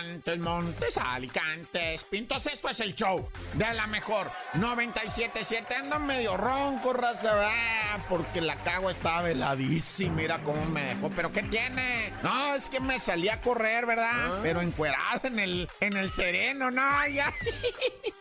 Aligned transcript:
Montes, 0.00 0.38
Montes, 0.38 0.96
Alicantes, 0.96 2.04
Pintos, 2.04 2.46
esto 2.46 2.70
es 2.70 2.80
el 2.80 2.94
show 2.94 3.28
de 3.54 3.74
la 3.74 3.86
mejor 3.86 4.30
97.7. 4.54 5.74
Ando 5.78 5.98
medio 5.98 6.38
ronco, 6.38 6.94
raza, 6.94 7.30
ah, 7.34 7.98
porque 8.08 8.40
la 8.40 8.56
cagua 8.56 8.92
estaba 8.92 9.22
veladísima. 9.22 10.14
Mira 10.14 10.42
cómo 10.42 10.64
me 10.66 10.82
dejó. 10.82 11.10
¿Pero 11.10 11.32
qué 11.32 11.42
tiene? 11.42 12.12
No, 12.22 12.54
es 12.54 12.68
que 12.68 12.80
me 12.80 12.98
salí 12.98 13.28
a 13.28 13.40
correr, 13.40 13.84
¿verdad? 13.84 14.40
Pero 14.42 14.62
encuerado 14.62 15.28
en 15.28 15.38
el, 15.38 15.68
en 15.80 15.96
el 15.96 16.10
sereno, 16.10 16.70
no, 16.70 17.06
ya. 17.12 17.32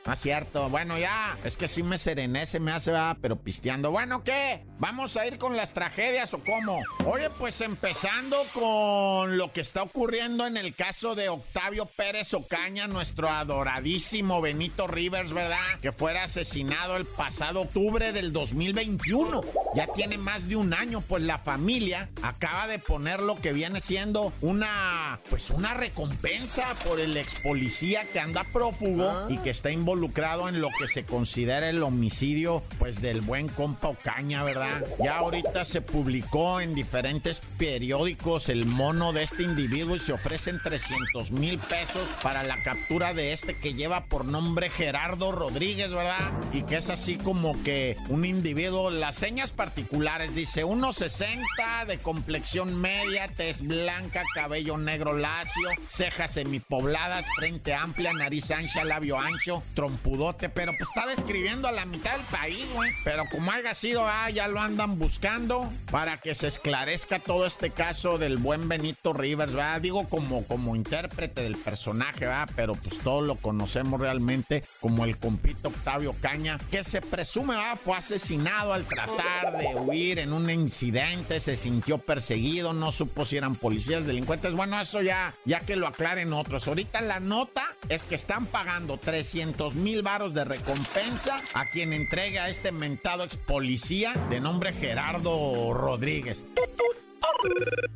No 0.05 0.13
es 0.13 0.20
cierto. 0.20 0.70
Bueno, 0.70 0.98
ya. 0.98 1.38
Es 1.43 1.55
que 1.55 1.68
sí 1.68 1.82
me 1.82 1.98
serené, 1.98 2.46
se 2.46 2.59
me 2.59 2.71
hace, 2.71 2.91
va, 2.91 3.16
pero 3.21 3.38
pisteando. 3.38 3.91
Bueno, 3.91 4.23
¿qué? 4.23 4.66
¿Vamos 4.80 5.16
a 5.18 5.26
ir 5.26 5.38
con 5.38 5.55
las 5.55 5.73
tragedias 5.73 6.34
o 6.34 6.43
cómo? 6.43 6.82
Oye, 7.05 7.30
pues 7.30 7.62
empezando 7.62 8.38
con 8.54 9.38
lo 9.38 9.52
que 9.54 9.62
está 9.62 9.84
ocurriendo 9.84 10.46
en 10.46 10.57
el 10.57 10.76
caso 10.76 11.16
de 11.16 11.30
Octavio 11.30 11.69
Pérez 11.70 12.34
Ocaña, 12.34 12.88
nuestro 12.88 13.30
adoradísimo 13.30 14.41
Benito 14.41 14.88
Rivers, 14.88 15.34
¿verdad? 15.34 15.80
Que 15.84 15.91
fuera 15.91 16.23
asesinado 16.23 16.98
el 16.98 17.05
pasado 17.05 17.62
octubre 17.62 18.12
del 18.12 18.34
2021. 18.34 19.41
Ya 19.76 19.86
tiene 19.94 20.18
más 20.18 20.50
de 20.50 20.55
un 20.55 20.74
año, 20.74 21.02
pues 21.02 21.24
la 21.24 21.38
familia 21.38 22.10
acaba 22.24 22.68
de 22.68 22.80
poner 22.80 23.22
lo 23.22 23.36
que 23.36 23.54
viene 23.54 23.82
siendo 23.82 24.34
una, 24.41 25.20
pues 25.30 25.52
una 25.52 25.76
recompensa 25.76 26.63
por 26.88 27.00
el 27.00 27.16
ex 27.16 27.36
policía 27.41 28.04
que 28.12 28.20
anda 28.20 28.44
prófugo 28.46 29.27
y 29.30 29.38
que 29.38 29.52
está 29.52 29.70
involucrado 29.70 30.49
en 30.49 30.62
lo 30.62 30.70
que 30.80 30.88
se 30.88 31.05
considera 31.05 31.70
el 31.70 31.84
homicidio, 31.84 32.63
pues 32.80 32.99
del 32.99 33.21
buen 33.21 33.48
compa 33.48 33.90
Ocaña, 33.90 34.43
¿verdad? 34.43 34.84
Ya 34.98 35.18
ahorita 35.18 35.63
se 35.65 35.82
publicó 35.82 36.62
en 36.62 36.74
diferentes 36.74 37.43
periódicos 37.60 38.49
el 38.49 38.65
mono 38.65 39.13
de 39.13 39.24
este 39.24 39.43
individuo 39.43 39.96
y 39.96 39.99
se 39.99 40.13
ofrecen 40.13 40.60
300 40.63 41.30
mil 41.32 41.59
pesos 41.60 42.07
para 42.24 42.43
la 42.43 42.62
captura 42.63 43.13
de 43.13 43.34
este 43.34 43.55
que 43.55 43.74
lleva 43.74 44.05
por 44.05 44.26
nombre 44.26 44.70
Gerardo 44.70 45.32
Rodríguez, 45.32 45.91
¿verdad? 45.91 46.32
Y 46.54 46.63
que 46.63 46.77
es 46.77 46.90
así 46.90 47.18
como 47.18 47.62
que 47.63 47.98
un 48.10 48.26
individuo, 48.26 48.90
las 48.90 49.15
señas 49.15 49.52
particulares, 49.52 50.35
dice 50.35 50.65
1,60 50.65 51.85
de 51.85 51.98
complexión 51.99 52.80
media, 52.80 53.27
tez 53.35 53.62
blanca, 53.62 54.24
cabello 54.34 54.77
negro 54.77 55.13
lacio, 55.13 55.70
cejas 55.87 56.34
semipobladas, 56.34 57.26
frente 57.37 57.74
amplia, 57.74 58.13
nariz 58.13 58.52
ancha, 58.52 58.84
labio 58.84 59.20
ancho, 59.20 59.63
trompudote, 59.76 60.49
pero 60.49 60.71
pues 60.77 60.90
está 60.90 61.07
describiendo 61.07 61.68
a 61.68 61.71
la 61.71 61.85
mitad 61.85 62.13
del 62.13 62.26
país, 62.27 62.68
güey. 62.74 62.91
Pero 63.04 63.26
como 63.30 63.52
haya 63.52 63.74
sido, 63.74 64.07
ah, 64.07 64.30
ya 64.30 64.47
lo 64.47 64.59
andan 64.62 64.97
buscando 64.97 65.69
para 65.91 66.19
que 66.19 66.35
se 66.35 66.47
esclarezca 66.47 67.19
todo 67.19 67.46
este 67.46 67.72
caso 67.72 68.18
del 68.18 68.38
buen 68.38 68.68
Benito 68.69 69.13
Rivers, 69.13 69.53
¿verdad? 69.53 69.81
Digo 69.81 70.07
como, 70.07 70.46
como 70.46 70.75
intérprete 70.75 71.49
del 71.50 71.58
personaje, 71.58 72.25
¿verdad? 72.25 72.50
Pero 72.56 72.74
pues 72.74 73.00
todos 73.00 73.25
lo 73.25 73.36
conocemos 73.36 74.00
realmente 74.00 74.64
como 74.80 75.06
el 75.06 75.18
compito 75.18 75.69
Octavio 75.69 76.16
Caña, 76.22 76.58
que 76.72 76.84
se 76.84 77.02
presume. 77.02 77.56
Fue 77.84 77.97
asesinado 77.97 78.74
al 78.74 78.86
tratar 78.86 79.58
de 79.58 79.75
huir 79.75 80.20
en 80.20 80.34
un 80.34 80.50
incidente, 80.50 81.40
se 81.40 81.58
sintió 81.58 81.97
perseguido, 81.97 82.74
no 82.74 82.92
supo 82.92 83.25
si 83.25 83.38
eran 83.38 83.56
policías, 83.56 84.06
delincuentes. 84.06 84.53
Bueno, 84.53 84.80
eso 84.80 85.02
ya, 85.02 85.34
ya 85.46 85.59
que 85.62 85.75
lo 85.75 85.88
aclaren 85.88 86.34
otros. 86.34 86.68
Ahorita 86.68 87.02
la 87.02 87.20
nota 87.20 87.64
es 87.90 88.06
que 88.06 88.16
están 88.16 88.46
pagando 88.46 88.97
300 88.97 89.75
mil 89.75 90.02
varos 90.02 90.34
de 90.34 90.44
recompensa 90.44 91.42
a 91.53 91.66
quien 91.72 91.94
entregue 91.94 92.40
a 92.40 92.50
este 92.50 92.72
mentado 92.72 93.24
ex 93.24 93.36
policía 93.38 94.14
de 94.30 94.40
nombre 94.40 94.74
Gerardo 94.74 95.74
Rodríguez. 95.74 96.46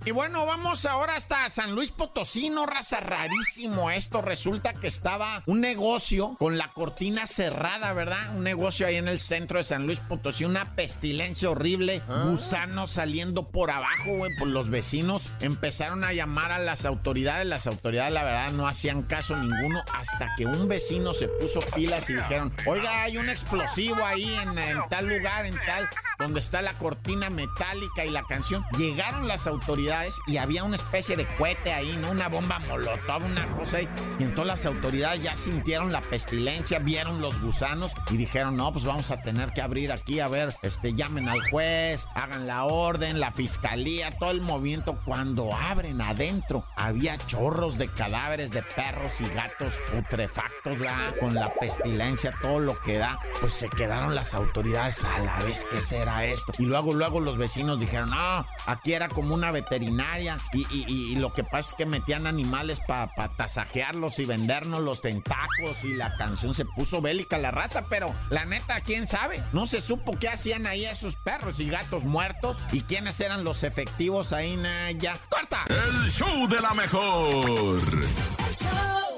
Y 0.06 0.12
bueno, 0.12 0.46
vamos 0.46 0.86
ahora 0.86 1.16
hasta 1.16 1.50
San 1.50 1.74
Luis 1.74 1.92
Potosí, 1.92 2.50
no 2.50 2.66
raza 2.66 3.00
rarísimo 3.00 3.90
esto. 3.90 4.22
Resulta 4.22 4.74
que 4.74 4.88
estaba 4.88 5.44
un 5.46 5.62
negocio 5.62 6.36
con 6.40 6.58
la 6.58 6.74
cortina 6.74 7.26
cerrada, 7.26 7.94
¿verdad? 7.94 8.36
Un 8.36 8.44
negocio 8.44 8.86
ahí 8.86 8.98
en 8.98 9.08
el 9.08 9.22
centro 9.22 9.59
de 9.59 9.64
San 9.64 9.86
Luis 9.86 10.00
Potosí, 10.02 10.44
una 10.44 10.76
pestilencia 10.76 11.50
horrible, 11.50 12.02
gusanos 12.26 12.92
saliendo 12.92 13.50
por 13.50 13.72
abajo, 13.72 14.18
güey, 14.18 14.36
por 14.38 14.50
los 14.50 14.70
vecinos. 14.70 15.30
Empezaron 15.40 16.04
a 16.04 16.12
llamar 16.12 16.52
a 16.52 16.60
las 16.60 16.84
autoridades, 16.84 17.48
las 17.48 17.68
autoridades 17.68 18.14
la 18.14 18.24
verdad 18.25 18.52
no 18.52 18.68
hacían 18.68 19.04
caso 19.04 19.38
ninguno 19.38 19.84
hasta 19.94 20.36
que 20.36 20.46
un 20.46 20.68
vecino 20.68 21.14
se 21.14 21.30
puso 21.30 21.62
pilas 21.75 22.10
y 22.10 22.16
dijeron, 22.16 22.54
oiga, 22.66 23.04
hay 23.04 23.18
un 23.18 23.30
explosivo 23.30 24.04
ahí 24.04 24.36
en, 24.44 24.58
en 24.58 24.78
tal 24.90 25.06
lugar, 25.06 25.46
en 25.46 25.56
tal, 25.66 25.90
donde 26.20 26.42
está 26.42 26.62
la 26.62 26.74
cortina 26.74 27.30
metálica 27.30 28.06
y 28.06 28.10
la 28.10 28.24
canción. 28.24 28.66
Llegaron 28.78 29.28
las 29.28 29.32
autoridades 29.47 30.19
y 30.27 30.38
había 30.38 30.63
una 30.63 30.75
especie 30.75 31.16
de 31.16 31.25
cohete 31.38 31.73
ahí, 31.73 31.97
¿no? 31.99 32.11
Una 32.11 32.29
bomba 32.29 32.59
molotov, 32.59 33.23
una 33.23 33.47
cosa 33.53 33.77
ahí. 33.77 33.89
Y 34.19 34.23
entonces 34.23 34.47
las 34.47 34.66
autoridades 34.66 35.23
ya 35.23 35.35
sintieron 35.35 35.91
la 35.91 36.01
pestilencia, 36.01 36.79
vieron 36.79 37.21
los 37.21 37.39
gusanos 37.41 37.91
y 38.09 38.17
dijeron, 38.17 38.55
no, 38.55 38.71
pues 38.71 38.85
vamos 38.85 39.11
a 39.11 39.21
tener 39.21 39.51
que 39.53 39.61
abrir 39.61 39.91
aquí, 39.91 40.19
a 40.19 40.27
ver, 40.27 40.55
este, 40.61 40.94
llamen 40.94 41.27
al 41.29 41.41
juez, 41.49 42.07
hagan 42.16 42.47
la 42.47 42.66
orden, 42.66 43.19
la 43.19 43.31
fiscalía, 43.31 44.17
todo 44.17 44.31
el 44.31 44.41
movimiento. 44.41 44.99
Cuando 45.05 45.53
abren 45.53 46.01
adentro, 46.01 46.65
había 46.75 47.17
chorros 47.17 47.77
de 47.77 47.88
cadáveres 47.89 48.51
de 48.51 48.63
perros 48.63 49.19
y 49.21 49.27
gatos 49.29 49.73
putrefactos, 49.91 50.77
¿verdad? 50.77 51.15
Con 51.19 51.33
la 51.33 51.53
pestilencia, 51.53 52.33
todo 52.41 52.59
lo 52.59 52.79
que 52.81 52.97
da. 52.97 53.19
Pues 53.39 53.53
se 53.53 53.69
quedaron 53.69 54.15
las 54.15 54.33
autoridades 54.33 55.03
a 55.03 55.19
la 55.19 55.39
vez, 55.39 55.65
¿qué 55.71 55.81
será 55.81 56.25
esto? 56.25 56.53
Y 56.57 56.65
luego, 56.65 56.94
luego 56.94 57.19
los 57.19 57.38
vecinos 57.38 57.79
dijeron, 57.79 58.09
no, 58.09 58.45
aquí 58.65 58.94
era 58.94 59.09
como 59.09 59.22
una 59.31 59.51
veterinaria 59.51 60.38
y, 60.53 60.61
y- 60.69 60.85
y 61.11 61.16
lo 61.16 61.34
que 61.34 61.44
pasa 61.44 61.69
es 61.69 61.73
que 61.75 61.85
metían 61.85 62.28
animales 62.28 62.79
para 62.88 63.11
tasajearlos 63.38 64.19
y 64.19 64.25
vendernos 64.25 64.81
los 64.81 65.01
tentáculos 65.01 65.84
y 65.84 65.95
la 65.95 66.16
canción 66.17 66.53
se 66.53 66.66
puso 66.66 67.01
bélica 67.01 67.38
la 67.38 67.51
raza, 67.51 67.85
pero 67.89 68.13
la 68.29 68.45
neta, 68.45 68.79
¿quién 68.79 69.07
sabe? 69.07 69.44
No 69.53 69.66
se 69.67 69.81
supo 69.81 70.17
qué 70.19 70.29
hacían 70.29 70.67
ahí 70.67 70.85
esos 70.85 71.16
perros 71.16 71.59
y 71.59 71.69
gatos 71.69 72.03
muertos 72.03 72.57
y 72.72 72.81
quiénes 72.81 73.19
eran 73.19 73.44
los 73.44 73.63
efectivos 73.63 74.33
ahí, 74.33 74.57
na, 74.57 74.91
ya. 74.91 75.17
¡Corta! 75.29 75.66
El 75.69 76.09
show 76.09 76.47
de 76.47 76.59
la 76.62 76.73
mejor. 76.73 77.33
El 77.33 77.35
show 77.44 77.81
de 78.00 78.13
la 78.13 78.44
mejor. 78.45 79.12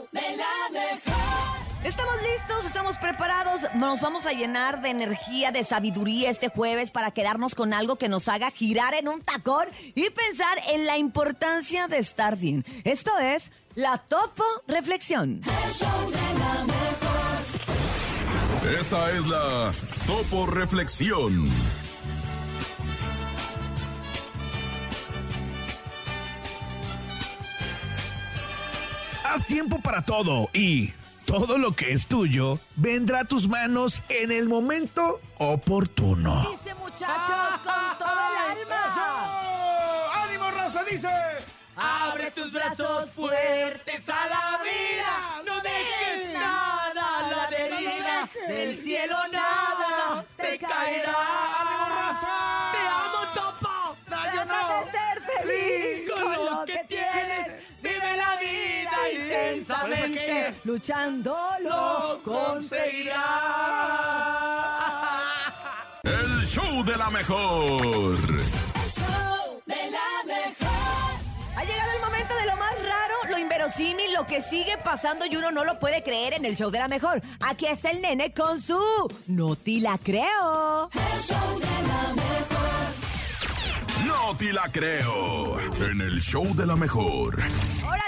Estamos 1.85 2.15
listos, 2.33 2.65
estamos 2.65 2.97
preparados. 2.97 3.61
Nos 3.75 4.01
vamos 4.01 4.25
a 4.25 4.31
llenar 4.31 4.81
de 4.81 4.89
energía, 4.89 5.51
de 5.51 5.63
sabiduría 5.63 6.31
este 6.31 6.49
jueves 6.49 6.89
para 6.89 7.11
quedarnos 7.11 7.53
con 7.53 7.75
algo 7.75 7.97
que 7.97 8.09
nos 8.09 8.27
haga 8.27 8.49
girar 8.49 8.95
en 8.95 9.07
un 9.07 9.21
tacón 9.21 9.67
y 9.93 10.09
pensar 10.09 10.57
en 10.73 10.87
la 10.87 10.97
importancia 10.97 11.87
de 11.87 11.99
estar 11.99 12.37
bien. 12.37 12.65
Esto 12.85 13.11
es 13.19 13.51
la 13.75 13.99
Topo 13.99 14.43
Reflexión. 14.67 15.41
El 15.43 15.71
show 15.71 16.09
de 16.09 16.39
la 16.39 16.63
mejor. 16.63 16.79
Esta 18.79 19.11
es 19.11 19.27
la 19.27 19.71
Topo 20.07 20.47
Reflexión. 20.47 21.45
Haz 29.23 29.45
tiempo 29.45 29.79
para 29.81 30.01
todo 30.01 30.49
y 30.51 30.91
todo 31.25 31.57
lo 31.57 31.71
que 31.71 31.91
es 31.91 32.07
tuyo 32.07 32.59
vendrá 32.75 33.21
a 33.21 33.25
tus 33.25 33.47
manos 33.47 34.01
en 34.09 34.31
el 34.31 34.47
momento 34.47 35.19
oportuno. 35.37 36.47
Dice 36.51 36.73
muchachos 36.75 37.59
con 37.63 37.97
todo 37.97 38.09
el 38.09 38.59
alma. 38.59 40.11
¡Ánimo, 40.23 40.51
raza! 40.51 40.83
Dice. 40.83 41.09
Abre 41.77 42.31
tus 42.31 42.53
brazos 42.53 43.11
fuertes 43.11 44.07
a 44.07 44.27
la 44.29 44.59
vida. 44.63 45.43
No 45.45 45.55
dejes 45.61 46.33
nada 46.33 47.19
a 47.19 47.31
la 47.31 47.49
deriva. 47.49 48.29
Del 48.47 48.77
cielo 48.77 49.17
nada 49.29 50.25
te 50.37 50.57
caerá. 50.57 51.44
Intensamente. 59.13 60.53
Luchando 60.63 61.35
Lo 61.61 62.21
conseguirás. 62.23 63.21
El 66.03 66.45
show 66.45 66.83
de 66.83 66.95
la 66.97 67.09
mejor. 67.09 68.15
El 68.15 68.89
show 68.89 69.61
de 69.65 69.75
la 69.91 70.33
mejor. 70.33 70.75
Ha 71.57 71.63
llegado 71.63 71.91
el 71.95 72.01
momento 72.01 72.35
de 72.35 72.45
lo 72.45 72.55
más 72.57 72.73
raro, 72.83 73.15
lo 73.29 73.39
inverosímil, 73.39 74.13
lo 74.13 74.25
que 74.25 74.41
sigue 74.41 74.77
pasando 74.83 75.25
y 75.25 75.35
uno 75.35 75.51
no 75.51 75.63
lo 75.63 75.79
puede 75.79 76.03
creer 76.03 76.33
en 76.33 76.45
el 76.45 76.55
show 76.55 76.69
de 76.69 76.79
la 76.79 76.87
mejor. 76.87 77.21
Aquí 77.41 77.65
está 77.65 77.89
el 77.91 78.01
nene 78.01 78.33
con 78.33 78.61
su 78.61 78.79
No 79.27 79.55
te 79.55 79.79
la 79.79 79.97
creo. 79.97 80.89
El 80.93 81.19
show 81.19 81.59
de 81.59 81.65
la 81.87 82.13
mejor. 82.13 82.45
No 84.05 84.35
te 84.37 84.53
la 84.53 84.71
creo. 84.71 85.59
En 85.89 86.01
el 86.01 86.21
show 86.21 86.53
de 86.55 86.65
la 86.65 86.75
mejor. 86.75 87.41
Ahora 87.83 88.03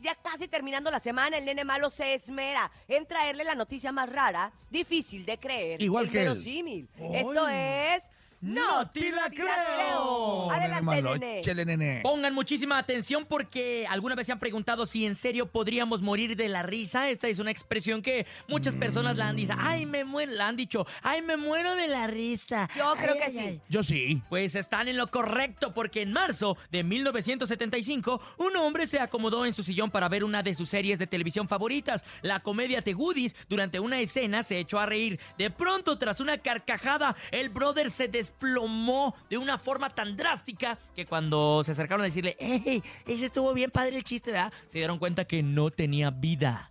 ya 0.00 0.14
casi 0.14 0.48
terminando 0.48 0.90
la 0.90 0.98
semana, 0.98 1.38
el 1.38 1.44
nene 1.44 1.64
malo 1.64 1.90
se 1.90 2.14
esmera 2.14 2.70
en 2.88 3.06
traerle 3.06 3.44
la 3.44 3.54
noticia 3.54 3.92
más 3.92 4.08
rara, 4.08 4.52
difícil 4.70 5.24
de 5.24 5.38
creer. 5.38 5.82
Igual 5.82 6.08
que 6.08 6.18
verosímil. 6.18 6.88
Esto 6.98 7.48
es... 7.48 8.08
¡No 8.40 8.88
te 8.88 9.12
la 9.12 9.28
creo! 9.28 10.50
Adelante, 10.50 11.54
nene. 11.66 12.00
Pongan 12.02 12.32
muchísima 12.32 12.78
atención 12.78 13.26
porque 13.26 13.86
alguna 13.86 14.14
vez 14.14 14.26
se 14.26 14.32
han 14.32 14.38
preguntado 14.38 14.86
si 14.86 15.04
en 15.04 15.14
serio 15.14 15.44
podríamos 15.46 16.00
morir 16.00 16.36
de 16.36 16.48
la 16.48 16.62
risa. 16.62 17.10
Esta 17.10 17.28
es 17.28 17.38
una 17.38 17.50
expresión 17.50 18.00
que 18.00 18.26
muchas 18.48 18.76
personas 18.76 19.16
la 19.16 19.28
han 19.28 19.36
dicho. 19.36 19.52
Ay, 19.58 19.84
me 19.84 20.04
muero, 20.04 20.32
la 20.32 20.48
han 20.48 20.56
dicho. 20.56 20.86
Ay, 21.02 21.20
me 21.20 21.36
muero 21.36 21.76
de 21.76 21.88
la 21.88 22.06
risa. 22.06 22.68
Yo 22.74 22.94
creo 22.96 23.12
Ay, 23.12 23.18
que 23.18 23.24
ay, 23.24 23.32
sí. 23.32 23.38
ay. 23.40 23.60
Yo 23.68 23.82
sí. 23.82 24.22
Pues 24.30 24.54
están 24.54 24.88
en 24.88 24.96
lo 24.96 25.10
correcto 25.10 25.74
porque 25.74 26.00
en 26.00 26.12
marzo 26.12 26.56
de 26.70 26.82
1975 26.82 28.22
un 28.38 28.56
hombre 28.56 28.86
se 28.86 29.00
acomodó 29.00 29.44
en 29.44 29.52
su 29.52 29.62
sillón 29.62 29.90
para 29.90 30.08
ver 30.08 30.24
una 30.24 30.42
de 30.42 30.54
sus 30.54 30.70
series 30.70 30.98
de 30.98 31.06
televisión 31.06 31.46
favoritas, 31.46 32.06
la 32.22 32.40
comedia 32.40 32.80
The 32.80 32.94
Goodies. 32.94 33.36
Durante 33.50 33.80
una 33.80 34.00
escena 34.00 34.42
se 34.42 34.58
echó 34.58 34.78
a 34.78 34.86
reír. 34.86 35.20
De 35.36 35.50
pronto, 35.50 35.98
tras 35.98 36.20
una 36.20 36.38
carcajada, 36.38 37.16
el 37.32 37.50
brother 37.50 37.90
se 37.90 38.08
desplomó 38.30 39.14
de 39.28 39.38
una 39.38 39.58
forma 39.58 39.90
tan 39.90 40.16
drástica 40.16 40.78
que 40.94 41.06
cuando 41.06 41.62
se 41.64 41.72
acercaron 41.72 42.02
a 42.02 42.04
decirle, 42.04 42.36
¡Ey! 42.38 42.82
Ese 43.06 43.26
estuvo 43.26 43.52
bien 43.52 43.70
padre 43.70 43.96
el 43.96 44.04
chiste, 44.04 44.32
¿verdad? 44.32 44.52
Se 44.66 44.78
dieron 44.78 44.98
cuenta 44.98 45.24
que 45.24 45.42
no 45.42 45.70
tenía 45.70 46.10
vida. 46.10 46.70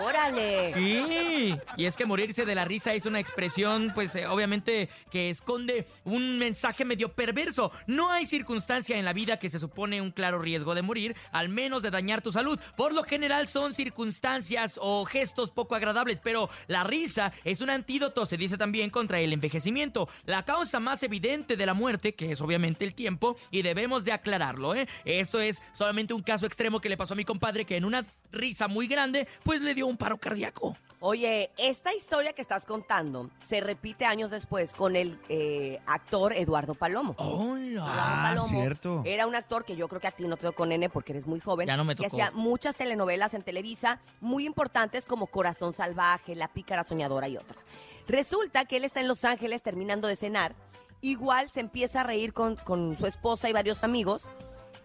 Órale. 0.00 0.74
Sí, 0.74 1.56
y 1.76 1.84
es 1.84 1.96
que 1.96 2.04
morirse 2.04 2.44
de 2.44 2.54
la 2.54 2.64
risa 2.64 2.94
es 2.94 3.06
una 3.06 3.20
expresión, 3.20 3.92
pues 3.94 4.14
eh, 4.16 4.26
obviamente 4.26 4.88
que 5.10 5.30
esconde 5.30 5.86
un 6.04 6.38
mensaje 6.38 6.84
medio 6.84 7.12
perverso. 7.12 7.70
No 7.86 8.10
hay 8.10 8.26
circunstancia 8.26 8.98
en 8.98 9.04
la 9.04 9.12
vida 9.12 9.38
que 9.38 9.48
se 9.48 9.60
supone 9.60 10.00
un 10.00 10.10
claro 10.10 10.40
riesgo 10.40 10.74
de 10.74 10.82
morir, 10.82 11.14
al 11.30 11.48
menos 11.48 11.82
de 11.82 11.90
dañar 11.90 12.22
tu 12.22 12.32
salud. 12.32 12.58
Por 12.76 12.92
lo 12.92 13.04
general 13.04 13.46
son 13.46 13.72
circunstancias 13.72 14.78
o 14.82 15.04
gestos 15.04 15.52
poco 15.52 15.76
agradables, 15.76 16.20
pero 16.22 16.50
la 16.66 16.82
risa 16.82 17.32
es 17.44 17.60
un 17.60 17.70
antídoto, 17.70 18.26
se 18.26 18.36
dice 18.36 18.58
también, 18.58 18.90
contra 18.90 19.20
el 19.20 19.32
envejecimiento. 19.32 20.08
La 20.24 20.44
causa 20.54 20.78
más 20.78 21.02
evidente 21.02 21.56
de 21.56 21.66
la 21.66 21.74
muerte, 21.74 22.14
que 22.14 22.30
es 22.30 22.40
obviamente 22.40 22.84
el 22.84 22.94
tiempo, 22.94 23.36
y 23.50 23.62
debemos 23.62 24.04
de 24.04 24.12
aclararlo, 24.12 24.76
¿eh? 24.76 24.86
Esto 25.04 25.40
es 25.40 25.60
solamente 25.72 26.14
un 26.14 26.22
caso 26.22 26.46
extremo 26.46 26.80
que 26.80 26.88
le 26.88 26.96
pasó 26.96 27.14
a 27.14 27.16
mi 27.16 27.24
compadre 27.24 27.64
que 27.64 27.76
en 27.76 27.84
una 27.84 28.04
risa 28.30 28.68
muy 28.68 28.86
grande, 28.86 29.26
pues 29.42 29.60
le 29.62 29.74
dio 29.74 29.88
un 29.88 29.96
paro 29.96 30.16
cardíaco. 30.16 30.76
Oye, 31.00 31.50
esta 31.58 31.92
historia 31.92 32.32
que 32.34 32.40
estás 32.40 32.64
contando 32.66 33.30
se 33.42 33.60
repite 33.60 34.04
años 34.06 34.30
después 34.30 34.72
con 34.74 34.94
el 34.94 35.18
eh, 35.28 35.80
actor 35.86 36.32
Eduardo 36.32 36.74
Palomo. 36.76 37.14
¡Hola! 37.18 37.64
Eduardo 37.66 37.92
Ah, 37.92 38.22
Palomo 38.28 38.48
cierto. 38.48 39.02
Era 39.04 39.26
un 39.26 39.34
actor 39.34 39.64
que 39.64 39.74
yo 39.74 39.88
creo 39.88 40.00
que 40.00 40.06
a 40.06 40.12
ti 40.12 40.22
no 40.26 40.36
te 40.36 40.42
tocó, 40.46 40.64
nene, 40.66 40.88
porque 40.88 41.12
eres 41.12 41.26
muy 41.26 41.40
joven. 41.40 41.66
Ya 41.66 41.76
no 41.76 41.84
me 41.84 41.96
Que 41.96 42.04
tocó. 42.04 42.16
hacía 42.16 42.30
muchas 42.30 42.76
telenovelas 42.76 43.34
en 43.34 43.42
Televisa, 43.42 44.00
muy 44.20 44.46
importantes 44.46 45.04
como 45.04 45.26
Corazón 45.26 45.72
Salvaje, 45.72 46.36
La 46.36 46.46
Pícara 46.48 46.84
Soñadora 46.84 47.26
y 47.28 47.36
otras. 47.36 47.66
Resulta 48.06 48.64
que 48.66 48.76
él 48.76 48.84
está 48.84 49.00
en 49.00 49.08
Los 49.08 49.24
Ángeles 49.24 49.62
terminando 49.62 50.08
de 50.08 50.16
cenar. 50.16 50.54
Igual 51.00 51.50
se 51.50 51.60
empieza 51.60 52.00
a 52.00 52.04
reír 52.04 52.32
con, 52.32 52.56
con 52.56 52.96
su 52.96 53.06
esposa 53.06 53.48
y 53.48 53.52
varios 53.52 53.84
amigos 53.84 54.28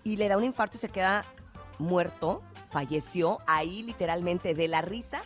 y 0.03 0.17
le 0.17 0.27
da 0.27 0.37
un 0.37 0.43
infarto 0.43 0.77
y 0.77 0.79
se 0.79 0.89
queda 0.89 1.25
muerto. 1.77 2.41
Falleció 2.71 3.39
ahí 3.47 3.83
literalmente 3.83 4.53
de 4.53 4.67
la 4.67 4.81
risa. 4.81 5.21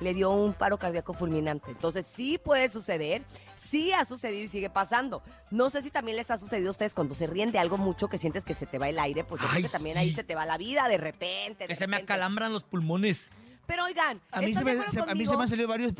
Le 0.00 0.12
dio 0.12 0.30
un 0.30 0.54
paro 0.54 0.78
cardíaco 0.78 1.12
fulminante. 1.14 1.70
Entonces 1.70 2.06
sí 2.06 2.38
puede 2.38 2.68
suceder. 2.68 3.22
Sí 3.56 3.92
ha 3.92 4.04
sucedido 4.04 4.42
y 4.44 4.48
sigue 4.48 4.70
pasando. 4.70 5.22
No 5.50 5.70
sé 5.70 5.82
si 5.82 5.90
también 5.90 6.16
les 6.16 6.30
ha 6.30 6.36
sucedido 6.36 6.68
a 6.68 6.72
ustedes 6.72 6.94
cuando 6.94 7.14
se 7.14 7.26
ríen 7.26 7.50
de 7.52 7.58
algo 7.58 7.76
mucho 7.78 8.08
que 8.08 8.18
sientes 8.18 8.44
que 8.44 8.54
se 8.54 8.66
te 8.66 8.78
va 8.78 8.88
el 8.88 8.98
aire, 8.98 9.24
pues 9.24 9.40
yo 9.40 9.48
creo 9.48 9.56
Ay, 9.56 9.62
que 9.64 9.68
también 9.68 9.96
sí. 9.96 10.00
ahí 10.02 10.12
se 10.12 10.22
te 10.24 10.34
va 10.34 10.46
la 10.46 10.58
vida 10.58 10.86
de 10.88 10.98
repente. 10.98 11.64
de 11.64 11.68
Que 11.68 11.74
se 11.74 11.86
me 11.86 11.96
acalambran 11.96 12.52
los 12.52 12.64
pulmones. 12.64 13.28
Pero 13.66 13.84
oigan, 13.84 14.20
A 14.30 14.40
mí, 14.40 14.46
se 14.46 14.50
¿están 14.52 14.64
de 14.64 14.74
me, 14.74 14.80
acuerdo 14.80 14.92
se- 14.92 15.00
a 15.00 15.02
mí 15.02 15.08
se 15.08 15.12
conmigo? 15.14 15.36
me 15.38 15.42
han 15.42 15.48
salido 15.48 15.68
varios. 15.68 15.92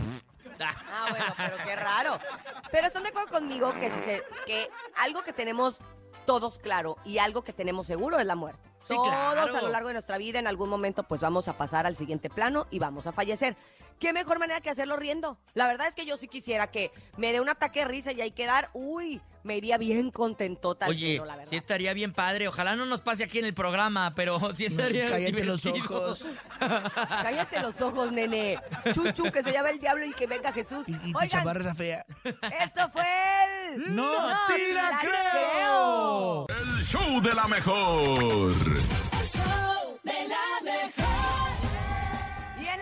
Ah, 0.60 1.06
bueno, 1.10 1.26
pero 1.36 1.56
qué 1.64 1.76
raro. 1.76 2.18
Pero 2.70 2.86
están 2.86 3.02
de 3.02 3.10
acuerdo 3.10 3.30
conmigo 3.30 3.72
que, 3.74 3.90
si 3.90 4.00
se- 4.00 4.22
que 4.46 4.70
algo 5.02 5.22
que 5.22 5.32
tenemos 5.32 5.78
todos 6.26 6.58
claro 6.58 6.96
y 7.04 7.18
algo 7.18 7.42
que 7.44 7.52
tenemos 7.52 7.86
seguro 7.86 8.18
es 8.18 8.26
la 8.26 8.34
muerte. 8.36 8.68
Sí, 8.86 8.94
todos 8.94 9.08
claro. 9.08 9.56
a 9.58 9.62
lo 9.62 9.68
largo 9.68 9.88
de 9.88 9.94
nuestra 9.94 10.18
vida 10.18 10.38
en 10.38 10.46
algún 10.46 10.68
momento 10.68 11.02
pues 11.04 11.20
vamos 11.22 11.48
a 11.48 11.56
pasar 11.56 11.86
al 11.86 11.96
siguiente 11.96 12.28
plano 12.30 12.66
y 12.70 12.78
vamos 12.78 13.06
a 13.06 13.12
fallecer. 13.12 13.56
¿Qué 13.98 14.12
mejor 14.12 14.38
manera 14.38 14.60
que 14.60 14.70
hacerlo 14.70 14.96
riendo? 14.96 15.38
La 15.54 15.66
verdad 15.66 15.86
es 15.88 15.94
que 15.94 16.04
yo 16.06 16.16
sí 16.16 16.28
quisiera 16.28 16.70
que 16.70 16.90
me 17.16 17.32
dé 17.32 17.40
un 17.40 17.48
ataque 17.48 17.80
de 17.80 17.84
risa 17.86 18.12
y 18.12 18.20
ahí 18.20 18.32
quedar, 18.32 18.70
uy, 18.74 19.20
me 19.44 19.56
iría 19.56 19.76
bien 19.78 20.10
contentota 20.10 20.86
Oye, 20.88 20.98
cielo, 21.06 21.24
la 21.26 21.36
verdad. 21.36 21.50
sí 21.50 21.56
estaría 21.56 21.92
bien 21.94 22.12
padre. 22.12 22.48
Ojalá 22.48 22.76
no 22.76 22.86
nos 22.86 23.00
pase 23.02 23.24
aquí 23.24 23.38
en 23.38 23.44
el 23.44 23.54
programa, 23.54 24.14
pero 24.14 24.38
sí 24.54 24.64
estaría 24.66 25.06
Cállate 25.06 25.44
los 25.44 25.62
divertido. 25.62 26.02
ojos. 26.02 26.26
Cállate 26.58 27.60
los 27.60 27.80
ojos, 27.80 28.10
nene. 28.12 28.58
Chuchu, 28.92 29.30
que 29.30 29.42
se 29.42 29.52
llame 29.52 29.70
el 29.70 29.78
diablo 29.80 30.04
y 30.06 30.12
que 30.12 30.26
venga 30.26 30.52
Jesús. 30.52 30.88
Y, 30.88 30.94
y 31.10 31.12
tu 31.12 31.26
chamarra 31.28 31.60
esa 31.60 31.74
fea. 31.74 32.04
esto 32.62 32.90
fue 32.90 33.04
el... 33.74 33.94
¡No 33.94 34.12
te 34.48 34.72
la 34.74 34.98
creo! 35.00 36.46
El 36.48 36.82
show 36.82 37.20
de 37.22 37.34
la 37.34 37.46
mejor. 37.46 38.52
El 38.52 39.26
show 39.26 39.98
de 40.02 40.28
la 40.28 40.72
mejor. 40.72 41.03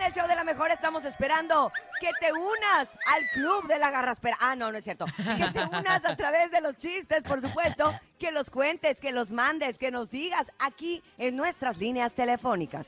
En 0.03 0.07
el 0.07 0.13
show 0.15 0.27
de 0.27 0.35
la 0.35 0.43
mejor 0.43 0.69
estamos 0.69 1.05
esperando 1.05 1.71
que 2.01 2.09
te 2.19 2.33
unas 2.33 2.89
al 3.15 3.23
club 3.33 3.65
de 3.69 3.79
la 3.79 3.89
garraspera. 3.89 4.35
Ah, 4.41 4.53
no, 4.53 4.69
no 4.69 4.77
es 4.77 4.83
cierto. 4.83 5.05
Que 5.15 5.45
te 5.53 5.63
unas 5.63 6.03
a 6.03 6.17
través 6.17 6.51
de 6.51 6.59
los 6.59 6.75
chistes, 6.75 7.23
por 7.23 7.39
supuesto. 7.39 7.89
Que 8.19 8.33
los 8.33 8.49
cuentes, 8.49 8.99
que 8.99 9.13
los 9.13 9.31
mandes, 9.31 9.77
que 9.77 9.91
nos 9.91 10.09
sigas 10.09 10.51
aquí 10.59 11.01
en 11.17 11.37
nuestras 11.37 11.77
líneas 11.77 12.13
telefónicas. 12.15 12.87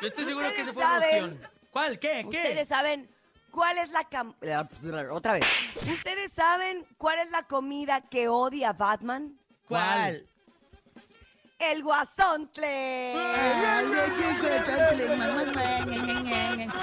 Yo 0.00 0.08
estoy 0.08 0.24
seguro 0.26 0.48
que 0.54 0.62
Ustedes 0.62 0.74
fue 0.74 0.84
un 0.84 0.92
ostión. 1.02 1.48
¿Cuál? 1.70 1.98
¿Qué? 1.98 2.26
¿Qué? 2.30 2.36
Ustedes 2.38 2.68
saben 2.68 3.10
cuál 3.52 3.78
es 3.78 3.90
la 3.90 4.02
cam... 4.08 4.34
Otra 5.12 5.34
vez. 5.34 5.44
¿Ustedes 5.88 6.32
saben 6.32 6.84
cuál 6.98 7.20
es 7.20 7.30
la 7.30 7.44
comida 7.44 8.00
que 8.00 8.26
odia 8.28 8.72
Batman? 8.72 9.38
¿Cuál? 9.68 10.26
El 11.60 11.82
guasontle. 11.84 13.14
Ay, 13.14 13.62
ay, 13.64 13.86
ay, 13.94 14.36
corazón, 14.40 14.98
le- 14.98 15.16
ma, 15.16 15.26
ma, 15.28 15.44
ma, 15.44 15.86
ña, 15.86 15.96
ña, 16.04 16.20
ña, 16.22 16.56
ña. 16.56 16.74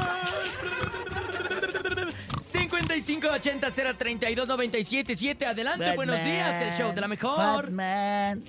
5580-032-977. 3.90 5.46
Adelante, 5.46 5.96
buenos 5.96 6.16
días. 6.24 6.64
El 6.64 6.74
show 6.78 6.94
de 6.94 7.02
la 7.02 7.08
mejor. 7.08 7.38
Batman. 7.38 8.44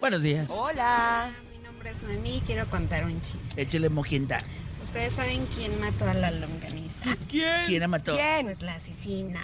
Buenos 0.00 0.22
días. 0.22 0.48
Hola. 0.50 1.32
Mi 1.52 1.58
nombre 1.58 1.90
es 1.90 2.02
Noemí 2.02 2.36
y 2.36 2.40
quiero 2.40 2.66
contar 2.68 3.04
un 3.04 3.20
chiste. 3.22 3.60
Échale 3.62 3.88
mojienta. 3.88 4.38
¿Ustedes 4.86 5.14
saben 5.14 5.44
quién 5.46 5.78
mató 5.80 6.08
a 6.08 6.14
la 6.14 6.30
longaniza? 6.30 7.16
¿Quién? 7.28 7.66
¿Quién 7.66 7.80
la 7.80 7.88
mató? 7.88 8.14
¿Quién? 8.14 8.46
Pues 8.46 8.62
la 8.62 8.76
asesina. 8.76 9.42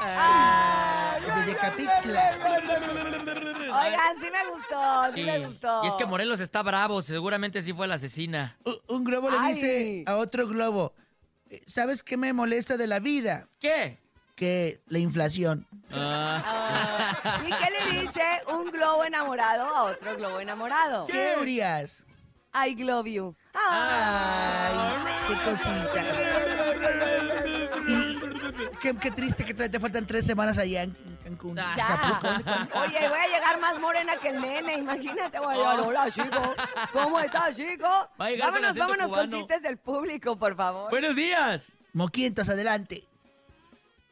Ah, 0.00 1.18
desde. 1.20 1.52
Oigan, 3.70 4.16
sí 4.20 4.28
me 4.32 4.50
gustó, 4.50 5.04
sí, 5.14 5.20
Sí. 5.20 5.24
me 5.24 5.46
gustó. 5.46 5.84
Y 5.84 5.88
es 5.88 5.94
que 5.94 6.06
Morelos 6.06 6.40
está 6.40 6.62
bravo. 6.62 7.02
Seguramente 7.02 7.62
sí 7.62 7.72
fue 7.74 7.86
la 7.86 7.96
asesina. 7.96 8.56
U- 8.64 8.94
Un 8.94 9.04
globo 9.04 9.30
le 9.30 9.36
Ay. 9.38 9.54
dice 9.54 10.04
a 10.06 10.16
otro 10.16 10.48
globo, 10.48 10.94
"Eh, 11.50 11.60
¿sabes 11.66 12.02
qué 12.02 12.16
me 12.16 12.32
molesta 12.32 12.76
de 12.78 12.86
la 12.86 12.98
vida? 12.98 13.48
¿Qué? 13.60 13.98
que 14.34 14.80
la 14.88 14.98
inflación. 14.98 15.68
Ah. 15.92 17.38
¿Y 17.46 17.50
qué 17.52 17.70
le 17.70 18.00
dice 18.00 18.22
un 18.48 18.70
globo 18.72 19.04
enamorado 19.04 19.68
a 19.68 19.82
otro 19.84 20.16
globo 20.16 20.40
enamorado? 20.40 21.06
¿Qué, 21.06 21.34
Urias? 21.38 22.02
I 22.54 22.74
love 22.84 23.06
you. 23.06 23.34
Ay, 23.54 24.74
qué 25.28 25.34
cosita. 25.50 26.04
Y 27.88 28.18
qué, 28.80 28.94
qué 28.94 29.10
triste 29.10 29.44
que 29.44 29.54
todavía 29.54 29.72
te 29.72 29.80
faltan 29.80 30.06
tres 30.06 30.26
semanas 30.26 30.58
allá 30.58 30.82
en 30.82 30.94
Cancún. 31.24 31.56
Ya. 31.56 31.72
Acapulco. 32.18 32.78
Oye, 32.80 33.08
voy 33.08 33.18
a 33.18 33.26
llegar 33.34 33.60
más 33.60 33.80
morena 33.80 34.12
que 34.20 34.28
el 34.28 34.40
nene, 34.40 34.78
imagínate. 34.78 35.38
Voy 35.38 35.54
a 35.54 35.56
llegar, 35.56 35.80
hola, 35.80 36.10
chico. 36.10 36.54
¿Cómo 36.92 37.20
estás, 37.20 37.56
chico? 37.56 37.88
Vámonos, 38.18 38.76
vámonos 38.76 39.10
con 39.10 39.30
chistes 39.30 39.62
del 39.62 39.78
público, 39.78 40.36
por 40.36 40.54
favor. 40.54 40.90
Buenos 40.90 41.16
días. 41.16 41.76
Moquientos, 41.94 42.48
adelante. 42.48 43.04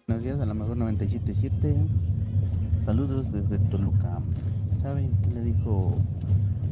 Buenos 0.06 0.24
días, 0.24 0.40
a 0.40 0.46
la 0.46 0.54
mejor 0.54 0.76
977. 0.76 1.76
Saludos 2.84 3.30
desde 3.30 3.58
Toluca. 3.68 4.18
¿Saben 4.82 5.10
qué 5.22 5.30
le 5.30 5.42
dijo 5.42 5.98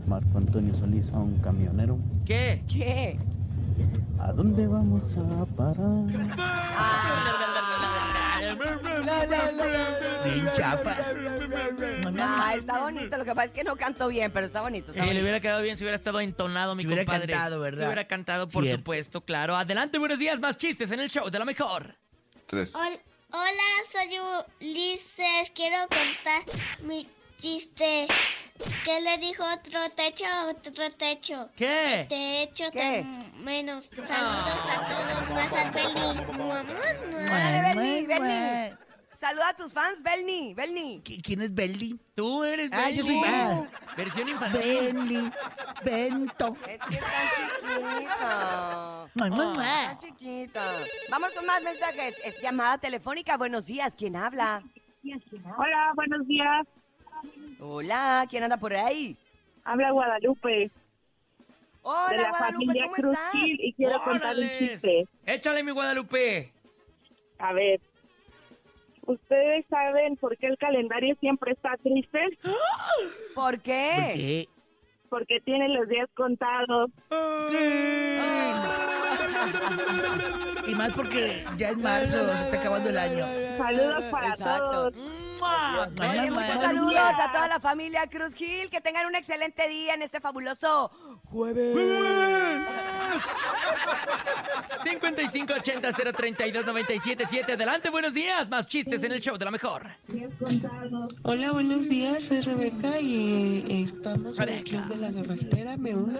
Marco 0.08 0.38
Antonio 0.38 0.74
Solís 0.74 1.10
a 1.12 1.18
un 1.18 1.36
camionero? 1.38 1.98
¿Qué? 2.24 2.62
¿Qué? 2.66 3.18
¿A 4.18 4.32
dónde 4.32 4.66
vamos 4.66 5.16
a 5.16 5.44
parar? 5.54 6.04
Bien 10.24 10.48
chafa. 10.54 10.96
Ah, 12.20 12.54
está 12.56 12.80
bonito. 12.80 13.16
Lo 13.16 13.24
que 13.24 13.34
pasa 13.34 13.46
es 13.46 13.52
que 13.52 13.64
no 13.64 13.76
canto 13.76 14.08
bien, 14.08 14.30
pero 14.32 14.46
está 14.46 14.60
bonito. 14.60 14.92
está 14.92 15.02
Eh, 15.02 15.06
le 15.06 15.08
bonito. 15.10 15.22
hubiera 15.22 15.40
quedado 15.40 15.62
bien 15.62 15.76
si 15.76 15.84
hubiera 15.84 15.96
estado 15.96 16.20
entonado, 16.20 16.74
mi 16.74 16.82
Si 16.82 16.86
hubiera 16.88 17.04
compadre. 17.04 17.32
cantado, 17.32 17.60
¿verdad? 17.60 17.80
Si 17.82 17.86
hubiera 17.86 18.06
cantado, 18.06 18.48
por 18.48 18.64
Cierto. 18.64 18.80
supuesto, 18.80 19.20
claro. 19.22 19.56
Adelante, 19.56 19.98
buenos 19.98 20.18
días, 20.18 20.40
más 20.40 20.56
chistes 20.56 20.90
en 20.90 21.00
el 21.00 21.08
show 21.10 21.28
de 21.30 21.38
la 21.38 21.44
mejor. 21.44 21.94
Hol- 22.50 23.00
Hola, 23.30 23.84
soy 23.84 24.18
Ulises. 24.60 25.50
Quiero 25.54 25.76
contar 25.82 26.44
mi 26.82 27.06
chiste. 27.38 28.06
¿Qué 28.84 29.00
le 29.00 29.16
dijo 29.18 29.44
otro 29.44 29.88
techo 29.94 30.26
a 30.26 30.46
otro 30.48 30.90
techo? 30.90 31.48
¿Qué? 31.56 32.06
Techo 32.08 32.70
¿Qué? 32.72 33.02
tan 33.02 33.44
menos. 33.44 33.86
Saludos 33.86 34.62
a 34.68 34.76
todos. 34.88 35.30
Más. 35.30 36.66
Dale, 37.28 37.74
Belni, 37.74 38.06
Belni. 38.06 38.76
Saluda 39.14 39.48
a 39.48 39.56
tus 39.56 39.72
fans, 39.72 40.00
Belni, 40.02 40.54
Belni. 40.54 41.00
¿Qui- 41.02 41.20
¿Quién 41.22 41.40
es 41.40 41.52
Belly? 41.54 41.98
Tú 42.14 42.44
eres 42.44 42.70
Ah, 42.72 42.88
yo 42.90 43.02
soy- 43.04 43.14
Benny. 43.20 43.26
ah. 43.26 43.66
Versión 43.96 44.28
infantil. 44.28 44.60
Benly. 44.62 45.30
Bento. 45.84 46.56
Es 46.68 46.80
que 46.88 46.94
está 46.96 47.80
mua, 47.80 49.08
Está 49.26 49.30
mua. 49.30 49.96
chiquita. 49.96 50.62
Vamos 51.10 51.32
con 51.32 51.46
más 51.46 51.62
mensajes. 51.62 52.14
Es 52.24 52.40
llamada 52.40 52.78
telefónica. 52.78 53.36
Buenos 53.36 53.66
días. 53.66 53.94
¿Quién 53.96 54.14
habla? 54.16 54.62
Hola, 55.04 55.92
buenos 55.96 56.26
días. 56.26 56.66
Hola, 57.60 58.26
¿quién 58.28 58.44
anda 58.44 58.56
por 58.56 58.72
ahí? 58.74 59.16
Habla 59.64 59.90
Guadalupe 59.90 60.70
Hola, 61.82 62.10
de 62.10 62.16
la 62.18 62.30
Guadalupe, 62.30 62.64
familia 62.64 62.82
¿cómo 62.84 62.94
Cruz 62.94 63.14
estás? 63.14 63.32
Gil 63.32 63.60
y 63.60 63.72
quiero 63.74 64.02
contar 64.04 64.36
un 64.36 64.48
chiste. 64.58 65.06
Échale, 65.26 65.62
mi 65.62 65.72
Guadalupe. 65.72 66.52
A 67.38 67.52
ver, 67.52 67.80
¿ustedes 69.06 69.64
saben 69.70 70.16
por 70.16 70.36
qué 70.38 70.46
el 70.48 70.58
calendario 70.58 71.14
siempre 71.20 71.52
está 71.52 71.76
triste? 71.82 72.20
¿Por 73.34 73.60
qué? 73.60 73.92
¿Por 73.94 74.14
qué? 74.14 74.48
Porque 75.08 75.40
tiene 75.40 75.68
los 75.68 75.88
días 75.88 76.08
contados. 76.14 76.90
Y 80.66 80.74
más 80.74 80.90
porque 80.94 81.44
ya 81.56 81.70
en 81.70 81.80
marzo 81.82 82.36
se 82.36 82.44
está 82.44 82.60
acabando 82.60 82.90
el 82.90 82.98
año. 82.98 83.26
Saludos 83.56 84.04
para 84.10 84.28
Exacto. 84.28 84.90
todos. 84.90 85.27
Saludos 85.38 86.98
a 86.98 87.32
toda 87.32 87.48
la 87.48 87.60
familia 87.60 88.06
Cruz 88.08 88.34
Gil. 88.34 88.68
Que 88.70 88.80
tengan 88.80 89.06
un 89.06 89.14
excelente 89.14 89.68
día 89.68 89.94
en 89.94 90.02
este 90.02 90.20
fabuloso 90.20 90.90
jueves. 91.30 91.76
5580-032-977. 96.28 97.52
Adelante, 97.54 97.90
buenos 97.90 98.14
días. 98.14 98.48
Más 98.48 98.66
chistes 98.66 99.02
en 99.02 99.12
el 99.12 99.20
show 99.20 99.36
de 99.36 99.44
la 99.44 99.50
mejor. 99.50 99.86
Hola, 101.22 101.52
buenos 101.52 101.88
días, 101.88 102.24
soy 102.24 102.40
Rebeca 102.40 102.98
y 103.00 103.64
eh, 103.68 103.82
estamos 103.82 104.38
en 104.40 104.48
el. 104.48 104.64
Club 104.64 104.84
de 104.86 104.96
la 104.96 105.10
Garraspera, 105.10 105.76
me 105.76 105.94
uno. 105.94 106.18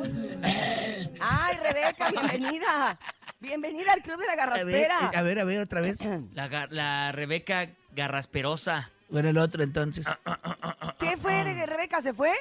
Ay, 1.20 1.56
Rebeca, 1.62 2.10
bienvenida. 2.10 2.98
Bienvenida 3.40 3.92
al 3.92 4.02
Club 4.02 4.18
de 4.20 4.26
la 4.26 4.32
A 4.32 4.36
ver, 4.36 4.48
Garraspera. 4.48 4.98
eh, 5.12 5.16
a 5.16 5.22
ver, 5.22 5.38
a 5.38 5.44
ver, 5.44 5.60
otra 5.60 5.80
vez. 5.80 5.98
La, 6.32 6.66
la 6.70 7.12
Rebeca 7.12 7.68
Garrasperosa. 7.92 8.90
Bueno, 9.08 9.30
el 9.30 9.38
otro 9.38 9.62
entonces. 9.62 10.06
¿Qué 10.98 11.16
fue 11.16 11.44
de 11.44 11.66
Rebeca? 11.66 12.02
¿Se 12.02 12.12
fue? 12.12 12.32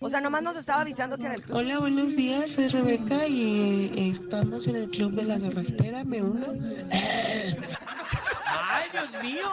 O 0.00 0.08
sea, 0.08 0.20
nomás 0.20 0.42
nos 0.42 0.56
estaba 0.56 0.82
avisando 0.82 1.16
que 1.16 1.24
era 1.26 1.34
el 1.34 1.42
club. 1.42 1.56
Hola, 1.56 1.78
buenos 1.80 2.14
días, 2.14 2.50
soy 2.50 2.68
Rebeca 2.68 3.26
y 3.26 3.90
eh, 3.96 4.08
estamos 4.10 4.68
en 4.68 4.76
el 4.76 4.90
Club 4.90 5.12
de 5.14 5.24
la 5.24 5.38
Garraspera, 5.38 6.04
me 6.04 6.22
uno. 6.22 6.46
¡Ay, 8.50 8.88
Dios 8.92 9.22
mío! 9.22 9.50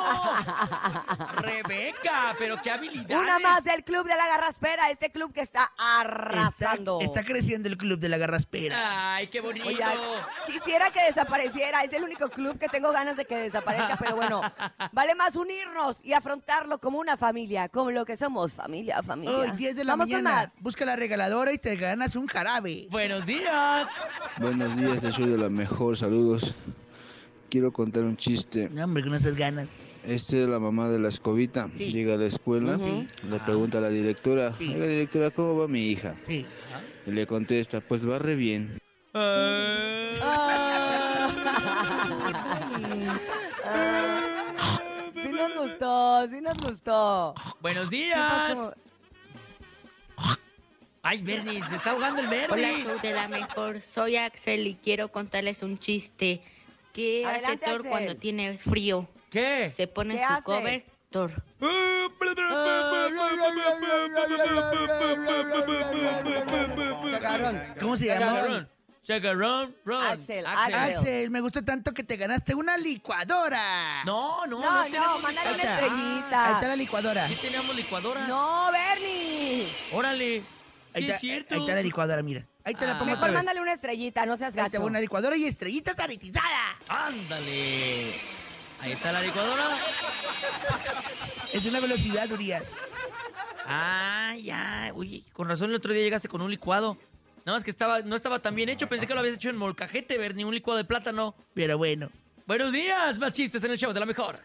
Rebeca, 1.38 2.36
pero 2.38 2.58
qué 2.62 2.72
habilidad. 2.72 3.20
Una 3.20 3.40
más 3.40 3.64
del 3.64 3.84
Club 3.84 4.06
de 4.08 4.16
la 4.16 4.28
Garraspera, 4.28 4.90
este 4.90 5.12
club 5.12 5.34
que 5.34 5.42
está 5.42 5.72
arrasando. 5.78 7.00
está 7.02 7.24
creciendo 7.24 7.68
el 7.70 7.78
club 7.78 8.00
de 8.00 8.10
la 8.10 8.18
garraspera. 8.18 9.16
¡Ay, 9.16 9.28
qué 9.28 9.42
bonito! 9.42 9.68
Quisiera 10.46 10.92
que 10.92 11.04
desapareciera, 11.04 11.84
es 11.84 11.94
el 11.94 12.04
único 12.04 12.30
club 12.30 12.58
que 12.58 12.68
tengo 12.70 12.92
ganas 12.92 13.18
de 13.18 13.26
que 13.26 13.36
desaparezca, 13.36 13.98
pero 13.98 14.16
bueno, 14.16 14.42
vale 14.92 15.16
más 15.16 15.36
unirnos 15.36 16.04
y 16.04 16.14
afrontarlo 16.14 16.80
como 16.80 17.00
una 17.00 17.18
familia, 17.18 17.70
como 17.70 17.92
lo 17.92 18.06
que 18.06 18.16
somos, 18.16 18.54
familia, 18.54 19.02
familia. 19.04 19.38
Hoy, 19.38 19.52
10 19.52 19.76
de 19.76 19.84
la 19.84 19.94
Vamos 19.94 20.10
con 20.10 20.24
mañana. 20.24 20.46
más. 20.46 20.54
Busca 20.62 20.86
la 20.86 20.96
regaladora 20.96 21.54
y 21.54 21.58
te 21.58 21.76
ganas 21.76 22.16
un 22.16 22.28
jarabe. 22.28 22.88
Buenos 22.90 23.26
días. 23.26 23.88
Buenos 24.38 24.76
días, 24.76 25.02
te 25.02 25.12
soy 25.12 25.30
de 25.30 25.38
la 25.38 25.50
mejor. 25.50 25.98
Saludos. 25.98 26.56
Quiero 27.50 27.72
contar 27.72 28.04
un 28.04 28.18
chiste. 28.18 28.70
No, 28.72 28.84
hombre, 28.84 29.04
con 29.04 29.14
esas 29.14 29.36
ganas. 29.36 29.68
Este 30.06 30.44
es 30.44 30.50
la 30.50 30.60
mamá 30.60 30.90
de 30.90 31.00
la 31.00 31.08
escobita. 31.10 31.70
Sí. 31.78 31.92
Llega 31.92 32.16
a 32.16 32.18
la 32.18 32.26
escuela, 32.26 32.78
Ujú. 32.78 33.06
le 33.30 33.40
pregunta 33.40 33.78
a 33.78 33.82
la 33.82 33.90
directora, 33.90 34.54
Sí. 34.60 34.74
oiga 34.74 34.86
directora, 34.88 35.32
¿cómo 35.32 35.58
va 35.58 35.68
mi 35.68 35.88
hija? 35.90 36.16
Sí. 36.28 36.46
Y 37.08 37.12
le 37.12 37.26
contesta, 37.28 37.82
pues 37.82 38.08
va 38.08 38.20
re 38.20 38.36
bien. 38.36 38.78
Sí 45.14 45.30
nos 45.32 45.56
gustó, 45.56 46.28
sí 46.30 46.42
nos 46.42 46.58
gustó. 46.58 47.34
Buenos 47.62 47.90
¿Qué 47.90 47.96
días. 47.98 48.74
Ay, 51.02 51.22
Bernie, 51.22 51.62
se 51.70 51.76
está 51.76 51.92
ahogando 51.92 52.22
el 52.22 52.28
Hola, 52.28 52.48
Bernie. 52.56 52.84
show 52.84 53.00
de 53.02 53.12
la 53.12 53.28
mejor. 53.28 53.82
Soy 53.82 54.18
Axel 54.18 54.66
y 54.68 54.76
quiero 54.76 55.12
contarles 55.12 55.62
un 55.62 55.78
chiste. 55.78 56.42
¿Qué 56.96 57.26
hace 57.26 57.58
Thor 57.58 57.76
Axel. 57.76 57.90
cuando 57.90 58.16
tiene 58.16 58.58
frío? 58.58 59.08
¿Qué? 59.30 59.72
Se 59.76 59.88
pone 59.88 60.16
¿Qué 60.16 60.22
en 60.22 60.28
su 60.28 60.34
hace? 60.34 60.44
cover 60.44 60.86
Thor. 61.10 61.32
Chacarrón. 67.12 67.62
¿Cómo 67.80 67.98
se 67.98 68.06
llama? 68.08 68.26
Chacarrón. 68.26 68.70
Chacarrón, 69.04 69.76
ron. 69.86 70.04
Axel, 70.04 70.46
Axel, 70.48 71.30
me 71.30 71.40
gustó 71.40 71.64
tanto 71.64 71.94
que 71.94 72.04
te 72.04 72.18
ganaste 72.18 72.56
una 72.56 72.76
licuadora. 72.76 74.04
No, 74.04 74.48
no, 74.48 74.60
No, 74.60 74.66
no. 74.66 74.78
no, 74.80 74.84
tenemos 74.86 75.22
mándale 75.22 75.54
una 75.54 75.64
estrellita. 75.64 76.46
Ahí 76.48 76.54
está 76.56 76.68
la 76.70 76.76
licuadora. 76.76 77.28
Sí 77.28 77.36
teníamos 77.40 77.76
licuadora. 77.76 78.28
No, 78.28 78.72
Bernie. 78.72 79.68
Órale. 79.92 80.42
Ahí 80.96 81.02
Sí, 81.04 81.06
está, 81.06 81.16
es 81.16 81.22
cierto. 81.22 81.54
ahí 81.56 81.60
está 81.62 81.74
la 81.76 81.82
licuadora, 81.82 82.22
mira. 82.24 82.46
Ahí 82.64 82.74
te 82.74 82.86
la 82.88 82.94
Ah. 82.96 83.00
pongo 83.00 83.12
Mejor 83.12 83.18
otra 83.18 83.28
vez. 83.28 83.36
mándale 83.36 83.62
una 83.62 83.74
estrellita, 83.74 84.26
no 84.26 84.38
seas 84.38 84.54
Ahí 84.56 84.70
te 84.70 84.78
gacho. 84.78 84.86
una 84.86 85.00
licuadora 85.00 85.36
y 85.38 85.46
estrellita 85.46 85.94
sanitizada. 85.94 86.78
Ándale. 86.88 88.14
Ahí 88.82 88.92
está 88.94 89.12
la 89.12 89.22
licuadora. 89.22 89.64
Es 91.54 91.64
de 91.64 91.70
una 91.70 91.80
velocidad, 91.80 92.32
Urias. 92.32 92.64
Ah, 93.68 94.34
ya. 94.42 94.92
Oye, 94.96 95.24
con 95.34 95.48
razón 95.48 95.70
el 95.70 95.76
otro 95.78 95.92
día 95.94 96.02
llegaste 96.04 96.28
con 96.28 96.42
un 96.42 96.50
licuado. 96.52 96.98
Nada 97.46 97.58
más 97.58 97.64
que 97.64 97.72
estaba, 97.72 98.00
no 98.00 98.16
estaba 98.16 98.40
tan 98.40 98.56
bien 98.56 98.70
hecho. 98.70 98.88
Pensé 98.88 99.06
que 99.08 99.14
lo 99.14 99.20
habías 99.20 99.36
hecho 99.36 99.50
en 99.50 99.58
molcajete, 99.58 100.18
Bernie, 100.18 100.46
un 100.46 100.54
licuado 100.54 100.78
de 100.78 100.86
plátano. 100.86 101.36
Pero 101.54 101.78
bueno. 101.78 102.10
Buenos 102.48 102.72
días, 102.72 103.18
más 103.20 103.34
chistes 103.34 103.64
en 103.64 103.72
el 103.72 103.78
show 103.78 103.92
de 103.94 104.00
la 104.00 104.06
mejor. 104.06 104.40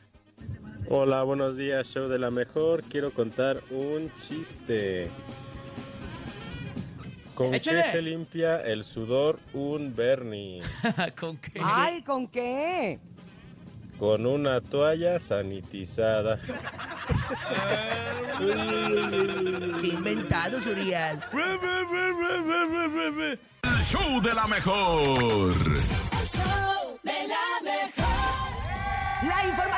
Hola, 0.89 1.23
buenos 1.23 1.57
días, 1.57 1.87
show 1.89 2.09
de 2.09 2.19
la 2.19 2.31
mejor. 2.31 2.83
Quiero 2.85 3.13
contar 3.15 3.63
un 3.71 4.11
chiste. 4.27 5.11
¿Con 7.41 7.55
Échale. 7.55 7.85
qué 7.85 7.93
se 7.93 8.03
limpia 8.03 8.61
el 8.61 8.85
sudor 8.85 9.41
un 9.55 9.97
Bernie? 9.97 10.61
¿Con 11.19 11.39
qué? 11.39 11.59
Ay, 11.65 12.03
¿con 12.03 12.29
qué? 12.29 12.99
Con 13.99 14.27
una 14.27 14.61
toalla 14.61 15.19
sanitizada. 15.19 16.39
Qué 19.81 19.87
inventados, 19.87 20.67
Urias. 20.67 21.19
El 23.63 23.81
show 23.81 24.21
de 24.21 24.35
la 24.35 24.47
mejor. 24.47 25.55
El 26.21 26.27
show 26.27 26.60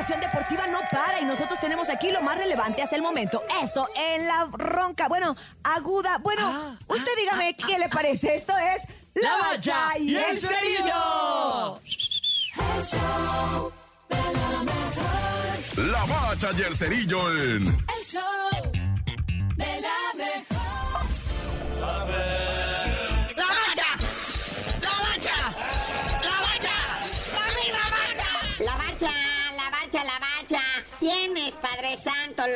información 0.03 0.21
deportiva 0.21 0.67
no 0.67 0.81
para 0.91 1.21
y 1.21 1.25
nosotros 1.25 1.61
tenemos 1.61 1.89
aquí 1.89 2.11
lo 2.11 2.21
más 2.23 2.37
relevante 2.37 2.83
hasta 2.83 2.97
el 2.97 3.03
momento. 3.03 3.43
Esto 3.63 3.89
en 3.95 4.27
la 4.27 4.49
ronca, 4.51 5.07
bueno, 5.07 5.37
aguda. 5.63 6.19
Bueno, 6.19 6.77
usted 6.89 7.13
dígame 7.17 7.55
qué 7.55 7.79
le 7.79 7.89
parece. 7.89 8.35
Esto 8.35 8.53
es 8.59 8.83
La 9.15 9.37
Bacha 9.37 9.97
y 9.99 10.17
el 10.17 10.37
Cerillo. 10.37 11.81
El 12.77 12.85
show 12.85 13.73
de 14.09 14.17
la 14.17 14.65
mejor. 14.65 15.93
La 15.93 16.05
bacha 16.05 16.51
y 16.59 16.63
el 16.63 16.77
cerillo 16.77 17.31
en 17.31 17.67
El 17.67 18.05
show 18.05 18.42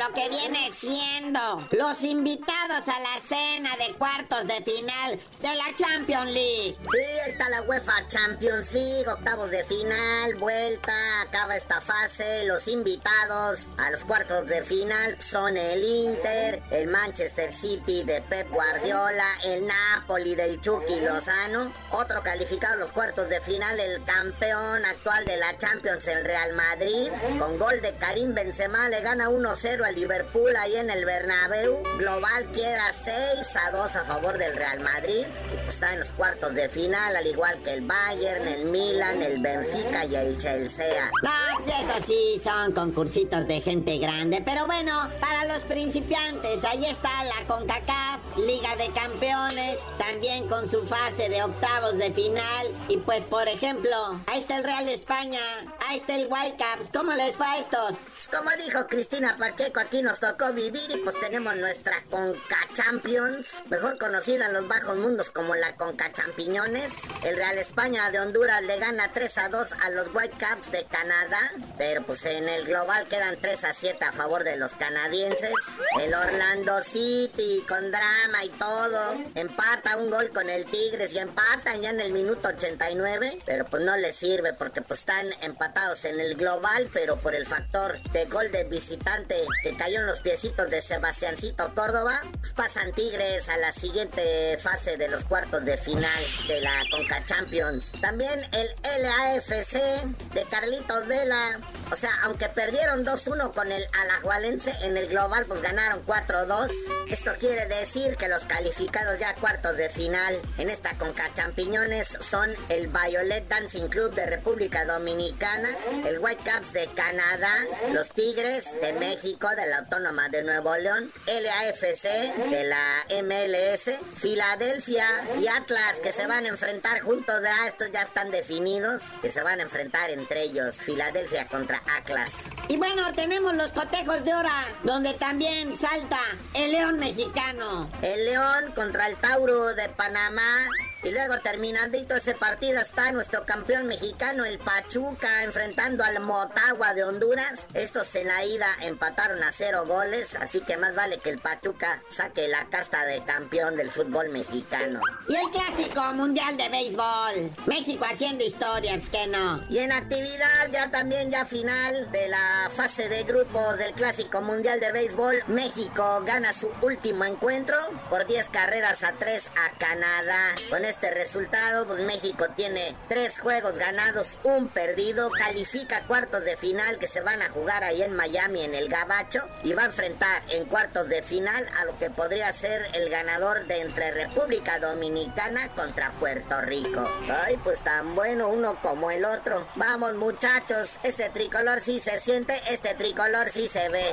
lo 0.07 0.13
que 0.13 0.29
viene 0.29 0.69
siendo 0.71 1.61
los 1.71 2.03
invitados 2.03 2.87
a 2.87 2.99
la 2.99 3.19
cena 3.27 3.75
de 3.77 3.93
cuartos 3.95 4.47
de 4.47 4.63
final 4.63 5.19
de 5.41 5.55
la 5.55 5.75
Champions 5.75 6.31
League. 6.31 6.77
Sí, 6.91 7.29
está 7.29 7.49
la 7.49 7.61
UEFA 7.63 8.07
Champions 8.07 8.71
League, 8.73 9.07
octavos 9.07 9.49
de 9.51 9.63
final, 9.65 10.35
vuelta, 10.35 11.21
acaba 11.21 11.55
esta 11.55 11.81
fase. 11.81 12.45
Los 12.45 12.67
invitados 12.67 13.67
a 13.77 13.89
los 13.91 14.03
cuartos 14.03 14.47
de 14.47 14.61
final 14.61 15.17
son 15.19 15.57
el 15.57 15.83
Inter, 15.83 16.61
el 16.71 16.87
Manchester 16.87 17.51
City 17.51 18.03
de 18.03 18.21
Pep 18.21 18.49
Guardiola, 18.49 19.27
el 19.45 19.65
Napoli 19.65 20.35
del 20.35 20.61
Chucky 20.61 21.01
Lozano. 21.01 21.73
Otro 21.91 22.21
calificado 22.23 22.75
a 22.75 22.77
los 22.77 22.91
cuartos 22.91 23.29
de 23.29 23.41
final, 23.41 23.79
el 23.79 24.03
campeón 24.03 24.85
actual 24.85 25.25
de 25.25 25.37
la 25.37 25.57
Champions, 25.57 26.07
el 26.07 26.23
Real 26.23 26.53
Madrid. 26.53 27.09
Con 27.39 27.57
gol 27.57 27.81
de 27.81 27.95
Karim 27.95 28.33
Benzema 28.33 28.89
le 28.89 29.01
gana 29.01 29.29
1-0 29.29 29.83
al 29.83 29.96
Liverpool 29.97 30.55
ahí 30.55 30.75
en 30.75 30.89
el 30.91 31.05
Bernabéu. 31.05 31.81
Global 31.97 32.51
queda 32.51 32.91
6 32.91 33.55
a 33.55 33.71
2 33.71 33.95
a 33.95 34.05
favor 34.05 34.37
del 34.37 34.55
Real 34.55 34.79
Madrid. 34.81 35.25
Está 35.67 35.93
en 35.93 35.99
los 35.99 36.11
cuartos 36.11 36.53
de 36.53 36.69
final, 36.69 37.15
al 37.15 37.25
igual 37.25 37.57
que 37.63 37.73
el 37.73 37.81
Bayern, 37.81 38.47
el 38.47 38.65
Milan, 38.65 39.23
el 39.23 39.41
Benfica 39.41 40.05
y 40.05 40.15
el 40.15 40.37
Chelsea. 40.37 41.11
No, 41.23 41.31
pues 41.57 41.67
estos 41.67 42.05
sí 42.05 42.41
son 42.43 42.73
concursitos 42.73 43.47
de 43.47 43.59
gente 43.61 43.97
grande. 43.97 44.41
Pero 44.45 44.67
bueno, 44.67 45.09
para 45.19 45.45
los 45.45 45.63
principiantes, 45.63 46.63
ahí 46.63 46.85
está 46.85 47.09
la 47.23 47.47
CONCACAF, 47.47 48.37
Liga 48.37 48.75
de 48.75 48.91
Campeones, 48.91 49.79
también 49.97 50.47
con 50.47 50.69
su 50.69 50.85
fase 50.85 51.29
de 51.29 51.41
octavos 51.41 51.97
de 51.97 52.11
final. 52.11 52.67
Y 52.87 52.97
pues, 52.97 53.23
por 53.23 53.47
ejemplo, 53.47 54.19
ahí 54.27 54.39
está 54.39 54.57
el 54.57 54.63
Real 54.63 54.87
España, 54.87 55.41
ahí 55.87 55.97
está 55.97 56.15
el 56.15 56.27
Whitecaps. 56.27 56.91
¿Cómo 56.93 57.13
les 57.13 57.35
fue 57.35 57.47
a 57.47 57.57
estos? 57.57 57.95
Pues 58.13 58.29
como 58.29 58.49
dijo 58.63 58.87
Cristina 58.87 59.35
Pacheco, 59.37 59.81
aquí 59.87 60.01
nos 60.01 60.19
tocó 60.19 60.51
vivir 60.51 60.91
y 60.93 60.97
pues 60.97 61.17
tenemos 61.17 61.55
nuestra 61.55 62.03
Conca 62.09 62.57
Champions, 62.73 63.63
mejor 63.69 63.97
conocida 63.97 64.47
en 64.47 64.53
los 64.53 64.67
bajos 64.67 64.97
mundos 64.97 65.29
como 65.29 65.55
la 65.55 65.77
Conca 65.77 66.11
Champiñones. 66.11 67.03
El 67.23 67.37
Real 67.37 67.57
España 67.57 68.11
de 68.11 68.19
Honduras 68.19 68.61
le 68.65 68.79
gana 68.79 69.13
3 69.13 69.37
a 69.37 69.47
2 69.47 69.73
a 69.85 69.89
los 69.91 70.13
Whitecaps 70.13 70.71
de 70.71 70.83
Canadá, 70.91 71.39
pero 71.77 72.03
pues 72.03 72.25
en 72.25 72.49
el 72.49 72.65
global 72.65 73.07
quedan 73.07 73.37
3 73.39 73.63
a 73.63 73.73
7 73.73 74.03
a 74.03 74.11
favor 74.11 74.43
de 74.43 74.57
los 74.57 74.73
canadienses. 74.73 75.53
El 76.01 76.13
Orlando 76.13 76.81
City 76.81 77.63
con 77.65 77.89
drama 77.89 78.43
y 78.43 78.49
todo, 78.49 79.23
empata 79.35 79.95
un 79.95 80.09
gol 80.09 80.31
con 80.31 80.49
el 80.49 80.65
Tigres 80.65 81.13
y 81.13 81.19
empatan 81.19 81.81
ya 81.81 81.91
en 81.91 82.01
el 82.01 82.11
minuto 82.11 82.49
89, 82.49 83.39
pero 83.45 83.63
pues 83.63 83.85
no 83.85 83.95
les 83.95 84.17
sirve 84.17 84.51
porque 84.51 84.81
pues 84.81 84.99
están 84.99 85.27
empatados 85.41 86.03
en 86.03 86.19
el 86.19 86.35
global, 86.35 86.89
pero 86.91 87.15
por 87.15 87.33
el 87.33 87.45
factor 87.45 88.01
de 88.11 88.25
gol 88.25 88.51
de 88.51 88.65
visitante 88.65 89.37
cayó 89.77 89.99
en 89.99 90.07
los 90.07 90.19
piecitos 90.19 90.69
de 90.69 90.81
Sebastiancito 90.81 91.73
Córdoba, 91.73 92.21
pues 92.39 92.53
pasan 92.53 92.91
Tigres 92.93 93.47
a 93.49 93.57
la 93.57 93.71
siguiente 93.71 94.57
fase 94.57 94.97
de 94.97 95.07
los 95.07 95.23
cuartos 95.25 95.63
de 95.65 95.77
final 95.77 96.23
de 96.47 96.61
la 96.61 96.73
Conca 96.91 97.23
Champions. 97.25 97.91
También 98.01 98.41
el 98.51 98.67
LAFC 99.03 100.03
de 100.33 100.43
Carlitos 100.49 101.07
Vela. 101.07 101.59
O 101.91 101.95
sea, 101.95 102.11
aunque 102.23 102.49
perdieron 102.49 103.05
2-1 103.05 103.53
con 103.53 103.71
el 103.71 103.83
Alajualense 104.01 104.71
en 104.85 104.97
el 104.97 105.07
global, 105.07 105.45
pues 105.45 105.61
ganaron 105.61 106.05
4-2. 106.05 106.69
Esto 107.09 107.31
quiere 107.39 107.65
decir 107.67 108.17
que 108.17 108.27
los 108.27 108.45
calificados 108.45 109.19
ya 109.19 109.29
a 109.29 109.35
cuartos 109.35 109.77
de 109.77 109.89
final 109.89 110.41
en 110.57 110.69
esta 110.69 110.93
Conca 110.97 111.29
Champiñones 111.33 112.17
son 112.19 112.49
el 112.69 112.87
Violet 112.87 113.47
Dancing 113.47 113.87
Club 113.87 114.13
de 114.15 114.25
República 114.25 114.85
Dominicana, 114.85 115.69
el 116.05 116.19
Whitecaps 116.19 116.73
de 116.73 116.87
Canadá, 116.87 117.55
los 117.91 118.09
Tigres 118.09 118.75
de 118.81 118.93
México, 118.93 119.47
de 119.57 119.67
la 119.67 119.79
Autónoma 119.79 120.29
de 120.29 120.43
Nuevo 120.43 120.75
León, 120.77 121.11
LAFC 121.25 122.03
de 122.49 122.63
la 122.63 123.03
MLS, 123.23 123.89
Filadelfia 124.15 125.05
y 125.39 125.47
Atlas 125.47 125.99
que 126.01 126.11
se 126.11 126.27
van 126.27 126.45
a 126.45 126.49
enfrentar 126.49 127.01
juntos. 127.01 127.35
Ya 127.41 127.67
estos 127.67 127.91
ya 127.91 128.03
están 128.03 128.29
definidos, 128.29 129.13
que 129.21 129.31
se 129.31 129.41
van 129.41 129.59
a 129.59 129.63
enfrentar 129.63 130.11
entre 130.11 130.43
ellos. 130.43 130.77
Filadelfia 130.77 131.47
contra 131.47 131.81
Atlas. 131.97 132.43
Y 132.67 132.77
bueno, 132.77 133.11
tenemos 133.13 133.55
los 133.55 133.73
cotejos 133.73 134.23
de 134.23 134.35
hora, 134.35 134.53
donde 134.83 135.15
también 135.15 135.75
salta 135.75 136.19
el 136.53 136.71
león 136.71 136.99
mexicano. 136.99 137.89
El 138.01 138.25
León 138.25 138.71
contra 138.75 139.07
el 139.07 139.15
Tauro 139.15 139.73
de 139.73 139.89
Panamá. 139.89 140.67
Y 141.03 141.11
luego 141.11 141.39
terminandito 141.39 142.15
ese 142.15 142.33
partido 142.33 142.81
está 142.81 143.11
nuestro 143.11 143.45
campeón 143.45 143.87
mexicano, 143.87 144.45
el 144.45 144.59
Pachuca, 144.59 145.43
enfrentando 145.43 146.03
al 146.03 146.19
Motagua 146.19 146.93
de 146.93 147.03
Honduras. 147.03 147.67
Estos 147.73 148.13
en 148.15 148.27
la 148.27 148.43
ida 148.45 148.67
empataron 148.81 149.41
a 149.43 149.51
cero 149.51 149.85
goles, 149.85 150.35
así 150.35 150.61
que 150.61 150.77
más 150.77 150.95
vale 150.95 151.19
que 151.19 151.29
el 151.29 151.39
Pachuca 151.39 152.01
saque 152.09 152.47
la 152.47 152.65
casta 152.69 153.05
de 153.05 153.23
campeón 153.23 153.77
del 153.77 153.91
fútbol 153.91 154.29
mexicano. 154.29 155.01
Y 155.27 155.35
el 155.35 155.49
clásico 155.51 156.01
mundial 156.13 156.57
de 156.57 156.69
béisbol. 156.69 157.51
México 157.65 158.05
haciendo 158.05 158.43
historias, 158.43 159.09
que 159.09 159.27
no. 159.27 159.63
Y 159.69 159.79
en 159.79 159.91
actividad 159.91 160.71
ya 160.71 160.89
también 160.89 161.29
ya 161.29 161.45
final 161.45 162.11
de 162.11 162.27
la 162.27 162.71
fase 162.75 163.09
de 163.09 163.23
grupos 163.23 163.77
del 163.77 163.93
Clásico 163.93 164.41
Mundial 164.41 164.79
de 164.79 164.91
Béisbol, 164.91 165.43
México 165.47 166.23
gana 166.25 166.53
su 166.53 166.69
último 166.81 167.25
encuentro 167.25 167.77
por 168.09 168.25
10 168.25 168.49
carreras 168.49 169.03
a 169.03 169.13
3 169.13 169.51
a 169.55 169.77
Canadá. 169.77 170.55
Con 170.69 170.85
este 170.87 171.11
resultado, 171.11 171.85
pues 171.85 172.01
México 172.03 172.45
tiene 172.55 172.95
3 173.09 173.39
juegos 173.39 173.77
ganados, 173.77 174.39
un 174.43 174.67
perdido, 174.67 175.29
califica 175.31 176.05
cuartos 176.07 176.45
de 176.45 176.57
final 176.57 176.97
que 176.97 177.07
se 177.07 177.21
van 177.21 177.41
a 177.41 177.49
jugar 177.49 177.83
ahí 177.83 178.01
en 178.01 178.15
Miami 178.15 178.63
en 178.63 178.73
el 178.73 178.89
Gabacho 178.89 179.43
y 179.63 179.73
va 179.73 179.83
a 179.83 179.87
enfrentar 179.87 180.41
en 180.49 180.65
cuartos 180.65 181.09
de 181.09 181.21
final 181.23 181.63
a 181.79 181.85
lo 181.85 181.97
que 181.99 182.09
podría 182.09 182.51
ser 182.51 182.87
el 182.93 183.09
ganador 183.09 183.65
de 183.67 183.81
entre 183.81 184.11
República 184.11 184.79
Dominicana 184.79 185.69
contra 185.75 186.11
Puerto 186.13 186.61
Rico. 186.61 187.07
Ay, 187.45 187.57
pues 187.63 187.79
tan 187.83 188.15
bueno 188.15 188.49
uno 188.49 188.81
como 188.81 189.11
el 189.11 189.25
otro. 189.25 189.67
Vamos 189.75 190.15
muchachos, 190.15 190.97
este 191.03 191.29
tricolor 191.29 191.79
sí 191.79 191.99
se 191.99 192.19
siente, 192.19 192.59
este 192.69 192.93
tricolor 192.93 193.49
sí 193.49 193.67
se 193.67 193.89
ve. 193.89 194.05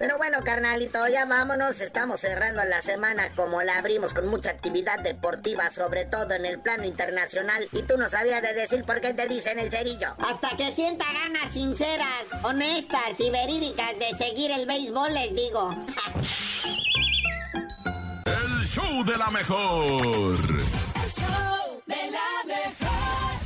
Pero 0.00 0.16
bueno, 0.16 0.38
carnalito, 0.42 1.06
ya 1.08 1.26
vámonos. 1.26 1.78
Estamos 1.82 2.20
cerrando 2.20 2.64
la 2.64 2.80
semana 2.80 3.30
como 3.36 3.62
la 3.62 3.76
abrimos 3.76 4.14
con 4.14 4.28
mucha 4.28 4.48
actividad 4.48 4.98
deportiva, 5.00 5.68
sobre 5.68 6.06
todo 6.06 6.32
en 6.32 6.46
el 6.46 6.58
plano 6.58 6.84
internacional. 6.84 7.68
Y 7.70 7.82
tú 7.82 7.98
no 7.98 8.08
sabías 8.08 8.40
de 8.40 8.54
decir 8.54 8.82
por 8.84 9.02
qué 9.02 9.12
te 9.12 9.28
dicen 9.28 9.58
el 9.58 9.70
cerillo. 9.70 10.14
Hasta 10.26 10.56
que 10.56 10.72
sienta 10.72 11.04
ganas 11.12 11.52
sinceras, 11.52 12.24
honestas 12.42 13.18
y 13.18 13.28
verídicas 13.28 13.98
de 13.98 14.16
seguir 14.16 14.50
el 14.52 14.64
béisbol, 14.64 15.12
les 15.12 15.34
digo. 15.34 15.68
El 18.24 18.64
show 18.64 19.04
de 19.04 19.16
la 19.18 19.30
mejor. 19.30 19.90
El 19.90 21.10
show 21.10 21.82
de 21.86 22.10
la 22.10 22.44
mejor. 22.46 23.40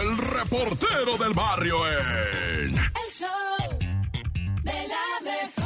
El 0.00 0.18
reportero 0.18 1.16
del 1.16 1.32
barrio 1.32 1.76
en 1.88 2.74
El 2.74 3.10
show 3.10 3.63
de 4.64 4.72
la 4.72 5.30
mejor. 5.30 5.64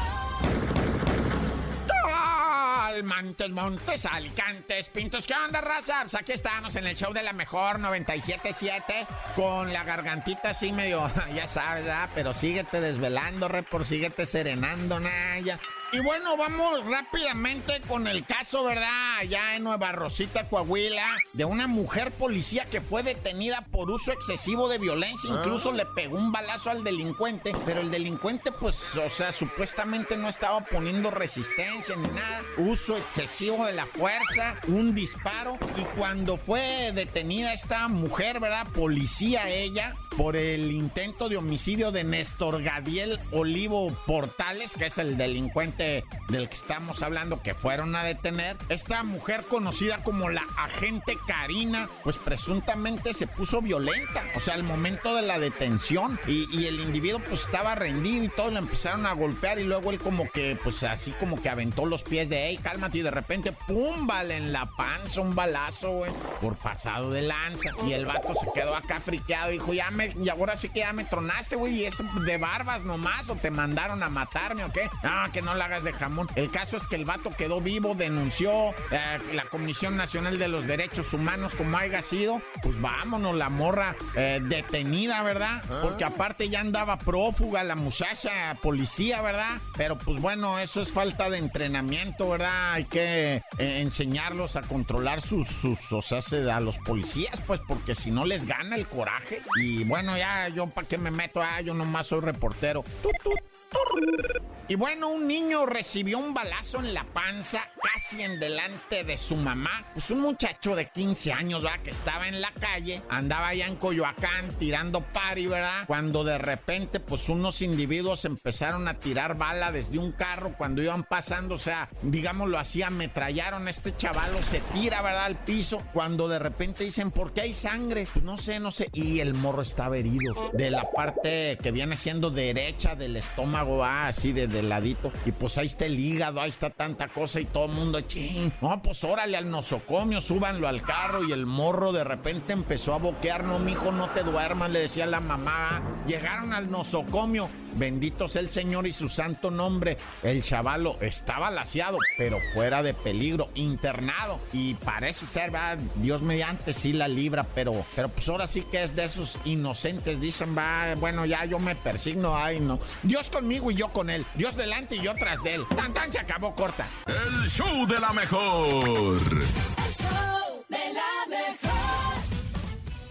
Montes, 3.05 3.51
Montes, 3.51 4.07
Alicantes, 4.07 4.89
Pintos. 4.89 5.27
¿Qué 5.27 5.35
onda, 5.35 5.61
raza? 5.61 6.01
Pues 6.03 6.15
aquí 6.15 6.33
estamos 6.33 6.75
en 6.75 6.87
el 6.87 6.97
show 6.97 7.13
de 7.13 7.23
la 7.23 7.33
mejor 7.33 7.79
97.7 7.79 9.07
con 9.37 9.73
la 9.73 9.85
gargantita 9.85 10.51
así 10.51 10.73
medio, 10.73 11.09
ya 11.35 11.47
sabes. 11.47 11.87
Pero 12.15 12.33
síguete 12.33 12.81
desvelando, 12.81 13.47
repor, 13.49 13.85
síguete 13.85 14.27
serenando, 14.27 14.99
Naya. 14.99 15.61
Y 15.91 16.01
bueno, 16.01 16.37
vamos 16.37 16.85
rápidamente 16.85 17.81
con 17.89 18.07
el 18.07 18.27
caso, 18.27 18.63
¿verdad? 18.63 19.17
Allá 19.21 19.57
en 19.57 19.65
Nueva 19.65 19.91
Rosita, 19.93 20.47
Coahuila, 20.47 21.17
de 21.33 21.47
una 21.47 21.67
mujer 21.67 22.13
policía 22.13 22.67
que 22.67 22.83
fue 22.83 23.03
detenida 23.03 23.63
por 23.73 23.91
uso 23.91 24.13
excesivo 24.13 24.69
de 24.69 24.77
violencia. 24.77 25.31
Incluso 25.31 25.73
le 25.73 25.87
pegó 25.87 26.19
un 26.19 26.31
balazo 26.31 26.69
al 26.69 26.85
delincuente, 26.85 27.53
pero 27.65 27.81
el 27.81 27.91
delincuente, 27.91 28.53
pues, 28.53 28.97
o 28.97 29.09
sea, 29.09 29.33
supuestamente 29.33 30.19
no 30.19 30.29
estaba 30.29 30.61
poniendo 30.61 31.11
resistencia 31.11 31.97
ni 31.97 32.09
nada. 32.09 32.43
Uso 32.59 32.95
excesivo 32.99 33.65
de 33.65 33.73
la 33.73 33.87
fuerza, 33.87 34.61
un 34.67 34.95
disparo. 34.95 35.57
Y 35.79 35.83
cuando 35.99 36.37
fue 36.37 36.93
detenida 36.93 37.55
esta 37.55 37.89
mujer, 37.89 38.41
¿verdad? 38.41 38.67
Policía 38.75 39.49
ella, 39.49 39.95
por 40.19 40.37
el 40.37 40.71
intento 40.71 41.31
de 41.31 41.39
homicidio 41.39 41.93
de 41.93 42.05
Néstor 42.05 42.63
Gadiel 42.63 43.19
Olivo 43.31 43.91
Portales, 44.07 44.75
que 44.77 44.87
es 44.87 44.99
el 44.99 45.17
delincuente 45.17 45.78
del 45.79 46.49
que 46.49 46.55
estamos 46.55 47.03
hablando 47.03 47.43
que 47.43 47.55
fueron 47.55 47.95
a 47.97 48.05
detener, 48.05 48.57
esta 48.69 49.03
mujer 49.03 49.45
conocida 49.49 50.03
como 50.03 50.29
la 50.29 50.43
agente 50.57 51.17
Karina, 51.27 51.89
pues 52.03 52.17
presuntamente 52.17 53.15
se 53.15 53.27
puso 53.27 53.63
violenta, 53.63 54.23
o 54.35 54.41
sea, 54.41 54.55
al 54.55 54.65
momento 54.65 55.15
de 55.15 55.23
la 55.23 55.39
detención 55.39 56.19
y, 56.27 56.49
y 56.57 56.67
el 56.67 56.81
individuo 56.81 57.21
pues 57.21 57.43
estaba 57.43 57.75
rendido 57.75 58.25
y 58.25 58.29
todo, 58.29 58.51
lo 58.51 58.59
empezaron 58.59 59.07
a 59.07 59.13
golpear 59.13 59.59
y 59.59 59.65
luego 59.65 59.91
él 59.91 59.99
como 59.99 60.29
que, 60.31 60.59
pues 60.63 60.83
así 60.83 61.13
como 61.13 61.41
que 61.41 61.49
aventó 61.49 61.87
los 61.87 62.03
pies 62.03 62.29
de, 62.29 62.49
hey, 62.49 62.59
cálmate 62.63 62.99
y 62.99 63.03
de 63.03 63.11
repente, 63.11 63.53
pum, 63.53 64.07
vale 64.07 64.37
en 64.37 64.53
la 64.53 64.67
panza 64.67 65.21
un 65.21 65.35
balazo, 65.35 65.91
güey, 65.91 66.13
por 66.41 66.57
pasado 66.57 67.11
de 67.11 67.23
lanza 67.23 67.71
y 67.87 67.93
el 67.93 68.05
vato 68.07 68.35
se 68.35 68.49
quedó 68.53 68.75
acá 68.75 69.01
friqueado, 69.01 69.51
dijo, 69.51 69.73
ya 69.73 69.91
me, 69.91 70.15
y 70.21 70.29
ahora 70.29 70.57
sí 70.57 70.69
que 70.69 70.81
ya 70.81 70.93
me 70.93 71.05
tronaste, 71.05 71.57
güey, 71.57 71.75
y 71.75 71.85
eso 71.85 72.05
de 72.25 72.37
barbas 72.37 72.85
nomás 72.85 73.31
o 73.31 73.37
te 73.37 73.51
mandaron 73.51 74.03
a 74.03 74.09
matarme 74.09 74.65
o 74.65 74.73
qué, 74.73 74.89
ah, 75.05 75.29
que 75.33 75.43
no 75.43 75.55
la 75.55 75.68
de 75.69 75.93
jamón. 75.93 76.27
El 76.35 76.51
caso 76.51 76.77
es 76.77 76.87
que 76.87 76.97
el 76.97 77.05
vato 77.05 77.31
quedó 77.37 77.61
vivo, 77.61 77.95
denunció 77.95 78.71
eh, 78.91 79.19
la 79.35 79.45
Comisión 79.45 79.97
Nacional 79.97 80.39
de 80.39 80.49
los 80.49 80.67
Derechos 80.67 81.13
Humanos, 81.13 81.55
como 81.55 81.77
haya 81.77 82.03
sido. 82.03 82.41
Pues 82.63 82.81
vámonos, 82.81 83.35
la 83.37 83.49
morra 83.51 83.95
eh, 84.17 84.41
detenida, 84.43 85.23
¿verdad? 85.23 85.63
Porque 85.83 86.05
aparte 86.05 86.49
ya 86.49 86.61
andaba 86.61 86.99
prófuga 86.99 87.63
la 87.65 87.77
muchacha 87.77 88.55
policía, 88.63 89.21
¿verdad? 89.23 89.61
Pero 89.77 89.99
pues 89.99 90.21
bueno, 90.21 90.59
eso 90.59 90.81
es 90.81 90.93
falta 90.93 91.29
de 91.31 91.39
entrenamiento, 91.39 92.29
¿verdad? 92.29 92.73
Hay 92.73 92.85
que 92.87 93.37
eh, 93.59 93.81
enseñarlos 93.81 94.57
a 94.57 94.63
controlar 94.63 95.21
sus, 95.21 95.47
sus, 95.49 95.93
o 95.93 96.03
sea, 96.03 96.23
se- 96.23 96.51
a 96.51 96.61
los 96.61 96.79
policías, 96.79 97.41
pues 97.47 97.61
porque 97.69 97.95
si 97.95 98.11
no 98.11 98.25
les 98.25 98.47
gana 98.47 98.77
el 98.77 98.87
coraje. 98.87 99.41
Y 99.57 99.85
bueno, 99.85 100.17
ya 100.17 100.49
yo 100.49 100.67
para 100.67 100.87
qué 100.87 100.97
me 100.99 101.11
meto, 101.11 101.43
ah, 101.43 101.61
yo 101.61 101.75
nomás 101.75 102.07
soy 102.07 102.21
reportero. 102.21 102.83
Tut, 103.03 103.13
tut, 103.23 103.39
tur. 103.71 104.43
Y 104.71 104.75
bueno, 104.75 105.09
un 105.09 105.27
niño 105.27 105.65
recibió 105.65 106.19
un 106.19 106.35
balazo 106.35 106.81
en 106.81 106.93
la 106.93 107.05
panza 107.05 107.71
casi 107.83 108.21
en 108.21 108.39
delante 108.39 109.03
de 109.03 109.17
su 109.17 109.35
mamá. 109.35 109.83
Pues 109.95 110.11
un 110.11 110.21
muchacho 110.21 110.77
de 110.77 110.91
15 110.91 111.33
años, 111.33 111.63
¿verdad? 111.63 111.81
Que 111.83 111.91
estaba 111.91 112.29
en 112.29 112.43
la 112.43 112.53
calle, 112.53 113.01
andaba 113.09 113.49
allá 113.49 113.67
en 113.67 113.77
Coyoacán 113.77 114.51
tirando 114.59 115.01
pari, 115.01 115.47
¿verdad? 115.47 115.85
Cuando 115.87 116.23
de 116.23 116.37
repente, 116.37 117.01
pues 117.01 117.31
unos 117.31 117.63
individuos 117.63 118.27
empezaron 118.27 118.89
a 118.89 119.01
tirar 119.01 119.39
bala 119.39 119.73
desde 119.73 119.99
un 119.99 120.13
carro 120.13 120.55
cuando 120.59 120.83
iban 120.83 121.03
pasando, 121.05 121.55
o 121.55 121.59
sea, 121.59 121.89
digámoslo 122.03 122.59
así, 122.59 122.83
ametrallaron 122.83 123.69
a 123.69 123.71
este 123.71 123.97
chavalo, 123.97 124.43
se 124.43 124.61
tira, 124.75 125.01
¿verdad? 125.01 125.25
Al 125.25 125.37
piso. 125.37 125.83
Cuando 125.95 126.29
de 126.29 126.41
repente 126.41 126.85
dicen, 126.85 127.11
¿por 127.11 127.33
qué 127.33 127.41
hay 127.41 127.55
sangre? 127.55 128.07
Pues 128.13 128.23
no 128.23 128.37
sé, 128.37 128.61
no 128.61 128.71
sé. 128.71 128.91
Y 128.93 129.21
el 129.21 129.33
morro 129.33 129.63
estaba 129.63 129.97
herido 129.97 130.51
de 130.53 130.71
la 130.71 130.91
parte 130.91 131.57
que 131.63 131.73
viene 131.73 131.97
siendo 131.97 132.31
derecha 132.31 132.97
del 132.97 133.17
estómago, 133.17 133.79
va 133.79 134.09
así 134.09 134.35
de, 134.35 134.58
de 134.63 134.69
ladito. 134.69 135.13
Y 135.25 135.33
pues 135.33 135.59
ahí 135.59 135.67
está 135.67 135.87
el 135.87 135.99
hígado, 135.99 136.41
ahí 136.41 136.49
está 136.49 136.71
tanta 136.71 137.09
cosa 137.09 137.41
y 137.41 137.45
todo 137.45 137.67
el 137.67 137.73
mundo, 137.73 138.01
ching. 138.03 138.53
No, 138.61 138.83
pues 138.83 139.03
órale 139.05 139.37
al 139.37 139.51
nosocomio, 139.51 140.21
súbanlo 140.21 140.69
al 140.69 140.83
carro. 140.83 141.25
Y 141.25 141.33
el 141.33 141.47
morro 141.47 141.93
de 141.93 142.05
repente 142.05 142.53
empezó 142.53 142.95
a 142.95 142.99
boquear. 142.99 143.45
No, 143.45 143.59
mijo, 143.59 143.93
no 143.93 144.11
te 144.11 144.23
duermas, 144.23 144.71
le 144.71 144.81
decía 144.81 145.07
la 145.07 145.21
mamá. 145.21 145.83
Llegaron 146.07 146.53
al 146.53 146.71
nosocomio. 146.71 147.49
Bendito 147.75 148.29
sea 148.29 148.41
el 148.41 148.49
Señor 148.49 148.87
y 148.87 148.93
su 148.93 149.09
santo 149.09 149.51
nombre. 149.51 149.99
El 150.23 150.43
chavalo 150.43 150.97
estaba 151.01 151.51
laciado, 151.51 151.99
pero 152.17 152.39
fuera 152.55 152.83
de 152.83 152.95
peligro, 152.95 153.51
internado. 153.55 154.41
Y 154.53 154.75
parece 154.75 155.27
ser, 155.27 155.51
¿verdad? 155.51 155.79
Dios 155.97 156.23
mediante 156.23 156.73
sí 156.73 156.93
la 156.93 157.09
libra, 157.09 157.47
pero, 157.55 157.85
pero 157.95 158.09
pues 158.09 158.29
ahora 158.29 158.47
sí 158.47 158.63
que 158.63 158.83
es 158.83 158.97
de 158.97 159.05
esos 159.05 159.39
inocentes. 159.45 160.21
Dicen, 160.21 160.57
va, 160.57 160.95
bueno, 160.97 161.27
ya 161.27 161.45
yo 161.45 161.59
me 161.59 161.77
persigno, 161.77 162.37
ay, 162.37 162.59
no. 162.59 162.81
Dios 163.03 163.31
conmigo 163.31 163.71
y 163.71 163.75
yo 163.75 163.89
con 163.89 164.11
él. 164.11 164.25
Dios 164.35 164.48
delante 164.57 164.97
y 164.97 165.03
yo 165.03 165.15
tras 165.15 165.43
de 165.43 165.55
él. 165.55 165.67
Tan 165.77 165.93
tan 165.93 166.11
se 166.11 166.19
acabó 166.19 166.55
corta. 166.55 166.87
El 167.07 167.49
show 167.49 167.87
de 167.87 167.99
la 167.99 168.13
mejor. 168.13 168.67
El 168.67 169.93
show 169.93 170.65
de 170.69 170.93
la 170.93 171.27
mejor. 171.29 171.79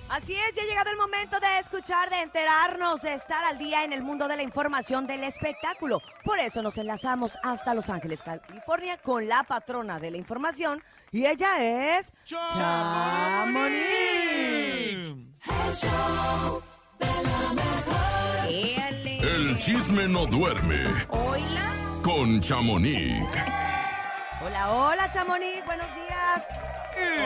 Así 0.10 0.34
es, 0.34 0.56
ya 0.56 0.62
ha 0.64 0.66
llegado 0.66 0.90
el 0.90 0.98
momento 0.98 1.38
de 1.40 1.60
escuchar, 1.60 2.10
de 2.10 2.22
enterarnos, 2.22 3.02
de 3.02 3.14
estar 3.14 3.44
al 3.44 3.58
día 3.58 3.84
en 3.84 3.92
el 3.92 4.02
mundo 4.02 4.28
de 4.28 4.38
la 4.38 4.44
información 4.44 5.06
del 5.06 5.24
espectáculo. 5.26 6.02
Por 6.24 6.40
eso 6.40 6.62
nos 6.62 6.78
enlazamos 6.78 7.34
hasta 7.44 7.74
Los 7.74 7.90
Ángeles, 7.90 8.22
California, 8.22 8.98
con 8.98 9.28
la 9.28 9.44
patrona 9.44 10.00
de 10.00 10.12
la 10.12 10.18
información, 10.18 10.82
y 11.12 11.26
ella 11.26 11.62
es 11.62 12.12
Chamonix. 12.26 12.58
El 15.68 15.76
show 15.76 15.90
de 15.90 16.16
la 16.16 16.52
mejor. 16.52 16.77
El 19.22 19.58
chisme 19.58 20.08
no 20.08 20.26
duerme 20.26 20.84
Hola. 21.10 21.74
con 22.04 22.40
Chamonix. 22.42 23.26
Hola, 24.42 24.72
hola, 24.72 25.12
Chamonix, 25.12 25.66
buenos 25.66 25.88
días. 25.96 26.44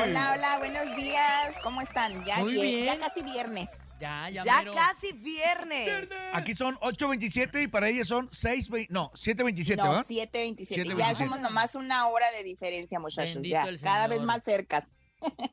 Hola, 0.03 0.33
hola, 0.35 0.57
buenos 0.57 0.95
días. 0.95 1.57
¿Cómo 1.63 1.81
están? 1.81 2.23
Ya, 2.25 2.37
Muy 2.39 2.53
vie- 2.53 2.61
bien. 2.61 2.85
ya 2.85 2.99
casi 2.99 3.23
viernes. 3.23 3.69
Ya, 3.99 4.29
ya, 4.29 4.43
casi 4.73 5.11
viernes. 5.13 6.09
Aquí 6.33 6.55
son 6.55 6.75
8.27 6.81 7.63
y 7.63 7.67
para 7.67 7.87
ellas 7.89 8.07
son 8.07 8.29
6.20, 8.31 8.87
no, 8.89 9.09
7.27, 9.11 9.75
No, 9.77 9.83
¿verdad? 9.83 10.05
7.27. 10.07 10.83
7:27. 10.85 10.97
Ya 10.97 11.15
somos 11.15 11.39
nomás 11.39 11.75
una 11.75 12.07
hora 12.07 12.25
de 12.31 12.43
diferencia, 12.43 12.99
muchachos. 12.99 13.35
Bendito 13.35 13.53
Ya, 13.55 13.63
el 13.69 13.79
cada 13.79 14.07
vez 14.07 14.21
más 14.21 14.43
cercas. 14.43 14.95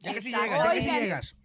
Ya 0.01 0.15
casi 0.15 0.31
Exacto. 0.31 0.45
llegas, 0.47 0.65
ya 0.65 0.65
casi 0.65 1.01
llegas. 1.01 1.37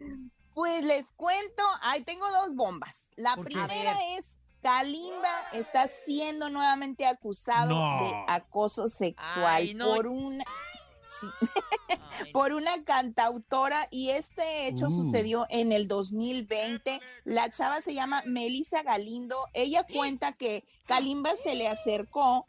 Pues 0.54 0.84
les 0.84 1.12
cuento, 1.12 1.63
ahí 1.82 2.02
tengo 2.04 2.26
dos 2.32 2.56
bombas. 2.56 3.10
La 3.16 3.36
primera 3.38 3.98
es 4.18 4.38
Kalimba 4.62 5.50
está 5.52 5.88
siendo 5.88 6.50
nuevamente 6.50 7.06
acusado 7.06 7.70
No. 7.72 8.04
de 8.06 8.13
acoso 8.28 8.88
sexual 8.88 9.46
Ay, 9.46 9.74
no. 9.74 9.88
por 9.94 10.08
una 10.08 10.44
sí, 11.08 11.28
por 12.34 12.54
una 12.54 12.84
cantautora 12.86 13.88
y 13.92 14.12
este 14.12 14.68
hecho 14.68 14.88
Uh. 14.88 14.89
sucedió 14.89 15.46
en 15.50 15.72
el 15.74 15.88
2020. 15.89 17.02
La 17.26 17.50
chava 17.50 17.82
se 17.82 17.94
llama 17.94 18.24
Melissa 18.26 18.84
Galindo. 18.84 19.36
Ella 19.54 19.86
cuenta 19.92 20.32
que 20.32 20.63
Kalimba 20.88 21.36
se 21.36 21.56
le 21.56 21.68
acercó 21.68 22.46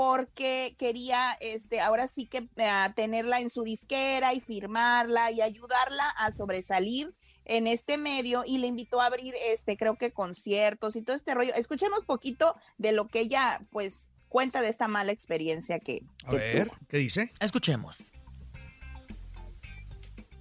porque 0.00 0.76
quería, 0.78 1.36
este, 1.40 1.82
ahora 1.82 2.08
sí 2.08 2.24
que 2.24 2.48
eh, 2.56 2.70
tenerla 2.96 3.38
en 3.38 3.50
su 3.50 3.64
disquera 3.64 4.32
y 4.32 4.40
firmarla 4.40 5.30
y 5.30 5.42
ayudarla 5.42 6.08
a 6.16 6.32
sobresalir 6.32 7.12
en 7.44 7.66
este 7.66 7.98
medio 7.98 8.42
y 8.46 8.56
le 8.56 8.66
invitó 8.66 9.02
a 9.02 9.04
abrir, 9.04 9.34
este, 9.48 9.76
creo 9.76 9.96
que 9.96 10.10
conciertos 10.10 10.96
y 10.96 11.02
todo 11.02 11.14
este 11.14 11.34
rollo. 11.34 11.52
Escuchemos 11.54 12.02
poquito 12.06 12.56
de 12.78 12.92
lo 12.92 13.08
que 13.08 13.20
ella, 13.20 13.60
pues, 13.68 14.10
cuenta 14.30 14.62
de 14.62 14.70
esta 14.70 14.88
mala 14.88 15.12
experiencia 15.12 15.78
que, 15.78 16.00
A 16.24 16.30
que 16.30 16.36
ver, 16.38 16.68
tuvo. 16.68 16.78
¿qué 16.88 16.96
dice? 16.96 17.34
Escuchemos. 17.38 17.98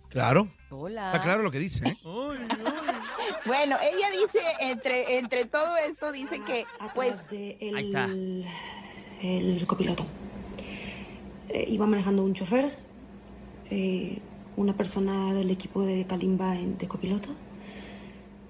Claro. 0.08 0.50
Hola. 0.70 1.08
Está 1.08 1.22
claro 1.22 1.44
lo 1.44 1.52
que 1.52 1.60
dice, 1.60 1.84
¿eh? 1.86 1.98
Bueno, 3.46 3.76
ella 3.82 4.10
dice, 4.12 4.40
entre, 4.62 5.18
entre 5.18 5.44
todo 5.44 5.76
esto, 5.76 6.14
dice 6.14 6.42
que, 6.46 6.66
pues, 6.96 7.28
el, 7.34 7.76
Ahí 7.76 7.88
está. 7.88 8.08
El 9.22 9.66
copiloto. 9.68 10.06
Eh, 11.50 11.66
iba 11.70 11.86
manejando 11.88 12.24
un 12.24 12.34
chofer, 12.34 12.72
eh, 13.72 14.20
una 14.58 14.74
persona 14.76 15.34
del 15.34 15.50
equipo 15.52 15.82
de 15.82 16.06
Kalimba 16.06 16.56
en- 16.56 16.78
de 16.78 16.88
copiloto 16.88 17.30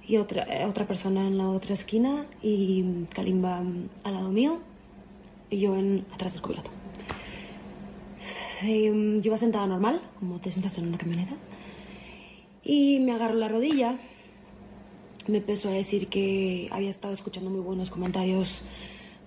y 0.07 0.17
otra, 0.17 0.43
eh, 0.43 0.65
otra 0.65 0.87
persona 0.87 1.25
en 1.27 1.37
la 1.37 1.49
otra 1.49 1.73
esquina 1.73 2.25
y 2.41 3.05
Kalimba 3.13 3.61
mm, 3.61 3.89
al 4.03 4.13
lado 4.13 4.31
mío 4.31 4.59
y 5.49 5.59
yo 5.59 5.75
en, 5.77 6.05
atrás 6.13 6.33
del 6.33 6.41
copiloto. 6.41 6.71
Eh, 8.63 8.91
yo 9.21 9.27
iba 9.27 9.37
sentada 9.37 9.65
normal, 9.67 10.01
como 10.19 10.39
te 10.39 10.51
sientas 10.51 10.77
en 10.77 10.87
una 10.87 10.97
camioneta, 10.97 11.33
y 12.63 12.99
me 12.99 13.13
agarró 13.13 13.35
la 13.35 13.47
rodilla 13.47 13.97
me 15.27 15.37
empezó 15.37 15.69
a 15.69 15.73
decir 15.73 16.07
que 16.07 16.67
había 16.71 16.89
estado 16.89 17.13
escuchando 17.13 17.51
muy 17.51 17.59
buenos 17.61 17.91
comentarios 17.91 18.63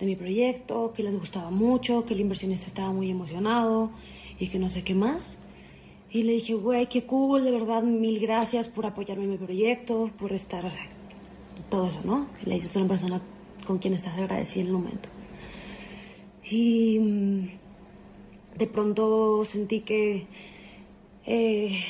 de 0.03 0.09
mi 0.09 0.17
proyecto, 0.17 0.93
que 0.93 1.05
les 1.05 1.17
gustaba 1.17 1.51
mucho, 1.51 2.05
que 2.05 2.15
el 2.15 2.21
inversionista 2.21 2.67
estaba 2.67 2.91
muy 2.91 3.09
emocionado 3.09 3.91
y 4.41 4.49
que 4.49 4.59
no 4.59 4.69
sé 4.69 4.83
qué 4.83 4.97
más. 4.97 5.39
Y 6.11 6.25
le 6.25 6.33
dije, 6.33 6.55
güey, 6.55 6.89
qué 6.89 7.05
cool, 7.05 7.45
de 7.45 7.53
verdad, 7.53 7.85
mil 7.85 8.19
gracias 8.19 8.69
por 8.69 8.85
apoyarme 8.85 9.25
en 9.25 9.31
mi 9.31 9.37
proyecto, 9.39 10.11
por 10.19 10.33
estar 10.33 10.65
todo 11.71 11.87
eso, 11.87 12.01
¿no? 12.05 12.27
Le 12.45 12.55
dices 12.55 12.77
a 12.77 12.81
una 12.81 12.89
persona 12.89 13.23
con 13.65 13.79
quien 13.79 13.95
estás 13.95 14.19
agradecida 14.19 14.63
en 14.63 14.67
el 14.67 14.73
momento. 14.73 15.09
Y 16.51 16.99
mm, 16.99 18.59
de 18.59 18.67
pronto 18.67 19.45
sentí 19.45 19.83
que 19.83 20.27
eh, 21.27 21.81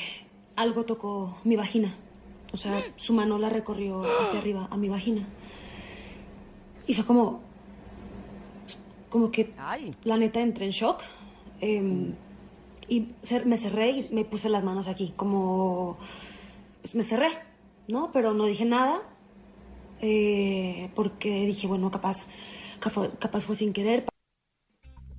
algo 0.55 0.85
tocó 0.85 1.39
mi 1.43 1.55
vagina. 1.55 1.95
O 2.51 2.57
sea, 2.57 2.77
su 2.95 3.13
mano 3.13 3.39
la 3.39 3.49
recorrió 3.49 4.03
hacia 4.03 4.37
arriba 4.37 4.67
a 4.69 4.77
mi 4.77 4.87
vagina. 4.87 5.27
Y 6.85 6.93
fue 6.93 7.05
como. 7.05 7.52
Como 9.13 9.29
que. 9.29 9.53
La 10.05 10.17
neta 10.17 10.39
entré 10.41 10.65
en 10.65 10.71
shock. 10.71 11.01
em, 11.61 12.15
y 12.89 13.01
cer- 13.21 13.45
me 13.45 13.57
cerré 13.57 13.91
y 13.91 14.09
me 14.11 14.25
puse 14.25 14.49
las 14.49 14.63
manos 14.63 14.87
aquí. 14.87 15.13
Como. 15.15 15.99
pues, 16.81 16.95
me 16.95 17.03
cerré, 17.03 17.29
¿no? 17.87 18.11
Pero 18.11 18.33
no 18.33 18.45
dije 18.45 18.65
nada. 18.65 19.03
eh, 20.01 20.89
porque 20.95 21.45
dije, 21.45 21.67
bueno, 21.67 21.91
capaz. 21.91 22.27
Capaz, 22.79 23.09
capaz 23.19 23.41
fue 23.45 23.55
sin 23.55 23.71
querer. 23.71 24.05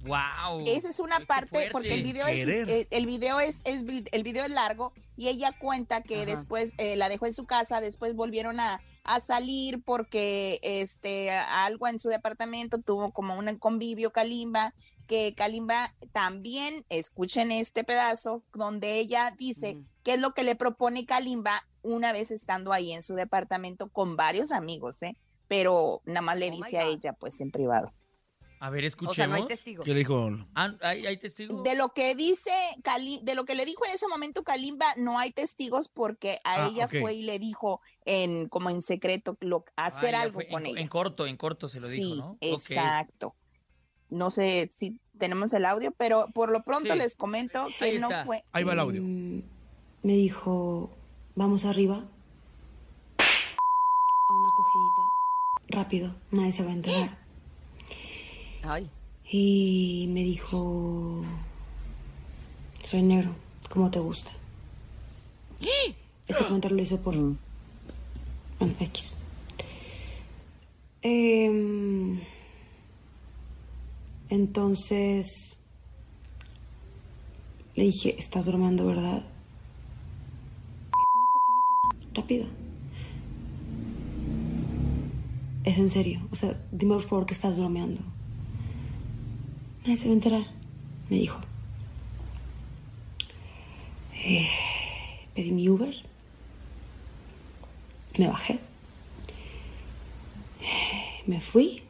Wow. 0.03 0.65
Esa 0.67 0.91
es 0.91 0.99
una 1.01 1.21
parte 1.21 1.49
fuerte. 1.51 1.71
porque 1.71 1.95
el 1.95 2.03
video 2.03 2.27
es 2.27 2.47
eh, 2.49 2.87
el 2.91 3.07
video 3.07 3.39
es, 3.41 3.63
el 3.65 4.23
video 4.23 4.45
es 4.45 4.51
largo 4.51 4.93
y 5.17 5.29
ella 5.29 5.53
cuenta 5.59 6.03
que 6.03 6.17
Ajá. 6.17 6.27
después 6.27 6.75
eh, 6.79 6.97
la 6.97 7.09
dejó 7.09 7.25
en 7.27 7.33
su 7.33 7.47
casa, 7.47 7.81
después 7.81 8.15
volvieron 8.15 8.59
a, 8.61 8.83
a 9.05 9.21
salir 9.21 9.83
porque 9.83 10.59
este 10.63 11.31
algo 11.31 11.87
en 11.87 12.01
su 12.01 12.09
departamento 12.09 12.81
tuvo 12.81 13.13
como 13.13 13.37
un 13.37 13.57
convivio 13.59 14.11
Kalimba 14.11 14.75
que 15.07 15.35
Kalimba 15.37 15.95
también 16.13 16.85
escuchen 16.89 17.53
este 17.53 17.85
pedazo 17.85 18.43
donde 18.55 18.99
ella 18.99 19.35
dice 19.37 19.77
qué 20.03 20.15
es 20.15 20.21
lo 20.21 20.33
que 20.33 20.45
le 20.45 20.57
propone 20.57 21.05
Kalimba 21.05 21.67
una 21.83 22.13
vez 22.13 22.31
estando 22.31 22.73
ahí 22.73 22.93
en 22.93 23.03
su 23.03 23.15
departamento 23.15 23.91
con 23.91 24.17
varios 24.17 24.51
amigos, 24.51 25.03
¿eh? 25.03 25.17
Pero 25.49 26.01
nada 26.07 26.23
más 26.23 26.39
le 26.39 26.51
dice 26.51 26.79
a 26.79 26.85
ella 26.85 27.13
pues 27.13 27.41
en 27.43 27.51
privado. 27.51 27.93
A 28.65 28.71
ver, 28.71 28.85
escuchemos. 28.87 29.13
O 29.13 29.15
sea, 29.15 29.27
no 29.27 29.35
hay 29.35 29.47
testigos. 29.47 29.85
¿Qué 29.85 29.93
le 29.93 29.99
dijo? 29.99 30.31
Ah, 30.55 30.75
¿hay, 30.81 31.07
hay 31.07 31.19
testigos? 31.19 31.63
De 31.63 31.75
lo 31.75 31.91
que 31.91 32.15
dice 32.15 32.51
Cali, 32.83 33.21
de 33.23 33.35
lo 33.35 33.45
que 33.45 33.55
le 33.55 33.67
dijo 33.67 33.85
en 33.85 33.93
ese 33.93 34.09
momento 34.09 34.43
Kalimba, 34.43 34.87
no 34.97 35.19
hay 35.19 35.33
testigos 35.33 35.91
porque 35.91 36.39
a 36.45 36.65
Ah, 36.65 36.69
ella 36.73 36.89
fue 36.89 37.13
y 37.13 37.23
le 37.25 37.39
dijo 37.39 37.83
en 38.07 38.49
como 38.49 38.71
en 38.71 38.81
secreto 38.81 39.37
lo, 39.41 39.67
hacer 39.77 40.15
Ah, 40.15 40.23
algo 40.23 40.35
fue 40.35 40.49
con 40.49 40.63
en, 40.65 40.69
ella. 40.73 40.81
En 40.81 40.89
corto, 40.89 41.27
en 41.27 41.37
corto 41.37 41.69
se 41.69 41.79
lo 41.81 41.89
sí, 41.89 42.05
dijo, 42.15 42.17
¿no? 42.17 42.39
Exacto. 42.41 43.35
No 44.09 44.31
sé 44.31 44.67
si 44.75 44.99
tenemos 45.19 45.53
el 45.53 45.67
audio, 45.67 45.93
pero 45.93 46.29
por 46.35 46.51
lo 46.51 46.63
pronto 46.65 46.95
Sí. 46.95 46.99
les 46.99 47.15
comento 47.17 47.67
que 47.79 47.85
Ahí 47.85 47.99
no 47.99 48.09
está. 48.09 48.25
fue. 48.25 48.45
Ahí 48.53 48.65
va 48.65 48.73
el 48.73 48.81
audio. 48.81 49.03
Mm, 49.03 49.43
me 50.05 50.13
dijo, 50.15 50.91
vamos 51.35 51.67
arriba. 51.67 51.97
A 53.19 54.33
una 54.33 54.49
cogidita. 54.57 55.03
Rápido, 55.69 56.15
nadie 56.31 56.53
se 56.53 56.65
va 56.65 56.71
a 56.71 56.75
enterar. 56.75 57.24
Ay. 58.67 58.89
Y 59.31 60.07
me 60.09 60.23
dijo, 60.23 61.21
soy 62.83 63.03
negro, 63.03 63.35
¿cómo 63.69 63.91
te 63.91 63.99
gusta? 63.99 64.31
Este 66.27 66.45
comentario 66.45 66.77
lo 66.77 66.83
hizo 66.83 66.99
por... 66.99 67.15
Bueno, 68.59 68.75
X. 68.81 69.13
Em, 71.03 72.21
entonces, 74.31 75.59
le 77.75 77.85
dije, 77.85 78.17
estás 78.19 78.45
bromeando, 78.47 78.87
¿verdad? 78.87 79.25
Rápido. 82.15 82.47
Es 85.65 85.79
en 85.79 85.91
serio. 85.91 86.27
O 86.31 86.37
sea, 86.37 86.59
dime 86.73 86.95
por 86.95 87.03
favor 87.03 87.27
que 87.27 87.35
estás 87.35 87.57
bromeando. 87.57 88.14
Nadie 89.85 89.99
se 89.99 90.07
va 90.07 90.13
a 90.13 90.15
enterar, 90.15 90.43
me 91.11 91.19
dijo. 91.19 91.39
Eh, 94.15 94.49
pedí 95.35 95.53
mi 95.53 95.69
Uber. 95.69 95.95
Me 98.17 98.29
bajé. 98.29 98.61
Me 101.27 101.39
fui. 101.43 101.83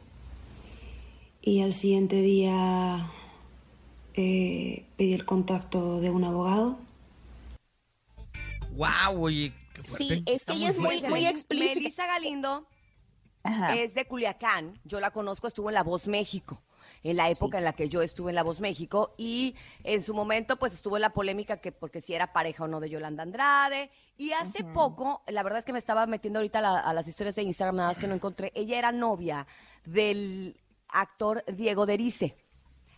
Y 1.41 1.61
al 1.61 1.73
siguiente 1.73 2.21
día 2.21 3.09
eh, 4.13 4.85
pedí 4.97 5.13
el 5.13 5.23
contacto 5.23 6.01
de 6.01 6.09
un 6.09 6.25
abogado. 6.25 6.77
Wow, 8.71 9.21
oye. 9.23 9.53
qué 9.73 9.83
Sí, 9.83 10.23
es 10.25 10.45
que 10.45 10.53
ella 10.53 10.71
es 10.71 10.79
muy 10.79 11.25
explícita. 11.25 11.79
Melissa 11.79 12.07
Galindo 12.07 12.67
Ajá. 13.43 13.75
es 13.75 13.93
de 13.93 14.05
Culiacán. 14.05 14.81
Yo 14.83 14.99
la 14.99 15.11
conozco, 15.11 15.47
estuvo 15.47 15.69
en 15.69 15.75
La 15.75 15.83
Voz 15.83 16.09
México. 16.09 16.61
En 17.05 17.17
la 17.17 17.29
época 17.29 17.59
en 17.59 17.63
la 17.63 17.73
que 17.73 17.87
yo 17.87 18.01
estuve 18.01 18.31
en 18.31 18.35
La 18.35 18.41
Voz 18.43 18.61
México 18.61 19.13
y 19.15 19.55
en 19.83 20.01
su 20.01 20.15
momento 20.15 20.57
pues 20.57 20.73
estuvo 20.73 20.97
la 20.97 21.11
polémica 21.11 21.57
que 21.57 21.71
porque 21.71 22.01
si 22.01 22.13
era 22.15 22.33
pareja 22.33 22.63
o 22.63 22.67
no 22.67 22.79
de 22.79 22.89
Yolanda 22.89 23.21
Andrade. 23.21 23.91
Y 24.17 24.31
hace 24.31 24.63
poco, 24.63 25.21
la 25.27 25.43
verdad 25.43 25.59
es 25.59 25.65
que 25.65 25.73
me 25.73 25.77
estaba 25.79 26.07
metiendo 26.07 26.39
ahorita 26.39 26.59
a, 26.59 26.61
la- 26.63 26.79
a 26.79 26.93
las 26.93 27.07
historias 27.07 27.35
de 27.35 27.43
Instagram, 27.43 27.75
nada 27.75 27.89
más 27.89 27.99
que 27.99 28.07
no 28.07 28.15
encontré, 28.15 28.51
ella 28.55 28.79
era 28.79 28.91
novia 28.91 29.45
del 29.85 30.59
actor 30.87 31.43
Diego 31.47 31.85
Derice. 31.85 32.35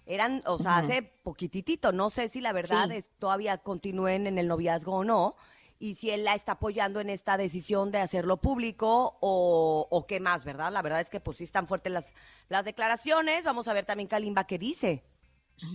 Eran, 0.06 0.41
o 0.46 0.58
sea, 0.58 0.78
hace 0.78 1.02
poquititito, 1.04 1.91
no 1.91 2.10
sé 2.10 2.30
si 2.30 2.39
la 2.39 2.54
verdad 2.54 2.88
Sí. 2.88 2.96
es, 2.96 3.10
todavía 3.20 3.58
continúen 3.58 4.26
en 4.26 4.38
el 4.38 4.48
noviazgo 4.48 4.93
o 4.96 5.04
no, 5.04 5.36
y 5.79 5.95
si 5.95 6.09
él 6.09 6.23
la 6.23 6.35
está 6.35 6.53
apoyando 6.53 6.99
en 6.99 7.09
esta 7.09 7.37
decisión 7.37 7.91
de 7.91 7.99
hacerlo 7.99 8.37
público 8.37 9.17
o, 9.21 9.87
o 9.89 10.07
qué 10.07 10.19
más, 10.19 10.43
¿verdad? 10.43 10.71
La 10.71 10.81
verdad 10.81 11.01
es 11.01 11.09
que 11.09 11.19
pues 11.19 11.37
sí 11.37 11.43
están 11.43 11.67
fuertes 11.67 11.91
las, 11.91 12.13
las 12.49 12.65
declaraciones. 12.65 13.43
Vamos 13.43 13.67
a 13.67 13.73
ver 13.73 13.85
también 13.85 14.07
Kalimba 14.07 14.47
qué 14.47 14.57
dice. 14.57 15.03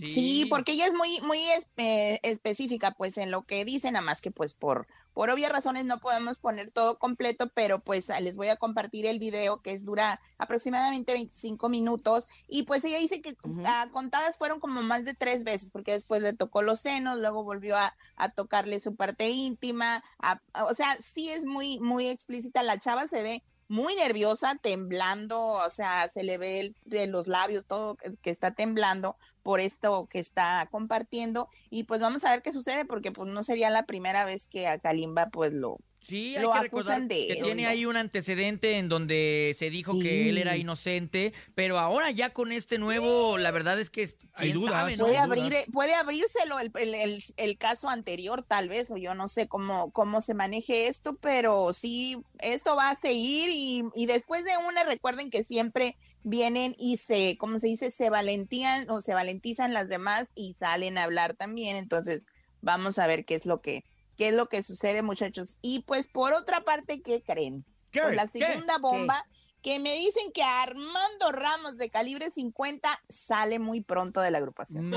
Sí, 0.05 0.45
porque 0.49 0.73
ella 0.73 0.87
es 0.87 0.93
muy, 0.93 1.19
muy 1.21 1.39
eh, 1.77 2.19
específica, 2.23 2.91
pues, 2.91 3.17
en 3.17 3.31
lo 3.31 3.43
que 3.43 3.65
dice, 3.65 3.91
nada 3.91 4.05
más 4.05 4.21
que, 4.21 4.31
pues, 4.31 4.53
por, 4.53 4.87
por 5.13 5.29
obvias 5.29 5.51
razones 5.51 5.85
no 5.85 5.99
podemos 5.99 6.39
poner 6.39 6.71
todo 6.71 6.97
completo, 6.99 7.49
pero 7.53 7.79
pues 7.79 8.09
ah, 8.09 8.19
les 8.19 8.37
voy 8.37 8.47
a 8.49 8.55
compartir 8.55 9.05
el 9.05 9.19
video 9.19 9.61
que 9.61 9.71
es 9.71 9.85
dura 9.85 10.19
aproximadamente 10.37 11.13
25 11.13 11.69
minutos 11.69 12.27
y 12.47 12.63
pues 12.63 12.83
ella 12.85 12.97
dice 12.99 13.21
que 13.21 13.35
ah, 13.65 13.87
contadas 13.91 14.37
fueron 14.37 14.59
como 14.59 14.81
más 14.81 15.05
de 15.05 15.13
tres 15.13 15.43
veces, 15.43 15.71
porque 15.71 15.91
después 15.91 16.21
le 16.21 16.33
tocó 16.35 16.61
los 16.61 16.81
senos, 16.81 17.19
luego 17.21 17.43
volvió 17.43 17.77
a, 17.77 17.95
a 18.15 18.29
tocarle 18.29 18.79
su 18.79 18.95
parte 18.95 19.29
íntima, 19.29 20.03
a- 20.19 20.41
a- 20.53 20.65
o 20.65 20.73
sea, 20.73 20.97
sí 21.01 21.29
es 21.29 21.45
muy, 21.45 21.79
muy 21.79 22.07
explícita, 22.07 22.63
la 22.63 22.77
chava 22.77 23.07
se 23.07 23.23
ve 23.23 23.43
muy 23.73 23.95
nerviosa, 23.95 24.53
temblando, 24.61 25.39
o 25.41 25.69
sea, 25.71 26.07
se 26.07 26.21
le 26.21 26.37
ve 26.37 26.59
el- 26.59 26.75
de 26.85 27.07
los 27.07 27.27
labios 27.27 27.65
todo 27.65 27.95
que- 27.95 28.29
está 28.29 28.51
temblando 28.51 29.17
por 29.41 29.59
esto 29.59 30.05
que 30.11 30.19
está 30.19 30.67
compartiendo 30.69 31.49
y 31.71 31.85
pues 31.85 31.99
vamos 31.99 32.23
a 32.23 32.29
ver 32.29 32.43
qué 32.43 32.53
sucede 32.53 32.85
porque 32.85 33.11
pues 33.11 33.27
no 33.31 33.41
sería 33.43 33.71
la 33.71 33.87
primera 33.87 34.25
vez 34.25 34.47
que 34.47 34.67
a 34.67 34.77
Kalimba 34.77 35.29
pues 35.31 35.53
lo 35.53 35.79
Sí, 36.03 36.35
hay 36.35 36.43
lo 36.43 36.51
que 36.51 36.57
acusan 36.57 37.07
de 37.07 37.25
que 37.27 37.35
tiene 37.37 37.65
ahí 37.65 37.85
un 37.85 37.95
antecedente 37.95 38.73
en 38.77 38.89
donde 38.89 39.55
se 39.57 39.69
dijo 39.69 39.97
que 39.99 40.29
él 40.29 40.37
era 40.37 40.57
inocente, 40.57 41.33
pero 41.55 41.79
ahora 41.79 42.11
ya 42.11 42.31
con 42.33 42.51
este 42.51 42.77
nuevo, 42.77 43.37
la 43.37 43.51
verdad 43.51 43.79
es 43.79 43.89
que 43.89 44.09
Hay 44.33 44.51
dudas, 44.51 44.73
sabe, 44.73 44.97
¿no? 44.97 45.05
puede 45.05 45.17
abrir 45.17 45.53
eh, 45.53 45.65
puede 45.71 45.95
abrírselo 45.95 46.59
el, 46.59 46.71
el- 46.75 46.95
el- 46.95 47.23
el 47.37 47.57
caso 47.57 47.87
anterior 47.89 48.43
tal 48.43 48.67
vez 48.67 48.91
o 48.91 48.97
yo 48.97 49.15
no 49.15 49.27
sé 49.27 49.47
cómo 49.47 49.91
cómo 49.91 50.19
se 50.21 50.33
maneje 50.33 50.87
esto 50.87 51.15
pero 51.15 51.71
sí 51.71 52.17
esto 52.39 52.75
va 52.75 52.89
a 52.89 52.95
seguir 52.95 53.49
y, 53.51 53.83
y 53.95 54.05
después 54.05 54.43
de 54.43 54.51
una 54.57 54.83
recuerden 54.83 55.29
que 55.29 55.43
siempre 55.43 55.95
vienen 56.23 56.75
y 56.77 56.97
se 56.97 57.37
como 57.37 57.59
se 57.59 57.67
dice 57.67 57.91
se 57.91 58.09
valentían 58.09 58.89
o 58.89 59.01
se 59.01 59.13
valentizan 59.13 59.71
las 59.73 59.87
demás 59.87 60.25
y 60.35 60.53
salen 60.55 60.97
a 60.97 61.03
hablar 61.03 61.33
también 61.33 61.77
entonces 61.77 62.23
vamos 62.61 62.99
a 62.99 63.07
ver 63.07 63.23
qué 63.25 63.35
es 63.35 63.45
lo 63.45 63.61
que 63.61 63.83
qué 64.17 64.29
es 64.29 64.33
lo 64.33 64.47
que 64.47 64.61
sucede 64.63 65.01
muchachos 65.01 65.57
y 65.61 65.81
pues 65.81 66.07
por 66.07 66.33
otra 66.33 66.61
parte 66.63 67.01
qué 67.01 67.21
creen 67.21 67.65
Pues 67.91 68.15
la 68.15 68.27
¿Qué? 68.27 68.39
segunda 68.39 68.77
bomba 68.77 69.25
que 69.61 69.79
me 69.79 69.93
dicen 69.95 70.31
que 70.33 70.43
Armando 70.43 71.31
Ramos 71.31 71.77
de 71.77 71.89
calibre 71.89 72.29
50 72.29 73.01
sale 73.07 73.59
muy 73.59 73.79
pronto 73.79 74.19
de 74.19 74.29
la 74.29 74.39
agrupación. 74.39 74.91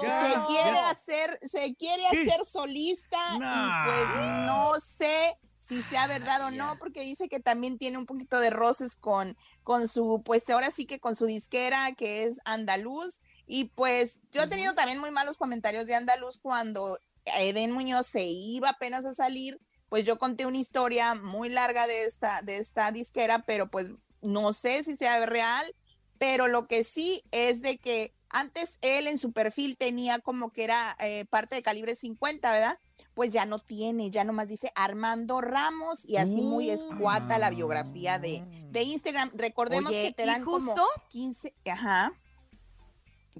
Se 0.00 0.40
quiere 0.46 0.78
hacer, 0.90 1.38
se 1.42 1.74
quiere 1.74 2.02
¿Qué? 2.10 2.20
hacer 2.30 2.44
solista 2.44 3.18
y 3.34 3.38
pues 3.38 4.06
no 4.46 4.72
sé 4.80 5.38
si 5.58 5.80
sea 5.80 6.06
verdad 6.06 6.42
o 6.46 6.50
no, 6.50 6.76
porque 6.78 7.02
dice 7.02 7.28
que 7.28 7.38
también 7.40 7.78
tiene 7.78 7.96
un 7.96 8.04
poquito 8.06 8.40
de 8.40 8.50
roces 8.50 8.96
con, 8.96 9.36
con 9.62 9.86
su, 9.86 10.20
pues 10.24 10.50
ahora 10.50 10.70
sí 10.70 10.86
que 10.86 10.98
con 10.98 11.14
su 11.14 11.26
disquera 11.26 11.92
que 11.92 12.24
es 12.24 12.40
Andaluz. 12.44 13.20
Y 13.52 13.64
pues 13.64 14.22
yo 14.30 14.40
he 14.40 14.46
tenido 14.46 14.72
también 14.72 14.98
muy 14.98 15.10
malos 15.10 15.36
comentarios 15.36 15.84
de 15.84 15.94
Andaluz 15.94 16.38
cuando 16.38 16.98
Eden 17.26 17.72
Muñoz 17.72 18.06
se 18.06 18.24
iba 18.24 18.70
apenas 18.70 19.04
a 19.04 19.12
salir, 19.12 19.60
pues 19.90 20.06
yo 20.06 20.16
conté 20.16 20.46
una 20.46 20.56
historia 20.56 21.14
muy 21.14 21.50
larga 21.50 21.86
de 21.86 22.04
esta, 22.04 22.40
de 22.40 22.56
esta 22.56 22.90
disquera, 22.92 23.44
pero 23.46 23.70
pues 23.70 23.90
no 24.22 24.54
sé 24.54 24.84
si 24.84 24.96
sea 24.96 25.26
real, 25.26 25.76
pero 26.16 26.48
lo 26.48 26.66
que 26.66 26.82
sí 26.82 27.24
es 27.30 27.60
de 27.60 27.76
que 27.76 28.14
Antes 28.34 28.78
él 28.80 29.06
en 29.06 29.18
su 29.18 29.32
perfil 29.32 29.76
tenía 29.76 30.18
como 30.18 30.50
que 30.50 30.64
era 30.64 30.96
eh, 31.00 31.26
parte 31.26 31.54
de 31.54 31.62
calibre 31.62 31.94
50, 31.94 32.50
¿verdad? 32.50 32.78
Pues 33.12 33.30
ya 33.34 33.44
no 33.44 33.58
tiene, 33.58 34.10
ya 34.10 34.24
nomás 34.24 34.48
dice 34.48 34.72
Armando 34.74 35.42
Ramos 35.42 36.08
y 36.08 36.16
así 36.16 36.40
muy 36.40 36.70
escuata 36.70 37.38
la 37.38 37.50
biografía 37.50 38.18
de, 38.18 38.42
de 38.70 38.82
Instagram. 38.82 39.30
Recordemos 39.34 39.90
Oye, 39.90 40.06
que 40.06 40.12
te 40.14 40.22
¿y 40.22 40.26
dan 40.26 40.44
como 40.44 40.72
justo? 40.72 40.86
15, 41.10 41.54
ajá. 41.70 42.12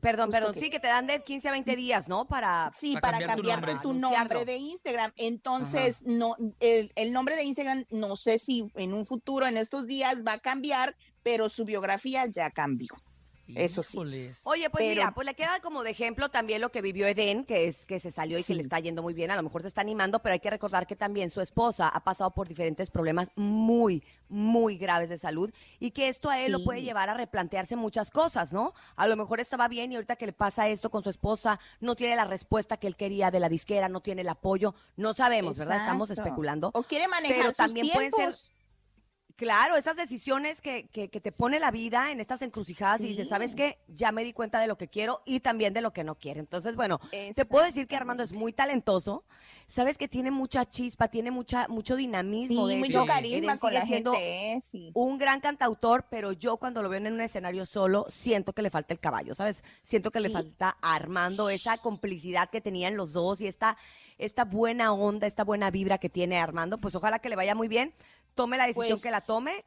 Perdón, 0.00 0.26
Justo 0.26 0.38
perdón, 0.38 0.54
que- 0.54 0.60
sí, 0.60 0.70
que 0.70 0.80
te 0.80 0.86
dan 0.88 1.06
de 1.06 1.22
15 1.22 1.48
a 1.48 1.52
20 1.52 1.76
días, 1.76 2.08
¿no? 2.08 2.26
Para, 2.26 2.70
Sí, 2.74 2.94
para, 3.00 3.18
cambiarte 3.24 3.74
tu 3.82 3.92
nombre 3.92 4.16
anunciarlo. 4.16 4.44
de 4.44 4.56
Instagram. 4.56 5.12
Entonces, 5.16 6.02
no, 6.02 6.34
el, 6.60 6.90
el 6.96 7.12
nombre 7.12 7.36
de 7.36 7.44
Instagram, 7.44 7.84
no 7.90 8.16
sé 8.16 8.38
si 8.38 8.70
en 8.74 8.94
un 8.94 9.04
futuro, 9.04 9.46
en 9.46 9.56
estos 9.56 9.86
días, 9.86 10.24
va 10.26 10.32
a 10.34 10.38
cambiar, 10.40 10.96
pero 11.22 11.48
su 11.48 11.64
biografía 11.64 12.26
ya 12.26 12.50
cambió. 12.50 12.94
Eso 13.56 13.82
sí. 13.82 13.98
Oye, 14.44 14.70
pues 14.70 14.84
Pero- 14.84 15.00
mira, 15.00 15.12
pues 15.14 15.26
le 15.26 15.34
queda 15.34 15.60
como 15.60 15.82
de 15.82 15.90
ejemplo 15.90 16.30
también 16.30 16.60
lo 16.60 16.70
que 16.70 16.80
vivió 16.80 17.06
Eden, 17.06 17.44
que 17.44 17.66
es 17.66 17.86
que 17.86 18.00
se 18.00 18.10
salió 18.10 18.38
y 18.38 18.44
que 18.44 18.54
le 18.54 18.62
está 18.62 18.78
yendo 18.80 19.02
muy 19.02 19.14
bien, 19.14 19.30
a 19.30 19.36
lo 19.36 19.42
mejor 19.42 19.62
se 19.62 19.68
está 19.68 19.80
animando, 19.80 20.20
pero 20.20 20.32
hay 20.32 20.40
que 20.40 20.50
recordar 20.50 20.86
que 20.86 20.96
también 20.96 21.30
su 21.30 21.40
esposa 21.40 21.88
ha 21.88 22.04
pasado 22.04 22.30
por 22.32 22.48
diferentes 22.48 22.90
problemas 22.90 23.30
muy, 23.36 24.02
muy 24.28 24.76
graves 24.78 25.08
de 25.08 25.18
salud 25.18 25.52
y 25.78 25.90
que 25.90 26.08
esto 26.08 26.30
a 26.30 26.40
él 26.40 26.52
lo 26.52 26.64
puede 26.64 26.82
llevar 26.82 27.08
a 27.08 27.14
replantearse 27.14 27.76
muchas 27.76 28.10
cosas, 28.10 28.52
¿no? 28.52 28.72
A 28.96 29.06
lo 29.06 29.16
mejor 29.16 29.40
estaba 29.40 29.68
bien 29.68 29.92
y 29.92 29.96
ahorita 29.96 30.16
que 30.16 30.26
le 30.26 30.32
pasa 30.32 30.68
esto 30.68 30.90
con 30.90 31.02
su 31.02 31.10
esposa, 31.10 31.60
no 31.80 31.94
tiene 31.96 32.16
la 32.16 32.24
respuesta 32.24 32.76
que 32.76 32.86
él 32.86 32.96
quería 32.96 33.30
de 33.30 33.40
la 33.40 33.48
disquera, 33.48 33.88
no 33.88 34.00
tiene 34.00 34.22
el 34.22 34.28
apoyo, 34.28 34.74
no 34.96 35.12
sabemos, 35.12 35.58
¿verdad? 35.58 35.78
Estamos 35.78 36.10
especulando. 36.10 36.70
O 36.74 36.82
quiere 36.82 37.08
manejar 37.08 37.36
pero 37.36 37.48
sus 37.48 37.56
también 37.56 37.88
pueden 37.90 38.12
ser. 38.12 38.34
Claro, 39.36 39.76
esas 39.76 39.96
decisiones 39.96 40.60
que, 40.60 40.88
que, 40.88 41.08
que 41.08 41.20
te 41.20 41.32
pone 41.32 41.58
la 41.58 41.70
vida 41.70 42.10
en 42.12 42.20
estas 42.20 42.42
encrucijadas 42.42 43.00
y 43.00 43.08
dices. 43.08 43.28
¿sabes 43.32 43.54
qué? 43.54 43.78
Ya 43.88 44.12
me 44.12 44.24
di 44.24 44.32
cuenta 44.32 44.60
de 44.60 44.66
lo 44.66 44.76
que 44.76 44.88
quiero 44.88 45.22
y 45.24 45.40
también 45.40 45.72
de 45.72 45.80
lo 45.80 45.92
que 45.92 46.04
no 46.04 46.16
quiero. 46.16 46.40
Entonces, 46.40 46.76
bueno, 46.76 47.00
te 47.10 47.44
puedo 47.46 47.64
decir 47.64 47.86
que 47.86 47.96
Armando 47.96 48.22
es 48.22 48.32
muy 48.32 48.52
talentoso. 48.52 49.24
Sabes 49.68 49.96
que 49.96 50.08
tiene 50.08 50.30
mucha 50.30 50.68
chispa, 50.68 51.08
tiene 51.08 51.30
mucha, 51.30 51.66
mucho 51.68 51.96
dinamismo. 51.96 52.66
Sí, 52.66 52.74
de 52.74 52.80
mucho 52.80 53.06
carisma 53.06 53.56
con 53.58 53.72
la 53.72 53.86
gente, 53.86 54.52
eh, 54.54 54.60
sí. 54.60 54.90
Un 54.94 55.18
gran 55.18 55.40
cantautor, 55.40 56.06
pero 56.10 56.32
yo 56.32 56.56
cuando 56.58 56.82
lo 56.82 56.88
veo 56.88 56.98
en 56.98 57.12
un 57.12 57.20
escenario 57.20 57.64
solo, 57.66 58.06
siento 58.08 58.52
que 58.52 58.62
le 58.62 58.70
falta 58.70 58.92
el 58.92 59.00
caballo, 59.00 59.34
¿sabes? 59.34 59.62
Siento 59.82 60.10
que 60.10 60.20
le 60.20 60.28
falta 60.30 60.76
a 60.82 60.94
Armando 60.94 61.48
esa 61.50 61.78
complicidad 61.78 62.50
que 62.50 62.60
tenían 62.60 62.96
los 62.96 63.12
dos 63.12 63.40
y 63.40 63.46
esta, 63.46 63.76
esta 64.18 64.44
buena 64.44 64.92
onda, 64.92 65.26
esta 65.26 65.44
buena 65.44 65.70
vibra 65.70 65.98
que 65.98 66.08
tiene 66.08 66.38
Armando. 66.38 66.78
Pues 66.78 66.94
ojalá 66.94 67.18
que 67.18 67.28
le 67.28 67.36
vaya 67.36 67.54
muy 67.54 67.68
bien. 67.68 67.94
Tome 68.34 68.56
la 68.56 68.66
decisión 68.66 68.92
Pues- 68.92 69.02
que 69.02 69.10
la 69.10 69.20
tome. 69.20 69.64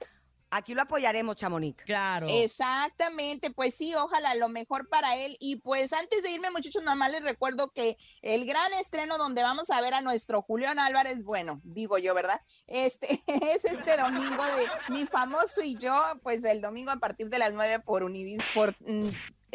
Aquí 0.56 0.74
lo 0.74 0.84
apoyaremos, 0.84 1.36
Chamonix. 1.36 1.84
Claro. 1.84 2.28
Exactamente, 2.30 3.52
pues 3.52 3.76
sí, 3.76 3.94
ojalá 3.94 4.36
lo 4.36 4.48
mejor 4.48 4.88
para 4.88 5.18
él. 5.18 5.36
Y 5.41 5.58
pues 5.58 5.91
antes 5.91 6.24
de 6.24 6.32
irme, 6.32 6.50
muchachos, 6.50 6.82
nomás 6.82 7.12
les 7.12 7.24
recuerdo 7.24 7.72
que 7.72 7.98
el 8.22 8.46
gran 8.46 8.74
estreno 8.76 9.18
donde 9.18 9.44
vamos 9.44 9.70
a 9.70 9.82
ver 9.82 9.94
a 9.94 10.00
nuestro 10.00 10.41
Julián 10.44 10.80
Álvarez, 10.80 11.22
bueno, 11.24 11.60
digo 11.65 11.98
yo, 11.98 12.15
¿verdad? 12.15 12.39
Este 12.68 13.22
es 13.28 13.65
este 13.65 13.98
domingo 13.98 14.46
de 14.46 14.94
Mi 14.94 15.06
Famoso 15.06 15.62
y 15.62 15.76
yo, 15.76 15.94
pues 16.24 16.46
el 16.46 16.62
domingo 16.62 16.91
a 16.91 17.00
partir 17.00 17.30
de 17.30 17.39
las 17.39 17.52
9 17.52 17.82
por 17.82 18.04
Univis, 18.04 18.39
por 18.54 18.78
mm, 18.80 19.10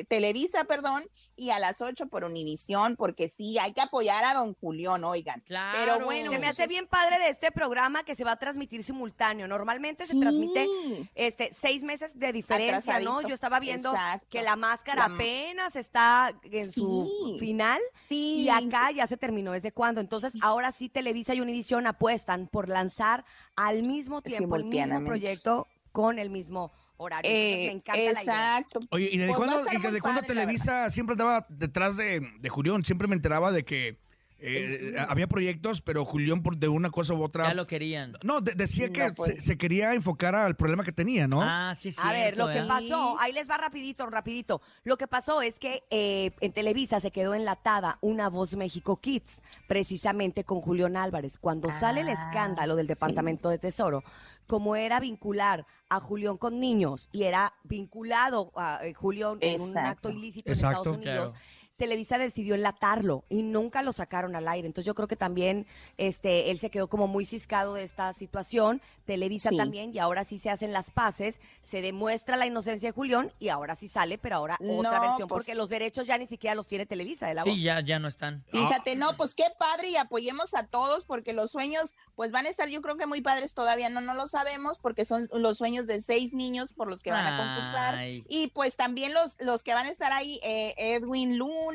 Televisa, 0.05 0.65
perdón, 0.65 1.03
y 1.37 1.51
a 1.51 1.59
las 1.59 1.81
8 1.81 2.07
por 2.09 2.25
Univisión, 2.25 2.97
porque 2.97 3.29
sí, 3.29 3.59
hay 3.59 3.73
que 3.73 3.81
apoyar 3.81 4.25
a 4.25 4.35
don 4.35 4.55
Julián, 4.55 5.03
oigan. 5.05 5.43
Pero 5.47 6.01
bueno, 6.05 6.31
se 6.33 6.39
me 6.39 6.47
hace 6.47 6.47
muchachos, 6.63 6.69
bien 6.69 6.87
padre 6.87 7.19
de 7.19 7.29
este 7.29 7.51
programa 7.53 8.05
que 8.05 8.15
se 8.15 8.25
va 8.25 8.33
a 8.33 8.39
transmitir 8.39 8.83
simultáneo. 8.85 9.47
Normalmente 9.49 10.05
se 10.05 10.19
transmite 10.19 10.67
este 11.15 11.51
seis 11.53 11.83
meses 11.83 12.19
de 12.19 12.33
diferencia, 12.33 13.01
¿no? 13.01 13.21
Yo 13.23 13.35
estaba 13.35 13.61
viendo 13.61 13.91
Exacto. 13.91 14.27
que 14.31 14.43
la 14.43 14.57
máscara 14.57 15.09
La- 15.09 15.15
apenas 15.15 15.77
está 15.77 16.33
en 16.45 16.71
su 16.73 17.37
final 17.39 17.81
Sí. 17.99 18.43
y 18.45 18.49
acá 18.49 18.91
ya 18.91 19.07
se 19.07 19.17
terminó. 19.17 19.53
¿Desde 19.53 19.73
cuándo? 19.73 20.01
Entonces 20.01 20.33
ahora 20.43 20.73
sí 20.73 20.89
Televisa 20.89 21.35
y 21.35 21.41
Univisión 21.41 21.87
apuestan 21.87 22.49
por 22.49 22.69
lanzar 22.69 23.25
al 23.57 23.83
mismo 23.87 24.23
tiempo 24.23 24.57
el 24.57 24.65
mismo 24.65 25.05
proyecto 25.05 25.67
con 25.93 26.19
el 26.19 26.31
mismo 26.31 26.71
horario. 27.01 27.31
Eh, 27.31 27.67
me 27.67 27.73
encanta 27.73 27.97
la 27.97 28.01
idea. 28.03 28.11
exacto. 28.13 28.81
Oye, 28.91 29.09
¿y 29.13 29.19
desde 29.19 29.35
Pues 29.35 29.49
cuándo, 29.49 29.73
y 29.73 29.79
desde 29.79 30.01
cuándo 30.01 30.23
Televisa 30.23 30.91
siempre 30.91 31.15
andaba 31.15 31.47
detrás 31.49 31.97
de, 31.97 32.21
de 32.39 32.49
Julián? 32.49 32.85
Siempre 32.85 33.09
me 33.09 33.15
enteraba 33.17 33.53
de 33.53 33.65
que 33.65 33.99
eh, 34.41 34.77
Sí. 34.79 34.93
había 35.09 35.27
proyectos, 35.27 35.81
pero 35.81 36.05
Julián 36.05 36.43
por 36.43 36.57
de 36.57 36.69
una 36.69 36.91
cosa 36.91 37.15
u 37.15 37.23
otra... 37.23 37.49
Ya 37.49 37.55
lo 37.55 37.67
querían. 37.67 38.15
No, 38.23 38.41
de- 38.41 38.55
decía 38.55 38.87
No, 38.89 38.93
que 38.93 39.13
pues. 39.17 39.35
se, 39.37 39.41
se 39.41 39.59
quería 39.59 39.95
enfocar 39.95 40.35
al 40.35 40.57
problema 40.57 40.83
que 40.85 40.93
tenía, 40.93 41.27
¿no? 41.29 41.41
Ah, 41.43 41.75
sí, 41.79 41.95
A 42.03 42.13
ver, 42.13 42.37
lo 42.37 42.47
que 42.49 42.59
¿eh? 42.59 42.65
pasó, 42.67 43.19
ahí 43.21 43.33
les 43.33 43.49
va 43.49 43.57
rapidito, 43.57 44.07
rapidito. 44.07 44.61
Lo 44.85 44.97
que 44.97 45.07
pasó 45.07 45.43
es 45.43 45.59
que 45.59 45.85
eh, 45.91 46.33
en 46.41 46.53
Televisa 46.53 47.01
se 47.01 47.11
quedó 47.11 47.35
enlatada 47.35 47.99
una 48.01 48.29
Voz 48.29 48.57
México 48.57 48.97
Kids, 49.01 49.43
precisamente 49.69 50.45
con 50.45 50.61
Julián 50.61 50.97
Álvarez. 50.97 51.39
Cuando 51.39 51.71
sale 51.71 52.01
el 52.01 52.09
Ah, 52.09 52.13
escándalo 52.15 52.77
del 52.77 52.87
Departamento 52.87 53.49
de 53.51 53.59
Tesoro, 53.59 54.03
como 54.47 54.75
era 54.77 54.99
vincular 55.01 55.65
a 55.89 56.01
Julián 56.01 56.37
con 56.37 56.59
niños 56.61 57.09
y 57.13 57.23
era 57.23 57.55
vinculado 57.65 58.53
a 58.57 58.81
eh, 58.85 58.95
Julián 58.95 59.39
en 59.41 59.61
un 59.61 59.69
Exacto. 59.69 60.09
acto 60.09 60.11
ilícito 60.11 60.51
Exacto. 60.51 60.95
en 60.95 61.01
Estados 61.01 61.07
Unidos. 61.07 61.33
Claro. 61.33 61.47
Televisa 61.81 62.19
decidió 62.19 62.55
enlatarlo 62.55 63.25
y 63.31 63.43
nunca 63.43 63.81
lo 63.83 63.91
sacaron 63.93 64.37
al 64.37 64.47
aire. 64.49 64.67
Entonces 64.67 64.85
yo 64.87 64.95
creo 64.95 65.09
que 65.09 65.17
también 65.17 65.67
este 65.97 66.51
él 66.51 66.59
se 66.59 66.69
quedó 66.71 66.89
como 66.89 67.09
muy 67.09 67.25
ciscado 67.25 67.73
de 67.75 67.85
esta 67.85 68.13
situación, 68.13 68.83
Televisa 69.07 69.49
Sí. 69.49 69.57
también, 69.57 69.95
y 69.95 69.99
ahora 69.99 70.25
sí 70.25 70.39
se 70.39 70.51
hacen 70.51 70.73
las 70.75 70.91
paces, 70.91 71.41
se 71.63 71.81
demuestra 71.81 72.37
la 72.37 72.47
inocencia 72.47 72.91
de 72.91 72.93
Julián 72.93 73.33
y 73.39 73.49
ahora 73.49 73.75
sí 73.75 73.89
sale, 73.89 74.19
pero 74.19 74.37
ahora 74.37 74.57
otra 74.61 74.93
No, 74.99 75.01
versión, 75.01 75.27
pues- 75.29 75.45
porque 75.47 75.55
los 75.55 75.71
derechos 75.71 76.07
ya 76.07 76.19
ni 76.19 76.27
siquiera 76.27 76.55
los 76.55 76.67
tiene 76.69 76.85
Televisa 76.85 77.27
de 77.27 77.35
la 77.35 77.45
voz. 77.45 77.55
Sí, 77.55 77.63
ya, 77.63 77.81
ya 77.81 77.99
no 77.99 78.09
están. 78.09 78.45
Fíjate, 78.53 78.95
no, 78.97 79.17
pues 79.17 79.35
qué 79.35 79.45
padre 79.59 79.89
y 79.89 79.97
apoyemos 79.97 80.53
a 80.55 80.67
todos 80.67 81.07
porque 81.07 81.33
los 81.33 81.51
sueños 81.51 81.95
pues 82.15 82.31
van 82.31 82.45
a 82.45 82.51
estar 82.51 82.69
yo 82.69 82.83
creo 82.83 82.99
que 82.99 83.07
muy 83.07 83.23
padres 83.23 83.55
todavía, 83.55 83.89
no, 83.89 84.03
no 84.03 84.13
lo 84.13 84.29
sabemos 84.29 84.79
porque 84.79 85.07
son 85.07 85.29
los 85.33 85.57
sueños 85.57 85.87
de 85.87 86.01
seis 86.01 86.35
niños 86.35 86.75
por 86.75 86.89
los 86.91 87.03
que 87.03 87.11
van 87.11 87.27
a 87.27 87.39
concursar 87.39 87.95
Ay. 87.95 88.23
y 88.29 88.49
pues 88.49 88.77
también 88.77 89.15
los, 89.15 89.37
los 89.41 89.63
que 89.65 89.73
van 89.73 89.87
a 89.87 89.91
estar 89.91 90.13
ahí, 90.13 90.39
eh, 90.43 90.75
Edwin 90.77 91.39
Luna, 91.39 91.70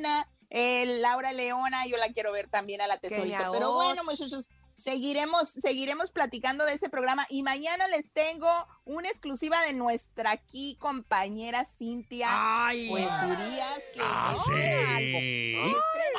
eh, 0.50 1.00
Laura 1.02 1.32
Leona, 1.32 1.86
yo 1.86 1.98
la 1.98 2.10
quiero 2.10 2.32
ver 2.32 2.48
también 2.48 2.82
a 2.82 2.88
la 2.88 2.98
tesorito, 2.98 3.36
Kenia 3.38 3.52
pero 3.52 3.74
bueno 3.74 4.04
muchachos, 4.04 4.50
seguiremos, 4.76 5.50
seguiremos 5.50 6.12
platicando 6.12 6.66
de 6.66 6.74
ese 6.74 6.90
programa 6.90 7.26
y 7.30 7.44
mañana 7.44 7.88
les 7.88 8.12
tengo 8.12 8.48
una 8.84 9.08
exclusiva 9.10 9.62
de 9.62 9.74
nuestra 9.74 10.32
aquí 10.32 10.78
compañera 10.80 11.66
Cintia 11.66 12.28
Ay. 12.68 12.90
pues 12.90 13.12
Urias 13.24 13.84
que 13.94 14.02
Ah, 14.04 14.34
estrena 14.38 14.98
sí. 15.00 15.56
algo. 15.56 15.70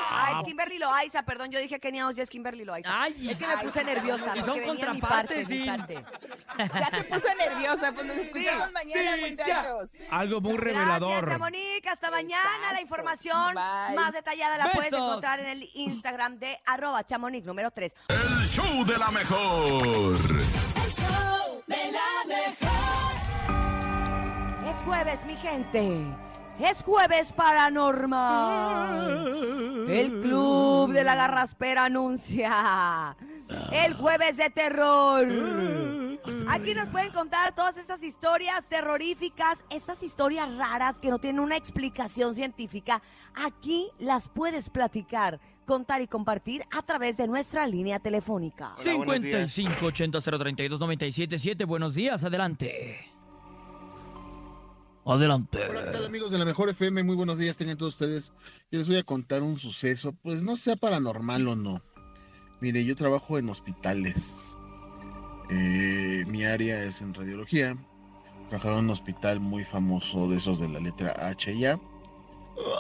Ah, 0.08 0.26
Estrena 0.26 0.40
es 0.40 0.46
Kimberly 0.46 0.78
Loaiza, 0.78 1.22
perdón, 1.24 1.50
yo 1.50 1.58
dije 1.60 1.78
Kenia 1.78 2.06
Oz, 2.08 2.16
ya 2.16 2.22
es 2.22 2.30
Kimberly 2.30 2.64
Loaiza. 2.64 2.88
Ay, 2.90 3.28
es 3.30 3.38
que 3.38 3.46
me 3.46 3.52
ay, 3.54 3.66
puse 3.66 3.80
sí, 3.80 3.84
nerviosa, 3.86 4.36
y 4.36 4.38
son 4.40 4.46
porque 4.46 4.60
venía 4.60 4.92
mi 4.92 5.00
contrapartes, 5.00 5.48
sí. 5.48 5.64
Ya 5.64 6.86
se 6.90 7.04
puso 7.04 7.28
nerviosa, 7.36 7.92
pues 7.92 8.06
nos 8.06 8.16
escuchamos 8.16 8.72
mañana, 8.72 9.16
sí, 9.16 9.30
muchachos. 9.30 9.90
Algo 10.10 10.40
muy 10.40 10.52
Gracias, 10.56 10.74
revelador. 10.74 11.28
Chamonix. 11.28 11.86
Hasta 11.86 12.10
mañana. 12.10 12.72
La 12.72 12.80
información 12.80 13.54
Bye. 13.54 13.94
más 13.96 14.12
detallada 14.12 14.56
la 14.58 14.72
puedes 14.72 14.92
encontrar 14.92 15.40
en 15.40 15.46
el 15.46 15.70
Instagram 15.74 16.38
de 16.38 16.58
arroba 16.66 17.04
chamonix 17.04 17.44
número 17.44 17.70
3. 17.70 17.94
El 18.08 18.45
show 18.46 18.84
de 18.84 18.96
la 18.96 19.10
mejor. 19.10 20.16
El 20.16 20.90
show 20.90 21.62
de 21.66 21.92
la 21.92 22.24
mejor. 22.28 23.16
Es 24.68 24.76
jueves, 24.84 25.24
mi 25.26 25.34
gente. 25.36 26.06
Es 26.58 26.82
jueves 26.82 27.32
paranormal. 27.32 29.90
El 29.90 30.20
club 30.20 30.92
de 30.92 31.04
la 31.04 31.14
garraspera 31.14 31.84
anuncia. 31.84 33.16
El 33.72 33.94
jueves 33.94 34.36
de 34.36 34.50
terror. 34.50 35.26
Aquí 36.48 36.74
nos 36.74 36.88
pueden 36.88 37.12
contar 37.12 37.54
todas 37.54 37.76
estas 37.76 38.02
historias 38.02 38.64
terroríficas, 38.64 39.58
estas 39.70 40.02
historias 40.02 40.56
raras 40.56 40.96
que 41.00 41.10
no 41.10 41.18
tienen 41.18 41.38
una 41.40 41.56
explicación 41.56 42.34
científica. 42.34 43.00
Aquí 43.34 43.90
las 43.98 44.28
puedes 44.28 44.70
platicar, 44.70 45.38
contar 45.66 46.00
y 46.00 46.06
compartir 46.06 46.62
a 46.70 46.80
través 46.82 47.18
de 47.18 47.26
nuestra 47.26 47.66
línea 47.66 47.98
telefónica. 47.98 48.72
55 48.76 49.86
80 49.86 50.20
032 50.20 50.80
977. 50.80 51.64
Buenos 51.64 51.94
días, 51.94 52.24
adelante. 52.24 53.00
Adelante. 55.04 55.58
Hola, 55.68 55.84
¿qué 55.84 55.90
tal 55.90 56.06
amigos 56.06 56.32
de 56.32 56.38
la 56.38 56.44
Mejor 56.44 56.68
FM? 56.70 57.04
Muy 57.04 57.14
buenos 57.14 57.38
días, 57.38 57.56
tengan 57.56 57.76
todos 57.76 57.94
ustedes. 57.94 58.32
Yo 58.72 58.78
les 58.78 58.88
voy 58.88 58.96
a 58.96 59.04
contar 59.04 59.42
un 59.42 59.56
suceso, 59.56 60.12
pues 60.22 60.42
no 60.42 60.56
sea 60.56 60.74
paranormal 60.74 61.46
o 61.46 61.54
no. 61.54 61.82
Mire, 62.60 62.84
yo 62.84 62.96
trabajo 62.96 63.38
en 63.38 63.48
hospitales. 63.48 64.56
Eh, 65.48 66.24
mi 66.26 66.44
área 66.44 66.82
es 66.82 67.02
en 67.02 67.14
radiología. 67.14 67.76
Trabajaba 68.48 68.78
en 68.78 68.86
un 68.86 68.90
hospital 68.90 69.38
muy 69.38 69.64
famoso 69.64 70.28
de 70.28 70.38
esos 70.38 70.58
de 70.58 70.68
la 70.68 70.80
letra 70.80 71.12
H 71.28 71.52
y 71.52 71.66
A. 71.66 71.78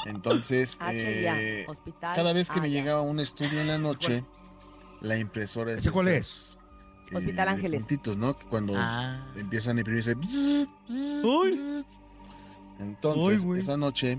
Entonces, 0.06 0.78
eh, 0.90 1.64
hospital 1.68 2.14
cada 2.16 2.32
vez 2.32 2.50
que 2.50 2.60
me 2.60 2.70
llegaba 2.70 3.02
un 3.02 3.20
estudio 3.20 3.60
en 3.60 3.66
la 3.68 3.78
noche, 3.78 4.24
la 5.00 5.16
impresora 5.18 5.72
es 5.72 5.78
¿Ese 5.80 5.90
cuál 5.90 6.08
esas, 6.08 6.58
eh, 7.10 7.16
Hospital 7.16 7.48
Ángeles. 7.48 7.82
puntitos, 7.82 8.16
¿no? 8.16 8.36
Que 8.38 8.46
cuando 8.46 8.74
Ah. 8.76 9.26
empiezan 9.36 9.76
a 9.76 9.80
imprimirse. 9.80 10.14
Entonces, 12.78 13.44
güey. 13.44 13.60
esa 13.60 13.76
noche 13.76 14.18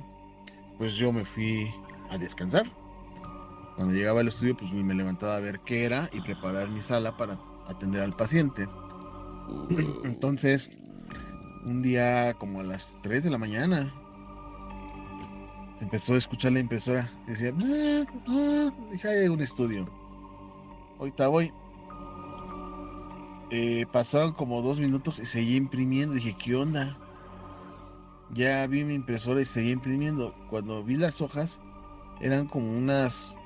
pues 0.77 0.93
yo 0.95 1.11
me 1.11 1.25
fui 1.25 1.71
a 2.09 2.17
descansar. 2.17 2.65
Cuando 3.75 3.93
llegaba 3.93 4.19
al 4.21 4.27
estudio, 4.27 4.55
pues 4.57 4.71
me 4.71 4.93
levantaba 4.93 5.35
a 5.35 5.39
ver 5.39 5.59
qué 5.61 5.85
era 5.85 6.09
y 6.13 6.21
preparar 6.21 6.67
mi 6.69 6.81
sala 6.81 7.15
para 7.17 7.37
atender 7.67 8.01
al 8.01 8.15
paciente. 8.15 8.67
Entonces, 10.03 10.71
un 11.65 11.81
día 11.81 12.33
como 12.35 12.59
a 12.59 12.63
las 12.63 12.95
3 13.03 13.23
de 13.23 13.29
la 13.29 13.37
mañana, 13.37 13.93
se 15.77 15.83
empezó 15.83 16.13
a 16.15 16.17
escuchar 16.17 16.51
la 16.53 16.59
impresora. 16.59 17.09
Decía, 17.27 17.53
"Ahí 19.03 19.09
hay 19.09 19.27
un 19.27 19.41
estudio. 19.41 19.87
Ahorita 20.99 21.27
voy. 21.27 21.53
Eh, 23.49 23.85
pasaron 23.91 24.33
como 24.33 24.61
dos 24.61 24.79
minutos 24.79 25.19
y 25.19 25.25
seguía 25.25 25.57
imprimiendo. 25.57 26.15
Dije, 26.15 26.35
¿qué 26.37 26.55
onda? 26.55 26.97
Ya 28.33 28.65
vi 28.67 28.83
mi 28.83 28.95
impresora 28.95 29.41
y 29.41 29.45
seguía 29.45 29.71
imprimiendo. 29.71 30.35
Cuando 30.49 30.83
vi 30.83 30.97
las 30.97 31.21
hojas, 31.21 31.61
eran 32.19 32.47
como 32.47 32.75
unas 32.75 33.37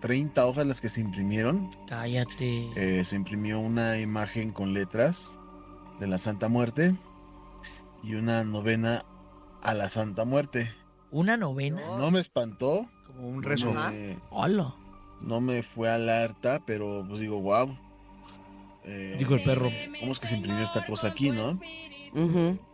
30 0.00 0.44
hojas 0.46 0.66
las 0.66 0.80
que 0.80 0.88
se 0.88 1.00
imprimieron. 1.00 1.70
Cállate. 1.88 2.70
Eh, 2.76 3.04
se 3.04 3.16
imprimió 3.16 3.58
una 3.60 3.98
imagen 3.98 4.52
con 4.52 4.74
letras 4.74 5.38
de 6.00 6.06
la 6.06 6.18
Santa 6.18 6.48
Muerte 6.48 6.94
y 8.02 8.14
una 8.14 8.44
novena 8.44 9.04
a 9.62 9.72
la 9.72 9.88
Santa 9.88 10.24
Muerte. 10.24 10.70
¿Una 11.10 11.36
novena? 11.36 11.80
No 11.98 12.10
me 12.10 12.20
espantó. 12.20 12.86
Como 13.06 13.28
un 13.28 13.42
rezo. 13.42 13.70
Ajá. 13.70 13.90
me- 13.90 14.18
Hola. 14.30 14.74
no 15.22 15.40
me 15.40 15.62
fue 15.62 15.90
alerta, 15.90 16.60
pero 16.66 17.04
pues 17.08 17.20
digo, 17.20 17.40
wow. 17.40 17.76
Dijo 19.18 19.34
el 19.34 19.42
perro. 19.42 19.68
¿Cómo 20.00 20.12
es 20.12 20.20
que 20.20 20.26
se 20.28 20.36
imprimió 20.36 20.62
esta 20.62 20.84
cosa 20.86 21.08
aquí, 21.08 21.30
no? 21.30 21.58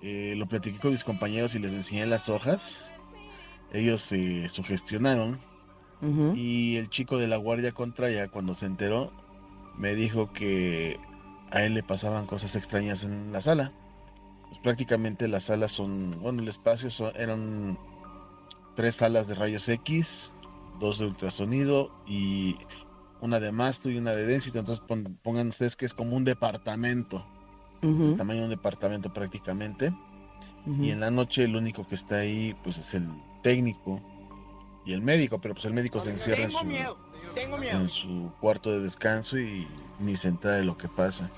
Eh, 0.02 0.34
lo 0.36 0.46
platiqué 0.46 0.78
con 0.78 0.90
mis 0.92 1.04
compañeros 1.04 1.54
y 1.54 1.58
les 1.58 1.72
enseñé 1.74 2.04
las 2.06 2.28
hojas. 2.28 2.90
Ellos 3.72 4.02
se 4.02 4.48
sugestionaron. 4.48 5.38
Y 6.34 6.76
el 6.76 6.90
chico 6.90 7.16
de 7.16 7.28
la 7.28 7.36
guardia 7.36 7.70
contraria, 7.72 8.26
cuando 8.28 8.54
se 8.54 8.66
enteró, 8.66 9.12
me 9.78 9.94
dijo 9.94 10.32
que 10.32 10.98
a 11.52 11.62
él 11.62 11.74
le 11.74 11.82
pasaban 11.84 12.26
cosas 12.26 12.56
extrañas 12.56 13.04
en 13.04 13.30
la 13.32 13.40
sala. 13.40 13.72
Pues 14.48 14.60
prácticamente 14.60 15.28
las 15.28 15.44
salas 15.44 15.70
son, 15.72 16.20
bueno, 16.20 16.42
el 16.42 16.48
espacio 16.48 16.90
son- 16.90 17.12
eran 17.16 17.78
tres 18.74 18.96
salas 18.96 19.28
de 19.28 19.34
rayos 19.34 19.68
X, 19.68 20.34
dos 20.80 20.98
de 20.98 21.06
ultrasonido 21.06 21.94
y 22.06 22.56
una 23.20 23.38
de 23.40 23.52
masto 23.52 23.88
y 23.90 23.98
una 23.98 24.12
de 24.12 24.26
density. 24.26 24.58
Entonces 24.58 24.84
pon- 24.86 25.18
pongan 25.22 25.48
ustedes 25.48 25.76
que 25.76 25.86
es 25.86 25.94
como 25.94 26.16
un 26.16 26.24
departamento, 26.24 27.24
el 27.82 28.14
tamaño 28.16 28.40
de 28.40 28.44
un 28.46 28.50
departamento 28.50 29.12
prácticamente. 29.12 29.92
Y 30.80 30.90
en 30.90 31.00
la 31.00 31.10
noche 31.10 31.42
el 31.44 31.56
único 31.56 31.86
que 31.88 31.96
está 31.96 32.18
ahí 32.18 32.54
pues 32.62 32.78
es 32.78 32.94
el 32.94 33.08
técnico 33.42 34.00
y 34.86 34.92
el 34.92 35.02
médico, 35.02 35.40
pero 35.40 35.54
pues 35.54 35.64
el 35.64 35.72
médico 35.72 35.98
se 36.00 36.10
encierra 36.10 36.44
en 36.44 36.50
su, 36.50 36.58
tengo 37.34 37.56
en 37.62 37.88
su 37.88 38.32
cuarto 38.40 38.70
de 38.70 38.78
descanso 38.80 39.38
y 39.38 39.66
ni 39.98 40.16
se 40.16 40.28
entera 40.28 40.54
de 40.54 40.64
lo 40.64 40.76
que 40.78 40.88
pasa. 40.88 41.28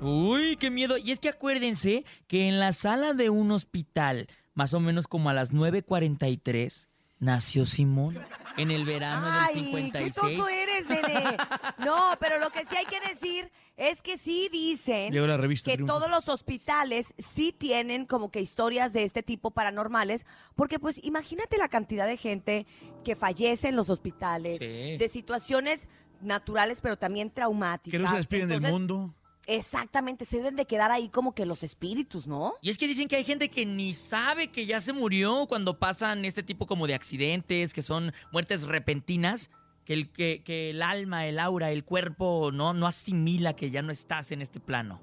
Uy, 0.00 0.56
qué 0.56 0.70
miedo. 0.70 0.96
Y 0.98 1.12
es 1.12 1.20
que 1.20 1.28
acuérdense 1.28 2.04
que 2.26 2.48
en 2.48 2.58
la 2.58 2.72
sala 2.72 3.12
de 3.14 3.30
un 3.30 3.52
hospital, 3.52 4.26
más 4.54 4.74
o 4.74 4.80
menos 4.80 5.06
como 5.08 5.30
a 5.30 5.34
las 5.34 5.52
9.43, 5.52 6.88
nació 7.18 7.64
Simón. 7.66 8.18
En 8.56 8.70
el 8.70 8.84
verano 8.84 9.26
Ay, 9.30 9.54
del 9.54 9.64
qué 9.64 9.70
56. 10.10 10.14
tonto 10.36 10.48
eres, 10.48 10.86
nene. 10.88 11.36
No, 11.78 12.10
pero 12.20 12.38
lo 12.38 12.50
que 12.50 12.64
sí 12.64 12.76
hay 12.76 12.84
que 12.84 13.00
decir 13.08 13.50
es 13.76 14.02
que 14.02 14.18
sí 14.18 14.48
dicen 14.52 15.10
Llegó 15.12 15.26
la 15.26 15.38
revista 15.38 15.70
que 15.70 15.76
Triunfo. 15.78 15.94
todos 15.94 16.10
los 16.10 16.28
hospitales 16.28 17.14
sí 17.34 17.52
tienen 17.52 18.04
como 18.06 18.30
que 18.30 18.40
historias 18.40 18.92
de 18.92 19.04
este 19.04 19.22
tipo 19.22 19.50
paranormales, 19.52 20.26
porque 20.54 20.78
pues 20.78 21.02
imagínate 21.02 21.56
la 21.56 21.68
cantidad 21.68 22.06
de 22.06 22.16
gente 22.18 22.66
que 23.04 23.16
fallece 23.16 23.68
en 23.68 23.76
los 23.76 23.88
hospitales, 23.88 24.58
Sí. 24.58 24.96
de 24.98 25.08
situaciones 25.10 25.88
naturales 26.20 26.80
pero 26.82 26.98
también 26.98 27.30
traumáticas. 27.30 27.98
Que 27.98 28.04
no 28.04 28.10
se 28.10 28.16
despiden 28.16 28.48
del 28.50 28.60
mundo. 28.60 29.14
Exactamente, 29.46 30.24
se 30.24 30.36
deben 30.36 30.56
de 30.56 30.66
quedar 30.66 30.90
ahí 30.90 31.08
como 31.08 31.34
que 31.34 31.46
los 31.46 31.62
espíritus, 31.62 32.26
¿no? 32.26 32.54
Y 32.62 32.70
es 32.70 32.78
que 32.78 32.86
dicen 32.86 33.08
que 33.08 33.16
hay 33.16 33.24
gente 33.24 33.48
que 33.48 33.66
ni 33.66 33.92
sabe 33.92 34.48
que 34.48 34.66
ya 34.66 34.80
se 34.80 34.92
murió 34.92 35.46
cuando 35.48 35.78
pasan 35.78 36.24
este 36.24 36.42
tipo 36.42 36.66
como 36.66 36.86
de 36.86 36.94
accidentes, 36.94 37.74
que 37.74 37.82
son 37.82 38.12
muertes 38.30 38.62
repentinas, 38.62 39.50
que 39.84 39.94
el, 39.94 40.12
que, 40.12 40.42
que 40.44 40.70
el 40.70 40.82
alma, 40.82 41.26
el 41.26 41.38
aura, 41.38 41.72
el 41.72 41.84
cuerpo 41.84 42.50
no, 42.52 42.72
no 42.72 42.86
asimila 42.86 43.54
que 43.54 43.70
ya 43.70 43.82
no 43.82 43.90
estás 43.90 44.30
en 44.30 44.42
este 44.42 44.60
plano. 44.60 45.00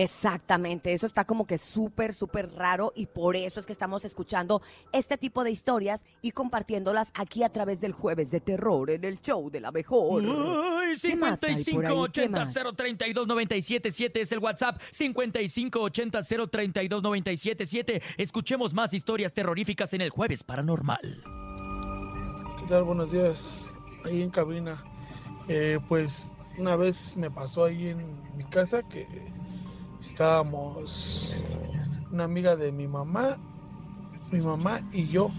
Exactamente, 0.00 0.92
eso 0.92 1.06
está 1.06 1.24
como 1.24 1.44
que 1.44 1.58
súper, 1.58 2.14
súper 2.14 2.52
raro 2.52 2.92
y 2.94 3.06
por 3.06 3.34
eso 3.34 3.58
es 3.58 3.66
que 3.66 3.72
estamos 3.72 4.04
escuchando 4.04 4.62
este 4.92 5.18
tipo 5.18 5.42
de 5.42 5.50
historias 5.50 6.04
y 6.22 6.30
compartiéndolas 6.30 7.10
aquí 7.14 7.42
a 7.42 7.48
través 7.48 7.80
del 7.80 7.90
jueves 7.90 8.30
de 8.30 8.38
terror 8.38 8.90
en 8.90 9.02
el 9.02 9.20
show 9.20 9.50
de 9.50 9.60
la 9.60 9.72
mejor. 9.72 10.22
Uy, 10.22 10.96
¿Qué 11.02 11.16
más 11.16 11.42
hay 11.42 11.50
por 11.50 11.50
ahí? 11.50 11.64
¿Qué 11.64 11.64
5580 11.72 12.44
más? 12.44 12.54
032 12.54 13.26
977 13.26 14.20
es 14.20 14.30
el 14.30 14.38
WhatsApp. 14.38 14.80
5580 14.92 16.22
032 16.48 17.02
977. 17.02 18.02
Escuchemos 18.18 18.74
más 18.74 18.94
historias 18.94 19.32
terroríficas 19.32 19.92
en 19.94 20.02
el 20.02 20.10
jueves 20.10 20.44
paranormal. 20.44 21.24
¿Qué 22.60 22.66
tal? 22.68 22.84
Buenos 22.84 23.10
días. 23.10 23.68
Ahí 24.04 24.22
en 24.22 24.30
cabina. 24.30 24.80
Eh, 25.48 25.80
pues 25.88 26.32
una 26.56 26.76
vez 26.76 27.16
me 27.16 27.32
pasó 27.32 27.64
ahí 27.64 27.88
en 27.88 28.36
mi 28.36 28.44
casa 28.44 28.88
que 28.88 29.08
estábamos 30.00 31.34
una 32.12 32.24
amiga 32.24 32.56
de 32.56 32.72
mi 32.72 32.86
mamá, 32.86 33.38
mi 34.32 34.40
mamá 34.40 34.80
y 34.92 35.06
yo. 35.06 35.30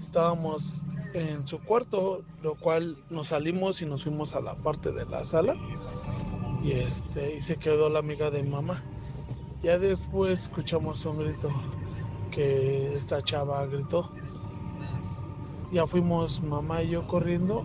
Estábamos 0.00 0.82
en 1.14 1.46
su 1.46 1.58
cuarto, 1.60 2.22
lo 2.42 2.54
cual 2.54 2.96
nos 3.10 3.28
salimos 3.28 3.82
y 3.82 3.86
nos 3.86 4.04
fuimos 4.04 4.34
a 4.34 4.40
la 4.40 4.54
parte 4.56 4.92
de 4.92 5.06
la 5.06 5.24
sala. 5.24 5.54
Y 6.62 6.72
este, 6.72 7.36
y 7.36 7.42
se 7.42 7.56
quedó 7.56 7.88
la 7.88 7.98
amiga 7.98 8.30
de 8.30 8.42
mamá. 8.42 8.82
Ya 9.62 9.78
después 9.78 10.42
escuchamos 10.42 11.04
un 11.04 11.18
grito 11.18 11.50
que 12.30 12.96
esta 12.96 13.22
chava 13.22 13.66
gritó 13.66 14.10
ya 15.72 15.86
fuimos 15.86 16.42
mamá 16.42 16.82
y 16.82 16.90
yo 16.90 17.06
corriendo 17.06 17.64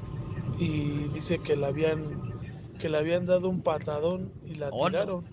y 0.60 1.08
dice 1.10 1.40
que 1.40 1.56
le 1.56 1.66
habían 1.66 2.34
que 2.80 2.90
le 2.90 2.98
habían 2.98 3.26
dado 3.26 3.50
un 3.50 3.62
patadón 3.62 4.32
y 4.46 4.56
la 4.56 4.70
Oh, 4.72 4.90
no. 4.90 5.24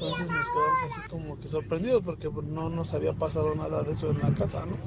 Entonces 0.00 0.30
nos 0.30 0.48
quedamos 0.50 0.82
así 0.92 1.08
como 1.08 1.40
que 1.40 1.48
sorprendidos 1.48 2.02
porque 2.04 2.30
pues, 2.30 2.46
no 2.46 2.70
nos 2.70 2.94
había 2.94 3.12
pasado 3.14 3.52
nada 3.56 3.82
de 3.82 3.94
eso 3.94 4.10
en 4.12 4.20
la 4.20 4.32
casa, 4.32 4.64
¿no? 4.64 4.78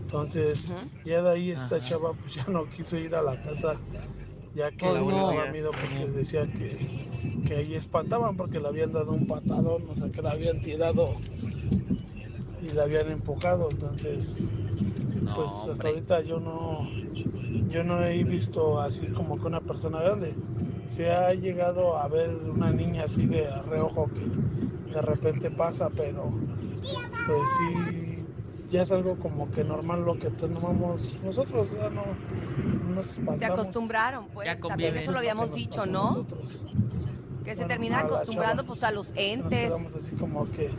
Entonces, 0.00 0.74
ya 1.04 1.20
de 1.20 1.28
ahí 1.30 1.50
esta 1.50 1.78
chava 1.80 2.14
pues 2.14 2.34
ya 2.34 2.46
no 2.48 2.66
quiso 2.66 2.96
ir 2.96 3.14
a 3.14 3.22
la 3.22 3.36
casa 3.36 3.74
ya 4.54 4.70
que 4.70 4.86
Oh, 4.86 4.94
le 4.94 5.00
no. 5.00 5.26
daba 5.26 5.46
miedo 5.52 5.70
porque 5.72 6.06
decía 6.06 6.46
que, 6.46 6.88
que 7.44 7.56
ahí 7.56 7.74
espantaban 7.74 8.34
porque 8.38 8.58
le 8.58 8.68
habían 8.68 8.92
dado 8.92 9.12
un 9.12 9.26
patadón, 9.26 9.90
o 9.90 9.94
sea 9.94 10.08
que 10.10 10.22
la 10.22 10.30
habían 10.30 10.62
tirado 10.62 11.12
y 12.62 12.70
la 12.70 12.84
habían 12.84 13.10
empujado, 13.10 13.68
entonces 13.70 14.48
pues 15.34 15.50
hasta 15.68 15.88
ahorita 15.88 16.22
yo 16.22 16.40
no 16.40 16.88
yo 17.68 17.84
no 17.84 18.02
he 18.02 18.24
visto 18.24 18.80
así 18.80 19.06
como 19.08 19.38
que 19.38 19.46
una 19.48 19.60
persona 19.60 20.00
grande. 20.00 20.32
Se 20.86 21.10
ha 21.10 21.32
llegado 21.34 21.96
a 21.98 22.08
ver 22.08 22.30
una 22.34 22.70
niña 22.70 23.04
así 23.04 23.26
de 23.26 23.48
reojo 23.62 24.08
que 24.14 24.92
de 24.92 25.02
repente 25.02 25.50
pasa, 25.50 25.88
pero 25.94 26.30
pues 27.26 27.40
sí 27.58 28.24
ya 28.68 28.82
es 28.82 28.90
algo 28.90 29.14
como 29.16 29.50
que 29.50 29.62
normal 29.62 30.04
lo 30.04 30.18
que 30.18 30.28
tenemos 30.30 31.18
nosotros, 31.22 31.68
ya 31.72 31.88
no 31.90 32.02
nos 32.94 33.10
espantamos. 33.10 33.38
Se 33.38 33.44
acostumbraron, 33.44 34.26
pues, 34.28 34.46
Ya 34.46 34.56
también 34.56 34.96
eso 34.96 35.12
lo 35.12 35.18
habíamos 35.18 35.48
nos 35.48 35.54
dicho, 35.56 35.86
¿no? 35.86 36.10
nosotros. 36.10 36.64
Que 37.44 37.50
se 37.52 37.56
Bueno, 37.62 37.68
termina 37.68 38.00
acostumbrando 38.00 38.62
chava. 38.62 38.66
pues 38.66 38.82
a 38.82 38.90
los 38.90 39.10
Nos 39.10 39.18
entes. 39.18 39.68
quedamos 39.72 39.94
así 39.94 40.10
como 40.16 40.50
que 40.50 40.70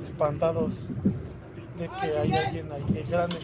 espantados 0.00 0.90
de 1.78 1.88
que 1.88 2.16
hay 2.18 2.32
alguien 2.32 2.70
ahí 2.70 3.04
grande. 3.10 3.36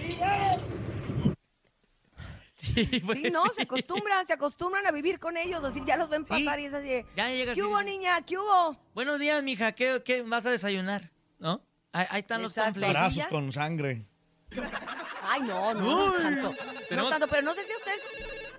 Sí, 2.61 3.01
pues 3.05 3.19
Sí, 3.23 3.31
no, 3.31 3.45
se 3.49 3.63
acostumbran, 3.63 4.27
se 4.27 4.33
acostumbran 4.35 4.87
a 4.87 4.91
vivir 4.93 5.19
con 5.19 5.37
ellos, 5.37 5.65
así 5.65 5.83
ya 5.87 5.97
los 5.97 6.09
ven 6.09 6.25
pasar 6.25 6.61
y 6.61 6.67
es 6.67 6.75
así. 6.75 6.89
de, 6.89 7.07
Ya 7.17 7.29
llegas 7.31 7.55
¿Qué 7.55 7.63
hubo, 7.63 7.83
niña? 7.83 8.21
¿Qué 8.23 8.37
hubo? 8.39 8.77
Buenos 8.95 9.19
días, 9.19 9.43
mija. 9.43 9.73
¿Qué, 9.73 10.03
qué 10.05 10.23
vas 10.23 10.45
a 10.47 10.51
desayunar? 10.51 11.11
¿No? 11.39 11.63
Ahí, 11.93 12.07
ahí 12.11 12.21
están 12.21 12.43
los 12.43 12.57
Exacto. 12.57 12.81
Brazos 12.81 13.27
con 13.29 13.51
sangre. 13.53 14.05
Ay, 15.23 15.43
no, 15.43 15.75
no, 15.75 16.07
no 16.07 16.13
tanto. 16.13 16.55
tenemos- 16.89 17.05
No 17.05 17.09
tanto, 17.09 17.29
pero 17.29 17.43
no 17.43 17.55
sé 17.55 17.65
si 17.65 17.73
a 17.73 17.77
ustedes 17.77 18.01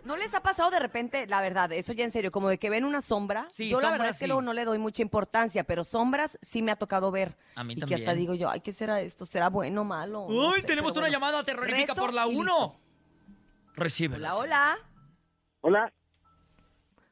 no 0.06 0.16
les 0.16 0.34
ha 0.34 0.42
pasado 0.42 0.70
de 0.72 0.80
repente, 0.80 1.28
la 1.28 1.42
verdad, 1.42 1.72
eso 1.74 1.92
ya 1.94 2.04
en 2.06 2.12
serio, 2.12 2.32
como 2.32 2.50
de 2.50 2.58
que 2.58 2.70
ven 2.70 2.86
una 2.86 3.02
sombra. 3.02 3.48
Sí, 3.52 3.70
yo 3.70 3.82
la 3.82 3.92
verdad 3.92 4.10
es 4.10 4.16
que 4.18 4.26
sí. 4.26 4.28
luego 4.28 4.42
no 4.42 4.54
le 4.54 4.64
doy 4.66 4.80
mucha 4.80 5.02
importancia, 5.02 5.64
pero 5.66 5.84
sombras 5.84 6.40
sí 6.42 6.62
me 6.62 6.72
ha 6.72 6.76
tocado 6.78 7.12
ver. 7.12 7.36
A 7.56 7.64
mí 7.64 7.74
y 7.74 7.76
que 7.76 7.82
también. 7.82 8.02
hasta 8.02 8.14
digo 8.16 8.34
yo, 8.34 8.50
ay, 8.50 8.62
¿qué 8.62 8.72
será 8.74 9.02
esto? 9.02 9.26
¿Será 9.26 9.50
bueno 9.50 9.82
o 9.82 9.84
malo? 9.84 10.28
No 10.30 10.50
Uy, 10.50 10.62
sé, 10.62 10.68
tenemos 10.68 10.94
pero 10.94 11.02
una 11.06 11.10
bueno. 11.10 11.14
llamada 11.28 11.44
terrorífica 11.44 11.94
Rezo 11.94 12.02
por 12.02 12.14
la 12.14 12.28
y 12.28 12.36
1. 12.36 12.80
Recibe. 13.76 14.16
Hola, 14.16 14.36
hola. 14.36 14.78
Hola, 15.62 15.94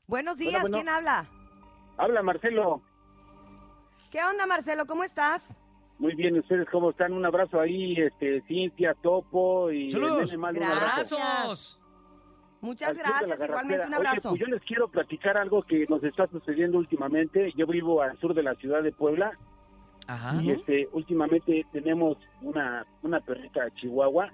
Buenos 0.07 0.37
días, 0.39 0.53
Hola, 0.55 0.61
bueno. 0.61 0.77
¿quién 0.77 0.89
habla? 0.89 1.27
habla 1.97 2.23
Marcelo. 2.23 2.81
¿Qué 4.09 4.23
onda, 4.23 4.47
Marcelo? 4.47 4.85
¿Cómo 4.87 5.03
estás? 5.03 5.55
Muy 5.99 6.15
bien, 6.15 6.39
¿ustedes 6.39 6.67
cómo 6.71 6.89
están? 6.91 7.13
Un 7.13 7.25
abrazo 7.25 7.59
ahí, 7.59 7.93
este, 7.95 8.41
Cintia, 8.47 8.95
Topo 8.95 9.69
y... 9.69 9.91
Saludos. 9.91 10.25
Nene 10.31 10.37
Mal, 10.37 10.57
un 10.57 10.63
abrazo. 10.63 11.17
Gracias. 11.17 11.79
Muchas 12.61 12.89
Al 12.89 12.97
gracias, 12.97 13.43
igualmente 13.43 13.85
un 13.87 13.93
abrazo. 13.93 14.29
Oye, 14.31 14.39
pues 14.39 14.49
yo 14.49 14.55
les 14.55 14.63
quiero 14.65 14.87
platicar 14.89 15.37
algo 15.37 15.61
que 15.61 15.85
nos 15.87 16.03
está 16.03 16.25
sucediendo 16.27 16.77
últimamente. 16.77 17.53
Yo 17.55 17.67
vivo 17.67 18.01
al 18.01 18.17
sur 18.19 18.33
de 18.33 18.43
la 18.43 18.55
ciudad 18.55 18.81
de 18.81 18.91
Puebla 18.91 19.31
Ajá. 20.07 20.41
y 20.41 20.51
este 20.51 20.89
últimamente 20.91 21.65
tenemos 21.71 22.17
una 22.41 22.85
una 23.03 23.19
perrita 23.21 23.69
chihuahua 23.75 24.31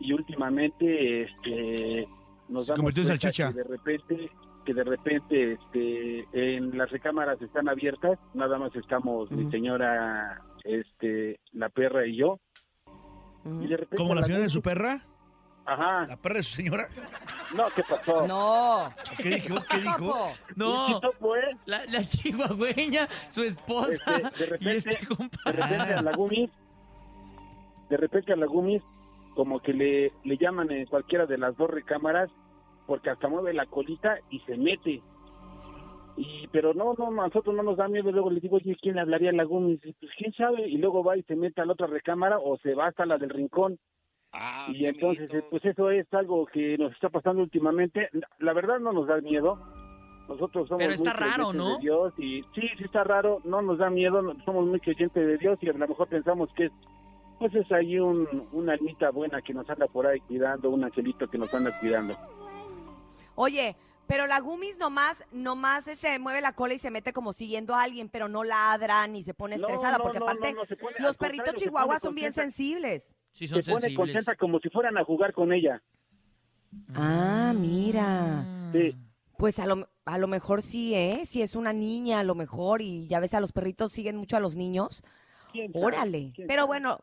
y 0.00 0.12
últimamente 0.12 1.22
este 1.22 2.06
nos 2.48 2.66
Se 2.66 2.72
damos 2.72 2.92
convirtió 2.92 3.02
en 3.02 3.08
cuenta 3.08 3.20
salchicha. 3.30 3.48
que 3.52 3.54
de 3.58 3.64
repente 3.64 4.30
que 4.64 4.74
de 4.74 4.84
repente 4.84 5.52
este 5.54 6.56
en 6.56 6.76
las 6.76 6.90
recámaras 6.90 7.40
están 7.40 7.68
abiertas 7.68 8.18
nada 8.34 8.58
más 8.58 8.74
estamos 8.76 9.30
mi 9.30 9.50
señora 9.50 10.42
este 10.64 11.40
la 11.52 11.68
perra 11.70 12.06
y 12.06 12.16
yo 12.16 12.38
y 13.44 13.66
de 13.66 13.76
repente 13.76 13.96
¿Como 13.96 14.14
la 14.14 14.22
señora 14.24 14.42
de 14.42 14.48
su 14.50 14.60
perra? 14.62 15.02
ajá 15.64 16.06
¿La 16.06 16.16
perra 16.16 16.36
de 16.36 16.42
su 16.42 16.54
señora? 16.56 16.88
no 17.56 17.64
qué 17.74 17.82
pasó 17.88 18.26
No. 18.26 18.90
¿Qué 19.22 19.28
dijo? 19.30 19.56
¿Qué 19.70 19.78
dijo? 19.78 20.32
No, 20.56 21.00
la, 21.64 21.84
la 21.86 22.04
chihuahueña, 22.06 23.08
su 23.30 23.42
esposa 23.42 23.92
Este, 24.16 24.38
de 24.44 24.46
repente, 24.50 24.74
y 24.74 24.76
este 24.76 24.90
de 24.90 25.52
repente 25.52 25.94
a 25.94 26.02
la 26.02 26.12
Gumis, 26.12 26.50
de 27.88 27.96
repente 27.96 28.32
a 28.34 28.36
la 28.36 28.46
Gumis, 28.46 28.82
como 29.38 29.60
que 29.60 29.72
le, 29.72 30.12
le 30.24 30.36
llaman 30.36 30.68
en 30.72 30.86
cualquiera 30.86 31.24
de 31.24 31.38
las 31.38 31.56
dos 31.56 31.70
recámaras, 31.70 32.28
porque 32.88 33.10
hasta 33.10 33.28
mueve 33.28 33.54
la 33.54 33.66
colita 33.66 34.18
y 34.30 34.40
se 34.40 34.56
mete. 34.56 35.00
Y, 36.16 36.48
pero 36.48 36.74
no, 36.74 36.94
no, 36.98 37.06
a 37.22 37.28
nosotros 37.28 37.54
no 37.54 37.62
nos 37.62 37.76
da 37.76 37.86
miedo. 37.86 38.10
Luego 38.10 38.32
le 38.32 38.40
digo, 38.40 38.56
oye, 38.56 38.76
¿quién 38.82 38.96
le 38.96 39.02
hablaría 39.02 39.30
a 39.30 39.34
la 39.34 39.44
Gumis? 39.44 39.78
Y, 39.86 39.92
Pues 39.92 40.10
quién 40.18 40.32
sabe. 40.32 40.68
Y 40.68 40.78
luego 40.78 41.04
va 41.04 41.16
y 41.16 41.22
se 41.22 41.36
mete 41.36 41.60
a 41.60 41.66
la 41.66 41.74
otra 41.74 41.86
recámara 41.86 42.40
o 42.40 42.58
se 42.58 42.74
va 42.74 42.88
hasta 42.88 43.06
la 43.06 43.16
del 43.16 43.30
rincón. 43.30 43.78
y 44.70 44.86
entonces, 44.86 45.30
pues 45.50 45.64
eso 45.64 45.88
es 45.92 46.12
algo 46.12 46.44
que 46.46 46.76
nos 46.76 46.90
está 46.90 47.08
pasando 47.08 47.40
últimamente. 47.40 48.08
La 48.40 48.52
verdad 48.54 48.80
no 48.80 48.92
nos 48.92 49.06
da 49.06 49.20
miedo. 49.20 49.56
Nosotros 50.28 50.66
somos 50.66 50.82
Pero 50.82 50.94
está 50.94 51.14
muy 51.14 51.30
raro, 51.30 51.52
de 51.52 51.80
Dios 51.80 52.12
y 52.18 52.42
sí, 52.56 52.62
sí 52.76 52.84
está 52.84 53.04
raro, 53.04 53.40
no 53.44 53.62
nos 53.62 53.78
da 53.78 53.88
miedo, 53.88 54.20
somos 54.44 54.66
muy 54.66 54.78
creyentes 54.78 55.26
de 55.26 55.38
Dios 55.38 55.58
y 55.62 55.70
a 55.70 55.72
lo 55.72 55.88
mejor 55.88 56.06
pensamos 56.08 56.50
que 56.54 56.66
es, 56.66 56.72
pues 57.38 57.54
es 57.54 57.70
ahí 57.72 57.98
un, 57.98 58.48
una 58.52 58.72
almita 58.72 59.10
buena 59.10 59.40
que 59.42 59.54
nos 59.54 59.68
anda 59.70 59.86
por 59.86 60.06
ahí 60.06 60.20
cuidando, 60.20 60.70
un 60.70 60.84
angelito 60.84 61.28
que 61.28 61.38
nos 61.38 61.52
anda 61.54 61.70
cuidando. 61.78 62.16
Oye, 63.34 63.76
pero 64.06 64.26
la 64.26 64.40
Gumis 64.40 64.78
nomás, 64.78 65.22
nomás 65.32 65.86
este, 65.86 66.18
mueve 66.18 66.40
la 66.40 66.52
cola 66.52 66.74
y 66.74 66.78
se 66.78 66.90
mete 66.90 67.12
como 67.12 67.32
siguiendo 67.32 67.74
a 67.74 67.82
alguien, 67.82 68.08
pero 68.08 68.28
no 68.28 68.42
ladra 68.42 69.06
ni 69.06 69.22
se 69.22 69.34
pone 69.34 69.56
estresada, 69.56 69.98
no, 69.98 70.04
porque 70.04 70.18
no, 70.18 70.24
aparte 70.24 70.52
no, 70.52 70.60
no, 70.62 70.66
se 70.66 70.76
pone- 70.76 70.96
al 70.98 71.02
los 71.04 71.16
perritos 71.16 71.54
chihuahuas 71.54 72.02
son 72.02 72.14
bien 72.14 72.32
sensibles. 72.32 73.14
Sí, 73.32 73.46
son 73.46 73.62
Se 73.62 73.70
pone 73.70 73.94
contenta 73.94 74.34
como 74.34 74.58
si 74.58 74.68
fueran 74.70 74.96
a 74.98 75.04
jugar 75.04 75.32
con 75.32 75.52
ella. 75.52 75.80
Ah, 76.94 77.52
mira. 77.56 78.44
Sí. 78.72 78.96
Pues 79.36 79.58
a 79.60 79.66
lo, 79.66 79.88
a 80.04 80.18
lo 80.18 80.26
mejor 80.26 80.62
sí, 80.62 80.94
¿eh? 80.94 81.22
Si 81.24 81.42
es 81.42 81.54
una 81.54 81.72
niña, 81.72 82.18
a 82.18 82.24
lo 82.24 82.34
mejor, 82.34 82.82
y 82.82 83.06
ya 83.06 83.20
ves, 83.20 83.34
a 83.34 83.40
los 83.40 83.52
perritos 83.52 83.92
siguen 83.92 84.16
mucho 84.16 84.36
a 84.36 84.40
los 84.40 84.56
niños. 84.56 85.04
Órale. 85.74 86.32
¿Quién 86.34 86.48
Pero 86.48 86.62
sabe? 86.62 86.66
bueno, 86.66 86.98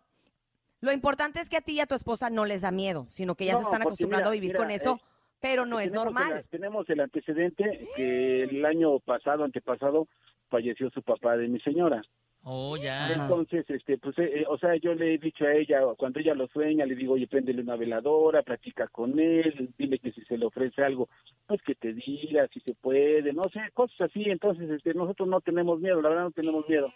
lo 0.86 0.94
importante 0.94 1.40
es 1.40 1.50
que 1.50 1.58
a 1.58 1.62
ti 1.62 1.74
y 1.74 1.80
a 1.82 1.86
tu 1.88 1.96
esposa 1.96 2.30
no 2.30 2.46
les 2.46 2.62
da 2.62 2.72
miedo, 2.72 3.06
sino 3.10 3.36
que 3.36 3.46
ya 3.46 3.56
se 3.56 3.64
están 3.64 3.82
acostumbrando 3.82 4.30
mira, 4.30 4.32
a 4.32 4.34
vivir 4.34 4.52
mira, 4.52 4.60
con 4.60 4.72
eso, 4.72 4.96
eh, 5.02 5.06
pero 5.42 5.66
no 5.66 5.80
es 5.80 5.92
normal. 5.92 6.32
el- 6.38 6.46
tenemos 6.50 6.90
el 6.90 7.00
antecedente 7.02 7.90
que 7.96 8.44
el 8.44 8.66
año 8.66 9.00
pasado, 9.00 9.44
antepasado, 9.44 10.08
falleció 10.50 10.90
su 10.92 11.02
papá 11.02 11.36
de 11.38 11.48
mi 11.48 11.60
señora. 11.60 12.02
Oh, 12.48 12.78
ya. 12.78 13.12
Entonces, 13.12 13.66
este, 13.70 13.98
pues, 13.98 14.16
eh, 14.20 14.42
eh, 14.42 14.46
o 14.48 14.56
sea, 14.60 14.76
yo 14.76 14.94
le 14.94 15.16
he 15.16 15.18
dicho 15.18 15.46
a 15.46 15.54
ella, 15.54 15.80
cuando 15.98 16.20
ella 16.20 16.36
lo 16.36 16.48
sueña, 16.48 16.86
le 16.86 16.94
digo, 16.94 17.16
oye, 17.16 17.26
préndele 17.28 17.64
una 17.64 17.76
veladora, 17.76 18.44
platica 18.44 18.88
con 18.88 19.18
él, 19.20 19.74
dile 19.80 19.98
que 19.98 20.12
si 20.12 20.22
se 20.26 20.38
le 20.38 20.46
ofrece 20.46 20.84
algo, 20.84 21.10
pues 21.48 21.60
que 21.64 21.74
te 21.74 21.94
diga 21.94 22.48
si 22.54 22.60
se 22.60 22.76
puede, 22.76 23.34
no 23.34 23.44
sé, 23.52 23.62
cosas 23.74 24.00
así. 24.02 24.26
Entonces, 24.26 24.70
este, 24.70 24.94
nosotros 24.94 25.28
no 25.28 25.42
tenemos 25.42 25.80
miedo, 25.80 26.00
la 26.04 26.10
verdad 26.10 26.24
no 26.26 26.32
tenemos 26.32 26.70
miedo. 26.70 26.94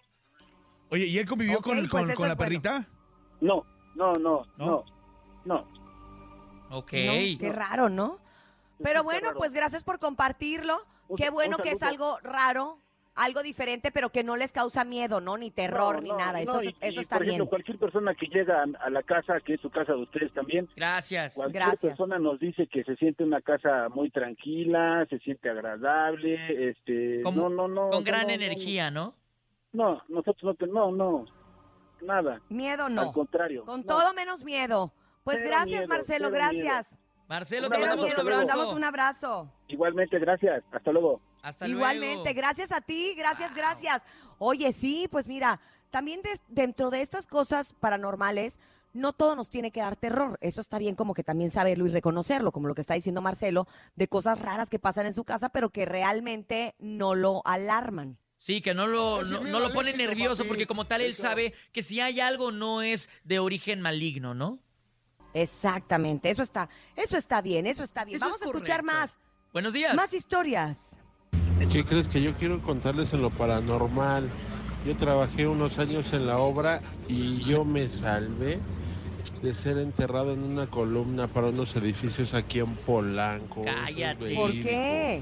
Oye, 0.91 1.05
¿y 1.07 1.17
él 1.17 1.25
convivió 1.27 1.61
con, 1.61 1.77
pues 1.77 1.89
con- 1.89 2.07
la 2.07 2.13
bueno. 2.15 2.37
perrita? 2.37 2.87
No, 3.41 3.65
no, 3.95 4.13
no, 4.13 4.43
¿No? 4.57 4.65
no, 4.65 4.85
no. 5.45 6.77
Ok. 6.77 6.93
No, 6.93 7.39
qué 7.39 7.51
raro, 7.53 7.89
¿no? 7.89 8.19
Pero 8.81 9.03
bueno, 9.03 9.29
pues 9.35 9.53
gracias 9.53 9.83
por 9.83 9.99
compartirlo. 9.99 10.77
Un- 11.07 11.17
Qué 11.17 11.29
bueno 11.29 11.57
que 11.57 11.71
es 11.71 11.81
algo 11.83 12.17
raro, 12.21 12.77
algo 13.15 13.41
diferente, 13.41 13.91
pero 13.91 14.11
que 14.11 14.23
no 14.23 14.37
les 14.37 14.51
causa 14.53 14.85
miedo, 14.85 15.19
¿no? 15.19 15.37
Ni 15.37 15.49
terror, 15.51 15.95
No, 15.95 16.01
ni 16.01 16.11
nada. 16.11 16.39
Eso, 16.39 16.53
no, 16.53 16.59
eso 16.61 16.69
y- 16.69 16.85
y, 16.95 16.99
está 16.99 17.17
por 17.17 17.23
ejemplo, 17.23 17.45
bien. 17.45 17.49
cualquier 17.49 17.77
persona 17.79 18.13
que 18.15 18.27
llega 18.27 18.61
a, 18.63 18.85
a 18.85 18.89
la 18.91 19.01
casa, 19.03 19.39
que 19.43 19.55
es 19.55 19.61
su 19.61 19.69
casa 19.71 19.93
de 19.93 20.03
ustedes 20.03 20.31
también, 20.33 20.69
Gracias. 20.77 21.33
cualquier 21.33 21.63
Gracias. 21.63 21.91
persona 21.91 22.19
nos 22.19 22.39
dice 22.39 22.67
que 22.67 22.83
se 22.83 22.95
siente 22.95 23.23
una 23.23 23.41
casa 23.41 23.89
muy 23.89 24.11
tranquila, 24.11 25.05
se 25.09 25.17
siente 25.19 25.49
agradable, 25.49 26.69
este, 26.69 27.21
Con- 27.23 27.35
no, 27.35 27.49
no, 27.49 27.67
no. 27.67 27.89
Con 27.89 28.03
no, 28.03 28.05
gran 28.05 28.27
no, 28.27 28.33
energía, 28.33 28.91
¿no? 28.91 29.15
No, 29.73 30.01
nosotros 30.07 30.55
no, 30.61 30.67
no, 30.67 30.91
no, 30.91 31.25
nada. 32.01 32.41
Miedo 32.49 32.85
Al 32.85 32.95
no. 32.95 33.11
contrario. 33.11 33.65
Con 33.65 33.81
no. 33.81 33.85
todo 33.85 34.13
menos 34.13 34.43
miedo. 34.43 34.93
Pues 35.23 35.37
Cero 35.39 35.49
gracias, 35.49 35.79
miedo, 35.79 35.87
Marcelo, 35.87 36.31
gracias. 36.31 36.87
Marcelo, 37.27 37.69
te 37.69 37.77
mandamos 37.77 38.05
miedo, 38.05 38.21
un 38.21 38.31
abrazo. 38.31 38.75
un 38.75 38.83
abrazo. 38.83 39.51
Igualmente, 39.67 40.17
gracias. 40.17 40.63
Hasta 40.71 40.91
luego. 40.91 41.21
Hasta 41.43 41.67
Igualmente, 41.67 42.23
luego. 42.33 42.37
gracias 42.37 42.71
a 42.71 42.81
ti, 42.81 43.13
gracias, 43.15 43.53
gracias. 43.53 44.03
Oye, 44.39 44.71
sí, 44.73 45.07
pues 45.11 45.27
mira, 45.27 45.59
también 45.91 46.21
dentro 46.47 46.89
de 46.89 47.01
estas 47.01 47.27
cosas 47.27 47.73
paranormales, 47.73 48.59
no 48.93 49.13
todo 49.13 49.35
nos 49.35 49.49
tiene 49.49 49.71
que 49.71 49.81
dar 49.81 49.95
terror. 49.95 50.37
Eso 50.41 50.61
está 50.61 50.79
bien 50.79 50.95
como 50.95 51.13
que 51.13 51.23
también 51.23 51.51
saberlo 51.51 51.85
y 51.85 51.91
reconocerlo, 51.91 52.51
como 52.51 52.67
lo 52.67 52.75
que 52.75 52.81
está 52.81 52.95
diciendo 52.95 53.21
Marcelo, 53.21 53.67
de 53.95 54.07
cosas 54.07 54.41
raras 54.41 54.69
que 54.69 54.79
pasan 54.79 55.05
en 55.05 55.13
su 55.13 55.23
casa, 55.23 55.49
pero 55.49 55.69
que 55.69 55.85
realmente 55.85 56.75
no 56.79 57.13
lo 57.13 57.41
alarman. 57.45 58.17
Sí, 58.39 58.61
que 58.61 58.73
no 58.73 58.87
lo, 58.87 59.21
no, 59.23 59.59
lo 59.59 59.71
pone 59.73 59.89
éxito, 59.91 60.07
nervioso 60.09 60.37
papi. 60.37 60.47
porque 60.47 60.65
como 60.65 60.85
tal 60.85 61.01
él 61.01 61.11
Eso. 61.11 61.21
sabe 61.23 61.53
que 61.73 61.83
si 61.83 61.99
hay 61.99 62.19
algo 62.21 62.51
no 62.51 62.81
es 62.81 63.09
de 63.25 63.37
origen 63.39 63.81
maligno, 63.81 64.33
¿no? 64.33 64.59
Exactamente, 65.33 66.29
eso 66.29 66.41
está, 66.41 66.69
eso 66.95 67.17
está 67.17 67.41
bien, 67.41 67.67
eso 67.67 67.83
está 67.83 68.03
bien. 68.05 68.15
Eso 68.15 68.25
Vamos 68.25 68.41
es 68.41 68.47
a 68.47 68.49
escuchar 68.51 68.81
más, 68.83 69.17
Buenos 69.53 69.73
días. 69.73 69.93
más 69.95 70.13
historias. 70.13 70.95
¿Qué 71.71 71.83
crees 71.83 72.07
que 72.07 72.21
yo 72.21 72.33
quiero 72.35 72.61
contarles 72.61 73.13
en 73.13 73.21
lo 73.21 73.29
paranormal? 73.29 74.29
Yo 74.85 74.95
trabajé 74.95 75.45
unos 75.45 75.77
años 75.77 76.13
en 76.13 76.25
la 76.25 76.39
obra 76.39 76.81
y 77.09 77.43
yo 77.43 77.65
me 77.65 77.89
salvé 77.89 78.59
de 79.43 79.53
ser 79.53 79.77
enterrado 79.77 80.33
en 80.33 80.41
una 80.43 80.67
columna 80.67 81.27
para 81.27 81.47
unos 81.47 81.75
edificios 81.75 82.33
aquí 82.33 82.59
en 82.59 82.73
Polanco. 82.77 83.63
Cállate. 83.65 84.33
¿Por 84.35 84.51
qué? 84.51 85.21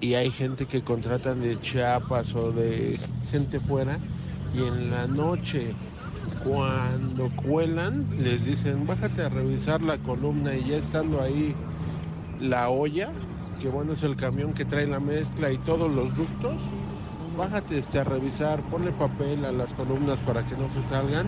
Y 0.00 0.14
hay 0.14 0.30
gente 0.30 0.66
que 0.66 0.82
contratan 0.82 1.42
de 1.42 1.60
Chiapas 1.60 2.34
o 2.34 2.52
de 2.52 2.98
gente 3.30 3.60
fuera 3.60 3.98
y 4.54 4.62
en 4.64 4.90
la 4.90 5.06
noche 5.06 5.74
cuando 6.42 7.30
cuelan 7.36 8.06
les 8.18 8.44
dicen 8.44 8.86
bájate 8.86 9.22
a 9.22 9.28
revisar 9.28 9.82
la 9.82 9.98
columna 9.98 10.54
y 10.56 10.70
ya 10.70 10.76
estando 10.78 11.20
ahí 11.20 11.54
la 12.40 12.70
olla, 12.70 13.10
que 13.60 13.68
bueno 13.68 13.92
es 13.92 14.02
el 14.02 14.16
camión 14.16 14.54
que 14.54 14.64
trae 14.64 14.86
la 14.86 15.00
mezcla 15.00 15.52
y 15.52 15.58
todos 15.58 15.92
los 15.92 16.14
ductos, 16.16 16.54
bájate 17.36 17.78
este, 17.78 17.98
a 17.98 18.04
revisar, 18.04 18.62
ponle 18.70 18.92
papel 18.92 19.44
a 19.44 19.52
las 19.52 19.74
columnas 19.74 20.18
para 20.20 20.44
que 20.44 20.56
no 20.56 20.70
se 20.70 20.82
salgan 20.82 21.26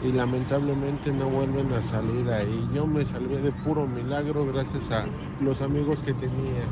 y 0.00 0.12
lamentablemente 0.12 1.12
no 1.12 1.28
vuelven 1.28 1.72
a 1.72 1.82
salir 1.82 2.30
ahí. 2.30 2.68
Yo 2.72 2.86
me 2.86 3.04
salvé 3.04 3.40
de 3.40 3.50
puro 3.52 3.86
milagro 3.86 4.46
gracias 4.46 4.90
a 4.90 5.06
los 5.40 5.60
amigos 5.60 6.02
que 6.02 6.14
tenía, 6.14 6.68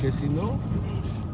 que 0.00 0.12
si 0.12 0.28
no, 0.28 0.58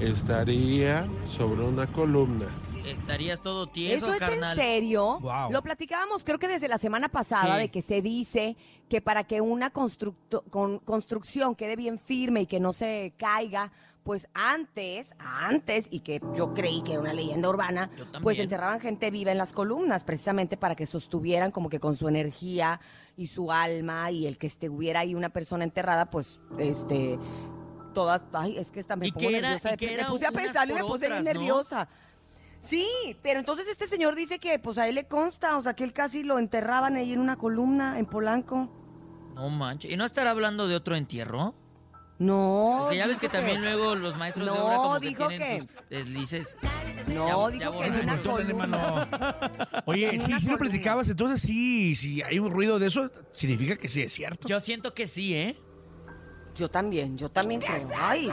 estaría 0.00 1.06
sobre 1.26 1.62
una 1.62 1.86
columna. 1.86 2.46
Estarías 2.84 3.40
todo 3.40 3.66
tieso, 3.66 4.06
¿Eso 4.06 4.14
es 4.14 4.20
carnal. 4.20 4.50
en 4.50 4.56
serio? 4.64 5.18
Wow. 5.20 5.50
Lo 5.50 5.62
platicábamos 5.62 6.22
creo 6.24 6.38
que 6.38 6.46
desde 6.48 6.68
la 6.68 6.78
semana 6.78 7.08
pasada 7.08 7.56
Sí. 7.56 7.62
de 7.62 7.68
que 7.70 7.82
se 7.82 8.00
dice 8.00 8.56
que 8.88 9.00
para 9.00 9.24
que 9.24 9.40
una 9.40 9.70
con- 9.70 10.78
construcción 10.80 11.54
quede 11.56 11.74
bien 11.76 11.98
firme 11.98 12.42
y 12.42 12.46
que 12.46 12.60
no 12.60 12.72
se 12.72 13.12
caiga, 13.16 13.72
pues 14.04 14.28
antes, 14.34 15.16
antes, 15.18 15.88
y 15.90 15.98
que 16.00 16.20
yo 16.36 16.54
creí 16.54 16.80
que 16.82 16.92
era 16.92 17.00
una 17.00 17.12
leyenda 17.12 17.48
urbana, 17.48 17.90
pues 18.22 18.38
enterraban 18.38 18.78
gente 18.78 19.10
viva 19.10 19.32
en 19.32 19.38
las 19.38 19.52
columnas, 19.52 20.04
precisamente 20.04 20.56
para 20.56 20.76
que 20.76 20.86
sostuvieran 20.86 21.50
como 21.50 21.68
que 21.68 21.80
con 21.80 21.96
su 21.96 22.06
energía 22.06 22.80
y 23.16 23.26
su 23.26 23.50
alma 23.50 24.12
y 24.12 24.28
el 24.28 24.38
que 24.38 24.46
estuviera 24.46 25.00
ahí 25.00 25.16
una 25.16 25.30
persona 25.30 25.64
enterrada, 25.64 26.08
pues, 26.08 26.40
este, 26.58 27.18
todas, 27.96 28.24
ay, 28.34 28.58
es 28.58 28.70
que 28.70 28.78
esta 28.78 28.94
me 28.94 29.10
pongo 29.10 29.26
que 29.30 29.38
era- 29.38 29.48
nerviosa, 29.52 29.74
que 29.74 29.96
me 29.96 30.04
puse 30.04 30.26
a 30.26 30.30
pensar 30.32 30.68
y 30.68 30.74
me 30.74 30.80
puse 30.84 31.06
otras, 31.06 31.18
¿no? 31.24 31.24
nerviosa. 31.24 31.88
Sí, 32.60 32.86
pero 33.22 33.40
entonces 33.40 33.66
este 33.68 33.86
señor 33.86 34.14
dice 34.14 34.38
que 34.38 34.58
pues 34.58 34.76
a 34.76 34.86
él 34.86 34.96
le 34.96 35.06
consta, 35.08 35.56
o 35.56 35.62
sea, 35.62 35.72
que 35.74 35.82
él 35.82 35.94
casi 35.94 36.22
lo 36.22 36.38
enterraban 36.38 36.96
ahí 36.96 37.12
en 37.14 37.20
una 37.20 37.36
columna 37.36 37.98
en 37.98 38.04
Polanco. 38.04 38.68
No 39.34 39.48
manches. 39.48 39.90
¿Y 39.90 39.96
no 39.96 40.04
estará 40.04 40.30
hablando 40.32 40.68
de 40.68 40.76
otro 40.76 40.94
entierro? 40.94 41.54
No. 42.18 42.76
Porque 42.80 42.96
ya 42.98 43.06
ves 43.06 43.18
que 43.18 43.28
también 43.30 43.60
luego 43.62 43.94
los 43.94 44.16
maestros 44.18 44.44
de 44.46 44.50
obra 44.52 44.76
No, 44.76 44.82
como 44.82 45.00
que 45.00 45.08
dijo 45.08 45.28
tienen 45.28 45.66
que- 45.66 45.72
sus 45.74 45.88
deslices. 45.88 46.56
No, 47.08 47.48
Ya- 47.50 47.58
dijo 47.58 47.72
ya 47.72 47.78
que 47.78 47.86
en 47.86 48.00
una 48.04 48.22
columna. 48.22 49.08
Oye, 49.86 50.14
En 50.14 50.20
sí, 50.20 50.30
una 50.32 50.40
sí 50.40 50.48
lo 50.48 50.58
platicabas, 50.58 51.08
entonces 51.08 51.40
sí, 51.40 51.94
si 51.94 52.20
hay 52.22 52.38
un 52.38 52.50
ruido 52.50 52.78
de 52.78 52.88
eso, 52.88 53.10
significa 53.32 53.76
que 53.76 53.88
sí 53.88 54.02
es 54.02 54.12
cierto. 54.12 54.48
Yo 54.48 54.60
siento 54.60 54.92
que 54.94 55.06
sí, 55.06 55.34
¿eh? 55.34 55.58
Yo 56.56 56.68
también, 56.70 57.16
yo 57.18 57.28
también 57.28 57.60
creo. 57.60 57.88
¡Ay! 58.00 58.30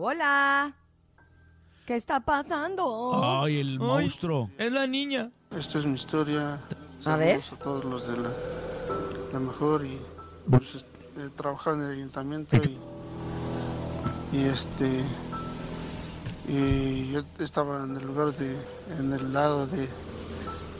Hola. 0.00 0.72
¿Qué 1.84 1.96
está 1.96 2.20
pasando? 2.20 3.20
Ay, 3.20 3.58
el 3.58 3.80
monstruo. 3.80 4.48
Es 4.56 4.70
la 4.70 4.86
niña. 4.86 5.32
Esta 5.56 5.78
es 5.78 5.86
mi 5.86 5.94
historia. 5.94 6.60
A 7.04 7.16
ver. 7.16 7.40
Saludos 7.40 7.52
A 7.52 7.64
todos 7.64 7.84
los 7.84 8.06
de 8.06 8.16
la, 8.18 8.30
la 9.32 9.38
mejor 9.40 9.84
y 9.84 9.98
pues, 10.48 10.86
he 11.16 11.28
trabajado 11.30 11.78
en 11.78 11.82
el 11.82 11.96
ayuntamiento 11.96 12.56
y, 12.56 12.78
y 14.36 14.44
este 14.44 15.04
y 16.46 17.10
yo 17.10 17.22
estaba 17.40 17.82
en 17.82 17.96
el 17.96 18.06
lugar 18.06 18.32
de 18.36 18.56
en 19.00 19.12
el 19.12 19.32
lado 19.32 19.66
de 19.66 19.88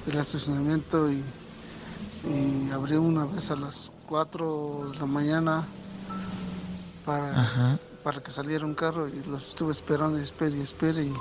del 0.06 0.18
estacionamiento 0.18 1.10
y, 1.10 1.24
y 2.24 2.70
abrí 2.70 2.94
una 2.94 3.24
vez 3.24 3.50
a 3.50 3.56
las 3.56 3.90
4 4.08 4.90
de 4.92 4.98
la 4.98 5.06
mañana 5.06 5.66
para, 7.04 7.78
para 8.02 8.22
que 8.22 8.30
saliera 8.30 8.64
un 8.64 8.74
carro 8.74 9.08
y 9.08 9.22
los 9.24 9.48
estuve 9.48 9.72
esperando 9.72 10.18
y 10.18 10.22
espere 10.22 10.56
y 10.56 10.60
espere 10.60 11.02
y 11.04 11.12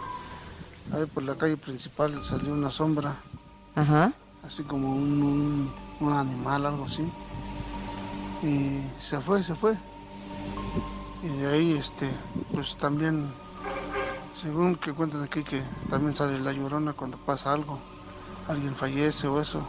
ahí 0.91 1.05
por 1.07 1.23
la 1.23 1.35
calle 1.35 1.57
principal 1.57 2.21
salió 2.21 2.53
una 2.53 2.71
sombra 2.71 3.15
Ajá. 3.75 4.13
así 4.43 4.63
como 4.63 4.89
un, 4.95 5.21
un- 5.23 5.73
un 5.99 6.13
animal, 6.13 6.65
algo 6.65 6.85
así. 6.85 7.03
Y 8.43 8.79
se 9.01 9.19
fue, 9.19 9.41
se 9.43 9.55
fue. 9.55 9.75
Y 11.23 11.27
de 11.27 11.47
ahí, 11.47 11.71
este, 11.73 12.07
pues 12.53 12.77
también, 12.77 13.27
según 14.39 14.75
que 14.75 14.93
cuentan 14.93 15.23
aquí, 15.23 15.43
que 15.43 15.61
también 15.89 16.13
sale 16.13 16.39
la 16.39 16.53
llorona 16.53 16.93
cuando 16.93 17.17
pasa 17.17 17.51
algo, 17.51 17.79
alguien 18.47 18.75
fallece 18.75 19.27
o 19.27 19.41
eso. 19.41 19.67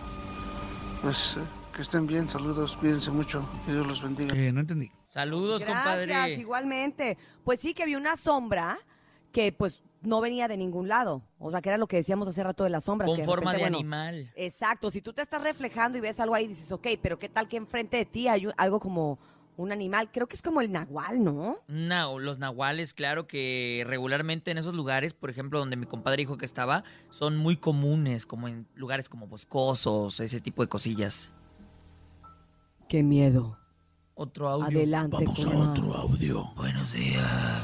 Pues 1.03 1.37
eh, 1.39 1.45
que 1.75 1.83
estén 1.83 2.07
bien, 2.07 2.29
saludos, 2.29 2.77
cuídense 2.77 3.11
mucho, 3.11 3.43
que 3.65 3.73
Dios 3.73 3.87
los 3.87 4.03
bendiga. 4.03 4.35
Eh, 4.35 4.53
no 4.53 4.61
entendí. 4.61 4.91
Saludos, 5.09 5.61
Gracias, 5.63 5.85
compadre. 5.85 6.35
igualmente. 6.35 7.19
Pues 7.45 7.61
sí 7.61 7.75
que 7.75 7.85
vi 7.87 7.95
una 7.95 8.17
sombra 8.17 8.79
que 9.33 9.53
pues 9.53 9.83
no 10.03 10.21
venía 10.21 10.47
de 10.49 10.57
ningún 10.57 10.87
lado. 10.89 11.23
O 11.39 11.51
sea, 11.51 11.61
que 11.61 11.71
era 11.71 11.79
lo 11.79 11.87
que 11.87 11.97
decíamos 11.97 12.29
hace 12.29 12.43
rato 12.45 12.65
de 12.65 12.71
las 12.71 12.85
sombras. 12.85 13.09
Con 13.09 13.17
que 13.19 13.25
forma 13.25 13.53
repente, 13.53 13.57
de 13.57 13.63
bueno, 13.65 13.79
animal. 13.79 14.33
Exacto, 14.37 14.91
si 14.91 15.01
tú 15.03 15.13
te 15.13 15.23
estás 15.23 15.43
reflejando 15.43 15.99
y 15.99 16.01
ves 16.01 16.21
algo 16.21 16.35
ahí, 16.35 16.47
dices, 16.47 16.71
ok, 16.73 16.87
pero 17.03 17.19
¿qué 17.19 17.29
tal 17.29 17.49
que 17.49 17.57
enfrente 17.57 17.97
de 17.97 18.05
ti 18.05 18.29
hay 18.29 18.47
un- 18.47 18.55
algo 18.57 18.79
como 18.81 19.19
un 19.57 19.73
animal? 19.73 20.09
Creo 20.13 20.29
que 20.29 20.37
es 20.37 20.43
como 20.43 20.61
el 20.61 20.71
nahual, 20.71 21.25
¿no? 21.25 21.59
No, 21.67 22.19
los 22.21 22.39
nahuales, 22.39 22.95
claro 22.95 23.27
que 23.27 23.83
regularmente 23.89 24.51
en 24.53 24.59
esos 24.59 24.75
lugares, 24.75 25.15
por 25.15 25.31
ejemplo, 25.31 25.59
donde 25.59 25.75
mi 25.77 25.87
compadre 25.87 26.19
dijo 26.19 26.37
que 26.39 26.45
estaba, 26.45 26.85
son 27.11 27.37
muy 27.37 27.57
comunes, 27.57 28.25
como 28.25 28.47
en 28.47 28.69
lugares 28.77 29.09
como 29.09 29.27
boscosos, 29.27 30.21
ese 30.21 30.41
tipo 30.41 30.63
de 30.63 30.69
cosillas. 30.69 31.33
Qué 32.89 33.03
miedo. 33.03 33.59
Otro 34.21 34.49
audio. 34.49 34.67
Adelante 34.81 35.17
Vamos 35.25 35.45
con 35.45 35.53
a 35.53 35.59
más. 35.59 35.79
otro 35.79 35.95
audio. 35.95 36.45
Buenos 36.57 36.93
días. 36.93 37.63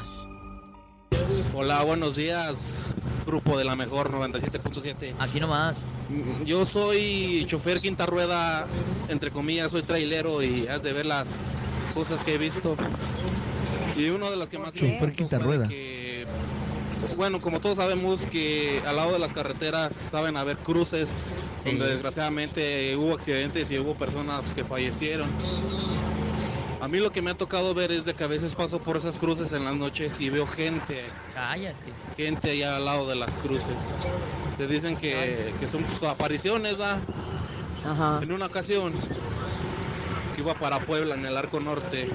Hola, 1.53 1.83
buenos 1.83 2.15
días, 2.15 2.85
grupo 3.25 3.57
de 3.57 3.65
la 3.65 3.75
mejor 3.75 4.09
97.7. 4.09 5.15
Aquí 5.19 5.41
nomás. 5.41 5.75
Yo 6.45 6.65
soy 6.65 7.43
chofer 7.45 7.81
quinta 7.81 8.05
rueda, 8.05 8.67
entre 9.09 9.31
comillas, 9.31 9.71
soy 9.71 9.83
trailero 9.83 10.41
y 10.43 10.65
has 10.67 10.81
de 10.81 10.93
ver 10.93 11.05
las 11.05 11.61
cosas 11.93 12.23
que 12.23 12.35
he 12.35 12.37
visto. 12.37 12.77
Y 13.97 14.09
una 14.09 14.29
de 14.29 14.37
las 14.37 14.49
que 14.49 14.57
más 14.57 14.73
Chofer 14.73 15.11
quinta 15.13 15.37
rueda. 15.39 15.67
que, 15.67 16.25
bueno, 17.17 17.41
como 17.41 17.59
todos 17.59 17.75
sabemos 17.77 18.27
que 18.27 18.81
al 18.85 18.95
lado 18.95 19.11
de 19.11 19.19
las 19.19 19.33
carreteras 19.33 19.93
saben 19.93 20.37
haber 20.37 20.57
cruces 20.59 21.15
Sí. 21.63 21.71
donde 21.71 21.87
desgraciadamente 21.87 22.95
hubo 22.95 23.13
accidentes 23.13 23.71
y 23.71 23.79
hubo 23.79 23.95
personas 23.95 24.41
pues, 24.41 24.53
que 24.53 24.63
fallecieron. 24.63 25.27
A 26.85 26.87
mí 26.87 26.99
lo 26.99 27.11
que 27.11 27.23
me 27.23 27.31
ha 27.31 27.33
tocado 27.33 27.73
ver 27.73 27.91
es 27.91 28.05
de 28.05 28.13
que 28.13 28.23
a 28.23 28.27
veces 28.27 28.53
paso 28.53 28.77
por 28.77 28.95
esas 28.95 29.17
cruces 29.17 29.51
en 29.53 29.65
las 29.65 29.75
noches 29.75 30.21
y 30.21 30.29
veo 30.29 30.45
gente 30.45 31.05
Cállate. 31.33 31.91
gente 32.15 32.51
allá 32.51 32.75
al 32.75 32.85
lado 32.85 33.09
de 33.09 33.15
las 33.15 33.35
cruces. 33.37 33.73
Te 34.55 34.67
dicen 34.67 34.95
que, 34.95 35.51
que 35.59 35.67
son 35.67 35.81
pues, 35.81 36.03
apariciones, 36.03 36.79
¿va? 36.79 36.99
Ajá. 37.89 38.19
En 38.21 38.31
una 38.31 38.45
ocasión 38.45 38.93
que 40.35 40.41
iba 40.41 40.53
para 40.53 40.79
Puebla 40.79 41.15
en 41.15 41.25
el 41.25 41.35
arco 41.35 41.59
norte, 41.59 42.07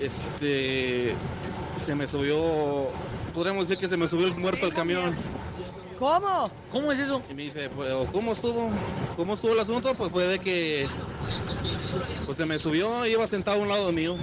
este 0.00 1.16
se 1.74 1.96
me 1.96 2.06
subió, 2.06 2.90
podríamos 3.34 3.66
decir 3.66 3.80
que 3.80 3.88
se 3.88 3.96
me 3.96 4.06
subió 4.06 4.28
el 4.28 4.36
muerto 4.36 4.66
al 4.66 4.72
camión. 4.72 5.16
¿Cómo? 6.00 6.50
¿Cómo 6.70 6.90
es 6.92 6.98
eso? 6.98 7.22
Y 7.28 7.34
me 7.34 7.42
dice, 7.42 7.68
"Pero, 7.76 8.08
¿cómo 8.10 8.32
estuvo? 8.32 8.70
¿Cómo 9.18 9.34
estuvo 9.34 9.52
el 9.52 9.60
asunto? 9.60 9.92
Pues 9.94 10.10
fue 10.10 10.24
de 10.24 10.38
que 10.38 10.88
pues 12.24 12.38
se 12.38 12.46
me 12.46 12.58
subió 12.58 13.06
y 13.06 13.12
iba 13.12 13.26
sentado 13.26 13.58
a 13.58 13.62
un 13.62 13.68
lado 13.68 13.92
mío. 13.92 14.16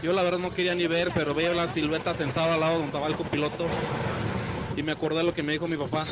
Yo 0.00 0.12
la 0.12 0.22
verdad 0.22 0.38
no 0.38 0.50
quería 0.50 0.76
ni 0.76 0.86
ver, 0.86 1.10
pero 1.12 1.34
veía 1.34 1.52
la 1.52 1.66
silueta 1.66 2.14
sentada 2.14 2.54
al 2.54 2.60
lado 2.60 2.72
donde 2.74 2.86
estaba 2.86 3.08
el 3.08 3.16
copiloto. 3.16 3.66
Y 4.76 4.82
me 4.84 4.92
acordé 4.92 5.24
lo 5.24 5.34
que 5.34 5.42
me 5.42 5.52
dijo 5.52 5.66
mi 5.66 5.76
papá. 5.76 6.06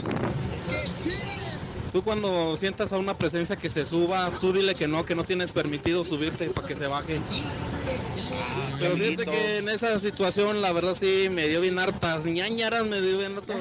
Tú 1.98 2.04
cuando 2.04 2.56
sientas 2.56 2.92
a 2.92 2.96
una 2.96 3.18
presencia 3.18 3.56
que 3.56 3.68
se 3.68 3.84
suba, 3.84 4.30
tú 4.40 4.52
dile 4.52 4.76
que 4.76 4.86
no, 4.86 5.04
que 5.04 5.16
no 5.16 5.24
tienes 5.24 5.50
permitido 5.50 6.04
subirte 6.04 6.48
para 6.50 6.64
que 6.64 6.76
se 6.76 6.86
baje. 6.86 7.18
Pero 8.78 8.94
fíjate 8.94 9.24
que 9.24 9.58
en 9.58 9.68
esa 9.68 9.98
situación, 9.98 10.62
la 10.62 10.70
verdad 10.70 10.94
sí, 10.94 11.26
me 11.28 11.48
dio 11.48 11.60
bien 11.60 11.76
hartas 11.76 12.26
ñañaras, 12.26 12.86
me 12.86 13.00
dio 13.00 13.18
bien 13.18 13.36
harto... 13.36 13.52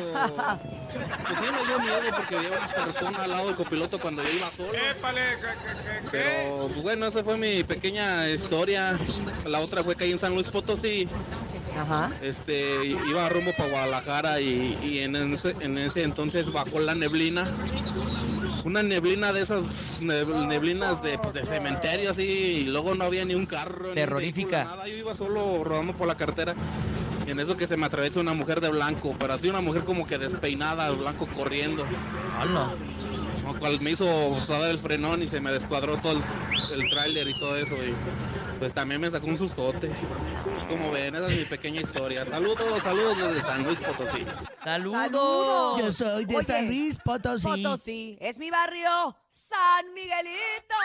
Pues 0.88 1.40
sí 1.40 1.46
me 1.52 1.68
dio 1.68 1.80
miedo 1.80 2.16
porque 2.16 2.36
había 2.36 2.50
una 2.50 2.86
persona 2.86 3.24
al 3.24 3.32
lado 3.32 3.48
del 3.48 3.56
copiloto 3.56 4.00
cuando 4.00 4.24
yo 4.24 4.30
iba 4.30 4.52
solo. 4.52 4.70
Pero 6.12 6.68
pues, 6.68 6.82
bueno, 6.84 7.08
esa 7.08 7.24
fue 7.24 7.38
mi 7.38 7.64
pequeña 7.64 8.30
historia. 8.30 8.98
La 9.46 9.60
otra 9.60 9.84
fue 9.84 9.96
que 9.96 10.06
ahí 10.06 10.12
en 10.12 10.18
San 10.18 10.34
Luis 10.34 10.48
Potosí. 10.48 11.10
Este, 12.22 12.86
iba 12.86 13.28
rumbo 13.30 13.52
para 13.58 13.70
Guadalajara 13.70 14.40
y, 14.40 14.78
y 14.82 15.00
en, 15.00 15.16
ese, 15.16 15.56
en 15.60 15.78
ese 15.78 16.04
entonces 16.04 16.52
bajó 16.52 16.80
la 16.80 16.96
neblina. 16.96 17.44
Una 18.68 18.84
neblina 18.84 19.32
de 19.32 19.39
esas 19.43 20.01
neb- 20.01 20.45
neblinas 20.45 21.01
de, 21.01 21.18
pues, 21.18 21.34
de 21.34 21.45
cementerio 21.45 22.09
así 22.11 22.22
y 22.24 22.63
luego 22.65 22.95
no 22.95 23.05
había 23.05 23.24
ni 23.24 23.34
un 23.34 23.45
carro. 23.45 23.84
ni 23.84 23.89
un 23.91 23.95
Terrorífica. 23.95 24.57
vehículo, 24.57 24.76
nada. 24.76 24.88
Yo 24.89 24.95
iba 24.97 25.15
solo 25.15 25.63
rodando 25.63 25.93
por 25.95 26.05
la 26.05 26.15
carretera. 26.18 26.53
Y 27.26 27.32
en 27.32 27.39
eso 27.39 27.55
que 27.55 27.65
se 27.65 27.78
me 27.78 27.86
atraviesa 27.86 28.20
una 28.20 28.34
mujer 28.34 28.59
de 28.59 28.68
blanco, 28.68 29.15
pero 29.18 29.34
así 29.34 29.47
una 29.47 29.61
mujer 29.61 29.86
como 29.86 30.05
que 30.05 30.18
despeinada, 30.18 30.91
blanco 30.91 31.28
corriendo. 31.28 31.86
Lo 33.45 33.57
cual 33.57 33.80
me 33.80 33.91
hizo 33.91 34.05
usar 34.28 34.70
el 34.70 34.78
frenón 34.80 35.24
y 35.24 35.30
se 35.30 35.39
me 35.39 35.53
descuadró 35.53 35.95
todo 35.97 36.20
el, 36.74 36.82
el 36.82 36.89
tráiler 36.89 37.30
y 37.30 37.36
todo 37.36 37.55
eso. 37.55 37.78
Y 37.78 37.93
pues 38.60 38.74
también 38.74 39.01
me 39.01 39.10
sacó 39.10 39.28
un 39.28 39.38
sustote. 39.38 39.91
Como 40.68 40.91
ven, 40.91 41.16
esa 41.16 41.28
es 41.28 41.38
mi 41.39 41.45
pequeña 41.45 41.82
historia. 41.82 42.26
Saludos, 42.26 42.82
saludos 42.84 43.18
desde 43.18 43.41
San 43.41 43.64
Luis 43.64 43.80
Potosí. 43.80 44.26
¡Saludos! 44.64 45.80
Yo 45.80 45.91
soy 45.91 46.26
de 46.26 46.36
Oye, 46.36 46.45
San 46.45 46.68
Luis 46.68 46.97
Potosí. 47.03 47.47
Potosí. 47.47 48.18
Es 48.20 48.38
mi 48.38 48.49
barrio. 48.49 49.18
San 49.49 49.93
Miguelito. 49.93 50.76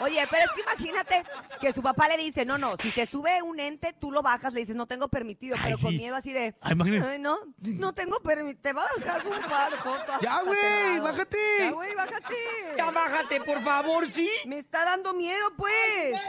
Oye, 0.00 0.26
pero 0.28 0.46
es 0.46 0.50
que 0.52 0.62
imagínate 0.62 1.24
que 1.60 1.72
su 1.72 1.80
papá 1.80 2.08
le 2.08 2.16
dice, 2.16 2.44
no, 2.44 2.58
no, 2.58 2.76
si 2.76 2.90
se 2.90 3.06
sube 3.06 3.40
un 3.40 3.60
ente, 3.60 3.92
tú 3.92 4.10
lo 4.10 4.20
bajas, 4.20 4.52
le 4.52 4.58
dices, 4.60 4.74
no 4.74 4.86
tengo 4.86 5.06
permitido, 5.06 5.56
pero 5.62 5.76
Ay, 5.76 5.80
con 5.82 5.92
sí. 5.92 5.98
miedo 5.98 6.16
así 6.16 6.32
de, 6.32 6.56
Ay, 6.60 6.72
imagínate. 6.72 7.08
ay, 7.12 7.18
no, 7.20 7.38
no 7.58 7.92
tengo 7.94 8.18
permitido, 8.18 8.60
te 8.62 8.72
bajas 8.72 9.24
un 9.24 9.48
barco. 9.48 9.96
todo 10.06 10.20
Ya, 10.20 10.42
güey, 10.42 10.98
bájate. 10.98 11.38
Ya, 11.60 11.70
güey, 11.70 11.94
bájate. 11.94 12.34
Ya 12.76 12.90
bájate, 12.90 13.40
por 13.42 13.62
favor, 13.62 14.10
¿sí? 14.10 14.28
Me 14.46 14.58
está 14.58 14.84
dando 14.84 15.14
miedo, 15.14 15.52
pues. 15.56 16.20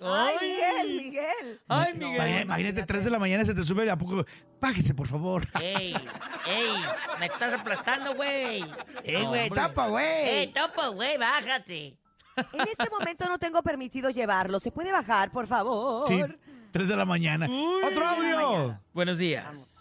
Ay. 0.00 0.34
Miguel, 0.40 0.96
Miguel. 0.96 1.60
Ay, 1.68 1.92
Imagínate, 1.94 2.24
Miguel. 2.28 2.42
imagínate, 2.42 2.82
3 2.84 3.04
de 3.04 3.10
la 3.10 3.18
mañana 3.18 3.44
se 3.44 3.54
te 3.54 3.62
sube, 3.62 3.90
¿a 3.90 3.96
poco? 3.96 4.24
Bájese, 4.60 4.94
por 4.94 5.06
favor. 5.08 5.46
¡Ey! 5.60 5.94
¡Ey! 6.46 6.72
¡Me 7.18 7.26
estás 7.26 7.54
aplastando, 7.54 8.14
güey! 8.14 8.64
¡Ey, 9.04 9.24
güey, 9.24 9.50
tapa, 9.50 9.88
güey! 9.88 10.04
¡Ey, 10.28 10.46
topo, 10.48 10.92
güey! 10.92 11.16
¡Bájate! 11.18 11.96
En 12.52 12.60
este 12.68 12.88
momento 12.90 13.26
no 13.28 13.38
tengo 13.38 13.62
permitido 13.62 14.10
llevarlo. 14.10 14.60
¿Se 14.60 14.70
puede 14.70 14.92
bajar, 14.92 15.30
por 15.32 15.46
favor? 15.46 16.06
Sí, 16.06 16.20
3 16.70 16.88
de 16.88 16.96
la 16.96 17.04
mañana. 17.04 17.48
¡Otro 17.84 18.06
audio! 18.06 18.80
Buenos 18.92 19.18
días. 19.18 19.77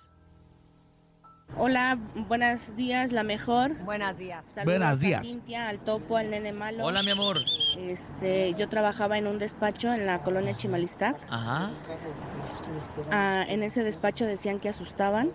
Hola, 1.56 1.98
buenos 2.28 2.76
días, 2.76 3.12
la 3.12 3.24
mejor. 3.24 3.76
Buenos 3.84 4.18
días. 4.18 4.43
Saludos 4.48 4.80
Buenos 4.80 5.00
a 5.00 5.02
días. 5.02 5.28
Cintia, 5.28 5.70
al 5.70 5.80
topo, 5.80 6.18
al 6.18 6.30
nene 6.30 6.52
malo. 6.52 6.86
Hola, 6.86 7.02
mi 7.02 7.12
amor. 7.12 7.39
Este, 7.78 8.54
yo 8.56 8.68
trabajaba 8.70 9.18
en 9.18 9.28
un 9.28 9.39
despacho 9.39 9.91
en 9.93 10.06
la 10.06 10.22
colonia 10.22 10.56
Chimalistac. 10.56 11.16
Ajá. 11.30 11.72
Ah, 13.12 13.45
en 13.48 13.64
ese 13.64 13.84
despacho 13.84 14.26
decían 14.26 14.60
que 14.60 14.70
asustaban 14.70 15.32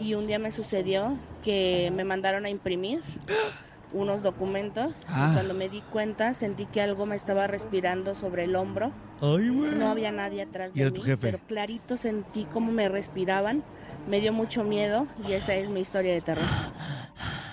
y 0.00 0.14
un 0.14 0.26
día 0.26 0.38
me 0.38 0.52
sucedió 0.52 1.16
que 1.42 1.90
me 1.94 2.04
mandaron 2.04 2.44
a 2.44 2.50
imprimir 2.50 3.02
unos 3.96 4.22
documentos 4.22 5.04
Ah. 5.08 5.28
y 5.30 5.34
cuando 5.34 5.54
me 5.54 5.68
di 5.68 5.80
cuenta 5.80 6.34
sentí 6.34 6.66
que 6.66 6.80
algo 6.80 7.06
me 7.06 7.16
estaba 7.16 7.46
respirando 7.46 8.14
sobre 8.14 8.44
el 8.44 8.54
hombro. 8.54 8.92
Ay. 9.20 9.46
No 9.50 9.88
había 9.88 10.12
nadie 10.12 10.42
atrás 10.42 10.74
de 10.74 10.90
mí, 10.90 11.00
pero 11.20 11.38
clarito 11.46 11.96
sentí 11.96 12.44
cómo 12.44 12.70
me 12.70 12.88
respiraban. 12.88 13.62
Me 14.08 14.20
dio 14.20 14.32
mucho 14.32 14.62
miedo 14.62 15.06
y 15.26 15.32
esa 15.32 15.54
es 15.54 15.70
mi 15.70 15.80
historia 15.80 16.12
de 16.12 16.20
terror. 16.20 16.44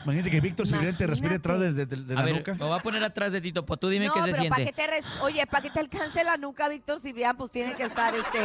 Imagínate 0.03 0.29
que 0.31 0.41
Víctor 0.41 0.67
Cibrián 0.67 0.95
te 0.97 1.07
respire 1.07 1.35
atrás 1.35 1.59
de, 1.59 1.73
de- 1.73 1.85
de- 1.85 1.95
de 1.97 2.13
A 2.13 2.17
la 2.17 2.23
ver, 2.23 2.35
nuca. 2.37 2.53
me 2.53 2.65
voy 2.65 2.77
a 2.77 2.81
poner 2.83 3.03
atrás 3.03 3.31
de 3.31 3.41
ti, 3.41 3.51
Topo. 3.51 3.77
Tú 3.77 3.89
dime 3.89 4.07
no, 4.07 4.13
qué 4.13 4.19
se 4.21 4.25
pero 4.31 4.37
siente. 4.37 4.65
que 4.65 4.73
te 4.73 4.87
res- 4.87 5.05
Oye, 5.21 5.45
para 5.47 5.61
que 5.63 5.69
te 5.69 5.79
alcance 5.79 6.23
la 6.23 6.37
nuca, 6.37 6.67
Víctor 6.69 6.99
Cibrián, 6.99 7.35
pues 7.37 7.51
tiene 7.51 7.73
que 7.75 7.83
estar 7.83 8.13
este 8.15 8.39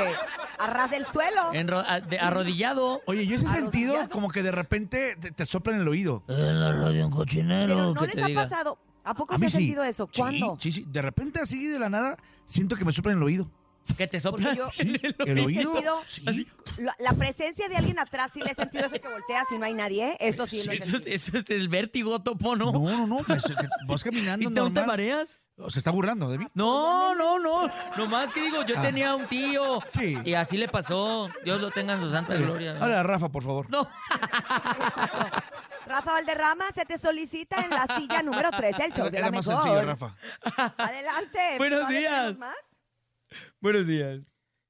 a 0.59 0.66
ras 0.68 0.90
del 0.90 1.06
suelo. 1.06 1.52
Enro- 1.52 1.84
a- 1.86 2.00
de- 2.00 2.18
arrodillado. 2.18 3.02
Oye, 3.06 3.26
yo 3.26 3.36
ese 3.36 3.46
sentido 3.48 4.09
como 4.11 4.28
que 4.30 4.42
de 4.42 4.50
repente 4.52 5.16
te, 5.20 5.30
te 5.32 5.44
soplan 5.46 5.76
en 5.76 5.82
el 5.82 5.88
oído. 5.88 6.22
En 6.28 6.61
la 6.61 6.72
radio 6.72 7.06
un 7.06 7.12
cochinero. 7.12 7.66
Pero 7.74 7.94
no 7.94 8.00
que 8.00 8.06
les 8.06 8.14
te 8.16 8.22
ha 8.22 8.26
diga. 8.26 8.42
pasado. 8.44 8.78
¿A 9.04 9.14
poco 9.14 9.34
A 9.34 9.38
se 9.38 9.46
ha 9.46 9.48
sí. 9.48 9.56
sentido 9.59 9.82
eso? 9.84 10.09
Sí, 10.12 10.20
¿Cuándo? 10.20 10.56
Sí, 10.61 10.70
sí. 10.72 10.84
De 10.86 11.00
repente 11.00 11.40
así 11.40 11.66
de 11.66 11.78
la 11.78 11.88
nada 11.88 12.16
siento 12.44 12.76
que 12.76 12.84
me 12.84 12.92
soplan 12.92 13.12
en 13.14 13.18
el 13.18 13.24
oído. 13.24 13.50
Que 13.97 14.07
te 14.07 14.20
soplan 14.20 14.55
yo 14.57 14.68
en 14.78 14.89
el 15.03 15.14
¿El 15.26 15.39
he 15.39 15.45
oído? 15.45 15.72
sentido 15.72 16.03
Sí. 16.07 16.47
la, 16.78 16.95
la 16.99 17.12
presencia 17.14 17.68
de 17.68 17.76
alguien 17.76 17.99
atrás, 17.99 18.30
sí 18.32 18.41
le 18.41 18.53
he 18.53 18.55
sentido 18.55 18.86
eso 18.86 18.95
que 19.01 19.09
volteas 19.09 19.45
y 19.53 19.59
no 19.59 19.64
hay 19.66 19.74
nadie. 19.74 20.11
¿eh? 20.12 20.16
Eso 20.20 20.47
sí 20.47 20.62
lo 20.64 20.72
he 20.72 20.76
Eso, 20.76 20.91
sentido. 20.93 21.14
eso 21.14 21.39
es 21.39 21.51
el 21.51 21.68
vértigo, 21.68 22.20
Topo, 22.22 22.55
¿no? 22.57 22.72
No, 22.72 22.89
no, 22.91 23.07
no. 23.07 23.16
pues, 23.26 23.43
vas 23.86 24.05
caminando 24.05 24.49
¿Y 24.49 24.53
te 24.55 24.61
normal. 24.61 24.86
mareas? 24.86 25.41
O 25.61 25.70
Se 25.70 25.80
está 25.80 25.91
burlando 25.91 26.30
de 26.30 26.39
mí. 26.39 26.47
No, 26.55 27.16
no, 27.16 27.41
no. 27.41 27.68
Nomás 27.97 28.32
que 28.32 28.43
digo, 28.43 28.64
yo 28.64 28.76
Ah. 28.78 28.82
tenía 28.82 29.16
un 29.16 29.26
tío. 29.26 29.80
Sí. 29.93 30.16
Y 30.24 30.34
así 30.34 30.57
le 30.57 30.68
pasó. 30.68 31.28
Dios 31.45 31.61
lo 31.61 31.72
tenga 31.72 31.95
en 31.95 32.01
su 32.01 32.12
santa 32.12 32.34
gloria. 32.36 32.76
Ahora, 32.80 33.03
Rafa, 33.03 33.28
por 33.28 33.43
favor. 33.43 33.68
No. 33.68 33.89
Rafa 35.86 36.12
Valderrama 36.12 36.66
se 36.74 36.84
te 36.84 36.99
solicita 36.99 37.57
en 37.64 37.70
la 37.70 37.86
silla 37.97 38.22
número 38.22 38.51
13 38.51 38.84
el 38.84 38.93
show 38.93 39.07
de 39.07 39.12
la 39.12 39.18
Era 39.18 39.30
más 39.30 39.47
mejor. 39.47 39.62
sencillo, 39.62 39.84
Rafa. 39.86 40.14
Adelante. 40.76 41.55
Buenos 41.57 41.78
¿Todavía 41.80 41.99
días. 42.24 42.39
más? 42.39 42.55
Buenos 43.61 43.86
días. 43.86 44.20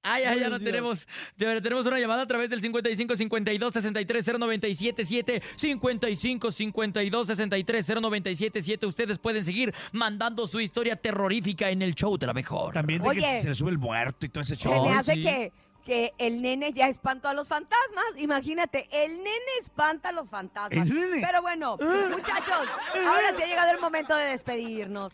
Ah, 0.03 0.21
ya, 0.21 0.35
ya 0.35 0.49
no 0.49 0.59
tenemos. 0.59 1.07
Ya 1.37 1.61
tenemos 1.61 1.85
una 1.85 1.99
llamada 1.99 2.23
a 2.23 2.27
través 2.27 2.49
del 2.49 2.61
55 2.61 3.17
52 3.17 3.73
63 3.75 4.25
0977 4.25 5.43
55 5.57 6.53
52 6.53 7.27
63 7.27 7.87
0977. 7.87 8.87
Ustedes 8.87 9.19
pueden 9.19 9.45
seguir 9.45 9.75
mandando 9.93 10.47
su 10.47 10.61
historia 10.61 10.97
terrorífica 10.97 11.69
en 11.71 11.83
el 11.83 11.95
show 11.95 12.17
de 12.17 12.27
la 12.27 12.33
mejor. 12.33 12.73
También 12.73 13.03
de 13.03 13.09
Oye. 13.09 13.21
que 13.21 13.43
se 13.43 13.49
le 13.49 13.55
sube 13.55 13.71
el 13.71 13.79
muerto 13.79 14.25
y 14.25 14.29
todo 14.31 14.43
ese 14.43 14.57
show. 14.57 14.73
Se 14.73 14.81
me 14.91 14.97
hace 14.97 15.15
sí. 15.15 15.23
que, 15.23 15.53
que 15.85 16.15
el 16.17 16.41
nene 16.41 16.73
ya 16.73 16.89
espantó 16.89 17.29
a 17.29 17.35
los 17.35 17.49
fantasmas. 17.49 18.05
Imagínate, 18.17 18.89
el 18.91 19.19
nene 19.19 19.53
espanta 19.61 20.09
a 20.09 20.13
los 20.13 20.31
fantasmas. 20.31 20.89
Pero 20.89 21.43
bueno, 21.43 21.77
muchachos, 22.11 22.67
ahora 22.95 23.35
sí 23.37 23.43
ha 23.43 23.47
llegado 23.47 23.73
el 23.73 23.81
momento 23.81 24.17
de 24.17 24.27
despedirnos. 24.27 25.13